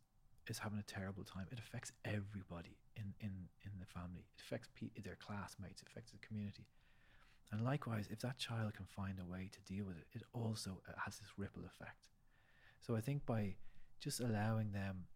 is 0.46 0.58
having 0.58 0.78
a 0.78 0.82
terrible 0.82 1.24
time, 1.24 1.46
it 1.50 1.58
affects 1.58 1.92
everybody 2.04 2.76
in 2.96 3.14
in 3.20 3.48
in 3.64 3.72
the 3.80 3.86
family. 3.86 4.24
It 4.36 4.42
affects 4.42 4.68
pe- 4.74 5.02
their 5.02 5.16
classmates. 5.16 5.82
It 5.82 5.88
affects 5.88 6.12
the 6.12 6.18
community. 6.18 6.66
And 7.50 7.62
likewise, 7.62 8.08
if 8.10 8.20
that 8.20 8.38
child 8.38 8.74
can 8.74 8.86
find 8.86 9.18
a 9.20 9.24
way 9.24 9.50
to 9.52 9.60
deal 9.72 9.84
with 9.84 9.96
it, 9.96 10.06
it 10.12 10.22
also 10.32 10.82
uh, 10.88 10.92
has 11.04 11.18
this 11.18 11.28
ripple 11.36 11.62
effect. 11.64 12.08
So 12.80 12.96
I 12.96 13.00
think 13.00 13.24
by 13.26 13.56
just 14.00 14.20
allowing 14.20 14.72
them 14.72 15.06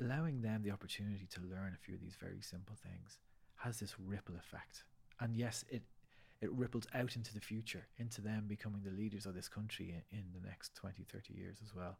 allowing 0.00 0.42
them 0.42 0.62
the 0.62 0.70
opportunity 0.70 1.26
to 1.26 1.40
learn 1.40 1.72
a 1.74 1.82
few 1.84 1.94
of 1.94 2.00
these 2.00 2.16
very 2.20 2.40
simple 2.40 2.76
things 2.76 3.18
has 3.56 3.78
this 3.78 3.98
ripple 3.98 4.36
effect. 4.36 4.84
And 5.20 5.34
yes, 5.34 5.64
it 5.68 5.82
it 6.40 6.52
ripples 6.52 6.86
out 6.94 7.16
into 7.16 7.32
the 7.32 7.40
future, 7.40 7.86
into 7.98 8.20
them 8.20 8.44
becoming 8.46 8.82
the 8.84 8.90
leaders 8.90 9.26
of 9.26 9.34
this 9.34 9.48
country 9.48 9.94
in, 10.10 10.18
in 10.18 10.24
the 10.34 10.46
next 10.46 10.74
20, 10.74 11.04
30 11.04 11.34
years 11.34 11.58
as 11.64 11.74
well. 11.74 11.98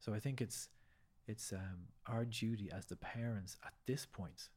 So 0.00 0.12
I 0.14 0.20
think 0.20 0.40
it's 0.40 0.68
it's 1.28 1.52
um, 1.52 1.86
our 2.06 2.24
duty 2.24 2.68
as 2.76 2.86
the 2.86 2.96
parents 2.96 3.56
at 3.64 3.72
this 3.86 4.04
point 4.04 4.48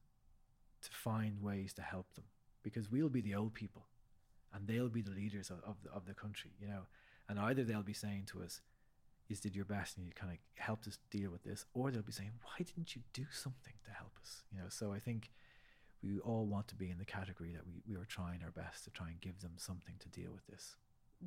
to 0.81 0.89
find 0.91 1.39
ways 1.39 1.73
to 1.73 1.81
help 1.83 2.11
them 2.15 2.25
because 2.63 2.91
we'll 2.91 3.09
be 3.09 3.21
the 3.21 3.35
old 3.35 3.53
people 3.53 3.85
and 4.53 4.67
they'll 4.67 4.89
be 4.89 5.01
the 5.01 5.11
leaders 5.11 5.51
of, 5.51 5.57
of, 5.63 5.75
the, 5.83 5.91
of 5.91 6.05
the 6.07 6.13
country, 6.13 6.51
you 6.59 6.67
know. 6.67 6.87
And 7.29 7.39
either 7.39 7.63
they'll 7.63 7.83
be 7.83 7.93
saying 7.93 8.23
to 8.31 8.41
us, 8.41 8.61
you 9.27 9.35
did 9.35 9.55
your 9.55 9.65
best 9.65 9.97
and 9.97 10.05
you 10.05 10.13
kind 10.13 10.31
of 10.31 10.37
helped 10.55 10.87
us 10.87 10.97
deal 11.09 11.31
with 11.31 11.43
this, 11.43 11.65
or 11.73 11.91
they'll 11.91 12.01
be 12.01 12.11
saying, 12.11 12.31
why 12.43 12.63
didn't 12.65 12.95
you 12.95 13.01
do 13.13 13.25
something 13.31 13.73
to 13.85 13.91
help 13.91 14.13
us? 14.21 14.43
You 14.51 14.59
know, 14.59 14.69
so 14.69 14.93
I 14.93 14.99
think 14.99 15.31
we 16.05 16.19
all 16.19 16.45
want 16.45 16.67
to 16.67 16.75
be 16.75 16.89
in 16.91 16.97
the 16.97 17.05
category 17.05 17.51
that 17.51 17.65
we, 17.65 17.81
we 17.87 17.99
are 17.99 18.05
trying 18.05 18.41
our 18.43 18.51
best 18.51 18.83
to 18.83 18.89
try 18.91 19.07
and 19.07 19.19
give 19.21 19.39
them 19.41 19.53
something 19.57 19.95
to 19.99 20.09
deal 20.09 20.31
with 20.31 20.45
this. 20.47 20.75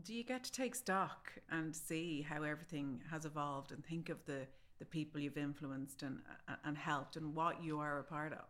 Do 0.04 0.14
you 0.14 0.22
get 0.22 0.44
to 0.44 0.52
take 0.52 0.74
stock 0.74 1.32
and 1.50 1.74
see 1.74 2.22
how 2.22 2.42
everything 2.42 3.00
has 3.10 3.24
evolved 3.24 3.72
and 3.72 3.84
think 3.84 4.08
of 4.08 4.24
the, 4.26 4.46
the 4.78 4.84
people 4.84 5.20
you've 5.20 5.38
influenced 5.38 6.02
and, 6.02 6.20
and 6.64 6.76
helped 6.76 7.16
and 7.16 7.34
what 7.34 7.62
you 7.62 7.80
are 7.80 7.98
a 7.98 8.04
part 8.04 8.32
of? 8.32 8.44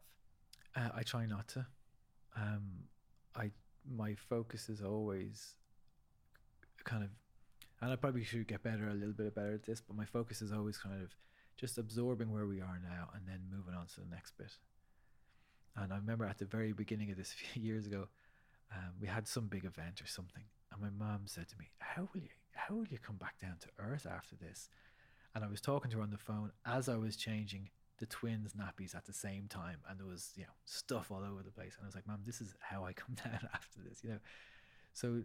Uh, 0.76 0.91
I 0.95 1.03
try 1.03 1.26
not 1.26 1.49
to. 1.49 1.66
Um, 2.37 2.85
I 3.35 3.51
my 3.91 4.14
focus 4.14 4.68
is 4.68 4.83
always 4.83 5.55
kind 6.85 7.03
of, 7.03 7.11
and 7.81 7.91
I 7.91 7.97
probably 7.97 8.22
should 8.24 8.47
get 8.47 8.62
better 8.62 8.89
a 8.89 8.95
little 8.95 9.14
bit 9.14 9.35
better 9.35 9.55
at 9.55 9.64
this, 9.64 9.81
but 9.81 9.97
my 9.97 10.05
focus 10.05 10.43
is 10.43 10.53
always 10.53 10.76
kind 10.76 11.01
of 11.03 11.14
just 11.57 11.79
absorbing 11.79 12.31
where 12.31 12.47
we 12.47 12.61
are 12.61 12.79
now 12.83 13.09
and 13.14 13.26
then 13.26 13.41
moving 13.51 13.74
on 13.74 13.87
to 13.87 14.01
the 14.01 14.07
next 14.11 14.37
bit. 14.37 14.53
And 15.76 15.92
I 15.92 15.96
remember 15.96 16.24
at 16.24 16.38
the 16.38 16.44
very 16.44 16.72
beginning 16.72 17.10
of 17.10 17.16
this 17.16 17.32
few 17.52 17.62
years 17.62 17.86
ago, 17.86 18.08
um, 18.74 18.92
we 19.00 19.06
had 19.06 19.26
some 19.26 19.46
big 19.46 19.64
event 19.64 20.02
or 20.02 20.06
something, 20.06 20.44
and 20.72 20.80
my 20.80 20.90
mom 20.90 21.22
said 21.26 21.48
to 21.48 21.58
me, 21.58 21.70
"How 21.78 22.08
will 22.12 22.20
you? 22.20 22.28
How 22.52 22.74
will 22.74 22.86
you 22.86 22.98
come 22.98 23.16
back 23.16 23.38
down 23.38 23.56
to 23.60 23.68
earth 23.78 24.06
after 24.06 24.36
this?" 24.36 24.68
And 25.34 25.44
I 25.44 25.48
was 25.48 25.60
talking 25.60 25.90
to 25.90 25.98
her 25.98 26.02
on 26.02 26.10
the 26.10 26.18
phone 26.18 26.52
as 26.66 26.88
I 26.88 26.96
was 26.96 27.16
changing 27.16 27.70
the 27.98 28.06
twins' 28.06 28.52
nappies 28.52 28.94
at 28.94 29.06
the 29.06 29.12
same 29.12 29.46
time, 29.48 29.78
and 29.88 29.98
there 29.98 30.06
was 30.06 30.32
you 30.36 30.42
know 30.42 30.52
stuff 30.64 31.10
all 31.10 31.24
over 31.24 31.42
the 31.42 31.50
place. 31.50 31.76
And 31.76 31.84
I 31.84 31.86
was 31.86 31.94
like, 31.94 32.06
"Mom, 32.06 32.20
this 32.24 32.40
is 32.40 32.54
how 32.60 32.84
I 32.84 32.92
come 32.92 33.14
down 33.24 33.48
after 33.54 33.80
this," 33.80 34.02
you 34.04 34.10
know. 34.10 34.18
So, 34.92 35.22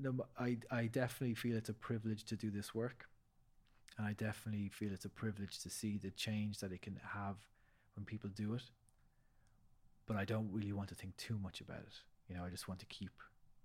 no, 0.00 0.26
I 0.38 0.58
I 0.70 0.86
definitely 0.86 1.34
feel 1.34 1.56
it's 1.56 1.68
a 1.68 1.74
privilege 1.74 2.24
to 2.24 2.36
do 2.36 2.50
this 2.50 2.74
work, 2.74 3.08
and 3.98 4.06
I 4.06 4.14
definitely 4.14 4.68
feel 4.70 4.92
it's 4.92 5.04
a 5.04 5.10
privilege 5.10 5.58
to 5.60 5.70
see 5.70 5.98
the 5.98 6.10
change 6.10 6.60
that 6.60 6.72
it 6.72 6.82
can 6.82 6.98
have 7.14 7.36
when 7.94 8.04
people 8.04 8.30
do 8.30 8.54
it. 8.54 8.62
But 10.08 10.16
I 10.16 10.24
don't 10.24 10.50
really 10.50 10.72
want 10.72 10.88
to 10.88 10.96
think 10.96 11.16
too 11.16 11.38
much 11.40 11.60
about 11.60 11.78
it. 11.78 11.94
You 12.28 12.36
know, 12.36 12.44
I 12.44 12.48
just 12.48 12.66
want 12.66 12.80
to 12.80 12.86
keep 12.86 13.12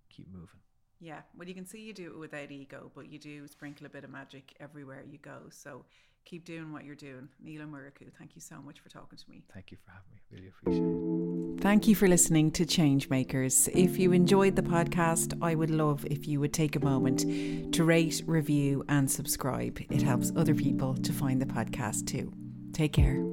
keep 0.09 0.27
moving. 0.31 0.59
Yeah, 0.99 1.21
well, 1.37 1.47
you 1.47 1.53
can 1.53 1.65
see 1.65 1.79
you 1.81 1.93
do 1.93 2.11
it 2.11 2.19
without 2.19 2.51
ego, 2.51 2.91
but 2.95 3.11
you 3.11 3.19
do 3.19 3.47
sprinkle 3.47 3.85
a 3.85 3.89
bit 3.89 4.03
of 4.03 4.09
magic 4.09 4.55
everywhere 4.59 5.03
you 5.09 5.17
go. 5.17 5.49
So 5.49 5.83
keep 6.23 6.45
doing 6.45 6.71
what 6.71 6.85
you're 6.85 6.95
doing. 6.95 7.27
Niall 7.43 7.63
O'Murchu, 7.63 8.11
thank 8.17 8.35
you 8.35 8.41
so 8.41 8.61
much 8.61 8.79
for 8.79 8.89
talking 8.89 9.17
to 9.17 9.29
me. 9.29 9.43
Thank 9.53 9.71
you 9.71 9.77
for 9.83 9.91
having 9.91 10.11
me. 10.13 10.21
Really 10.31 10.47
appreciate 10.47 11.57
it. 11.57 11.61
Thank 11.61 11.87
you 11.87 11.95
for 11.95 12.07
listening 12.07 12.51
to 12.51 12.65
Changemakers. 12.65 13.69
If 13.73 13.97
you 13.97 14.11
enjoyed 14.11 14.55
the 14.55 14.61
podcast, 14.61 15.37
I 15.41 15.55
would 15.55 15.69
love 15.69 16.05
if 16.09 16.27
you 16.27 16.39
would 16.39 16.53
take 16.53 16.75
a 16.75 16.79
moment 16.79 17.73
to 17.73 17.83
rate, 17.83 18.21
review, 18.25 18.85
and 18.89 19.09
subscribe. 19.09 19.79
It 19.89 20.01
helps 20.01 20.31
other 20.35 20.55
people 20.55 20.95
to 20.95 21.13
find 21.13 21.41
the 21.41 21.45
podcast 21.45 22.07
too. 22.07 22.31
Take 22.73 22.93
care. 22.93 23.32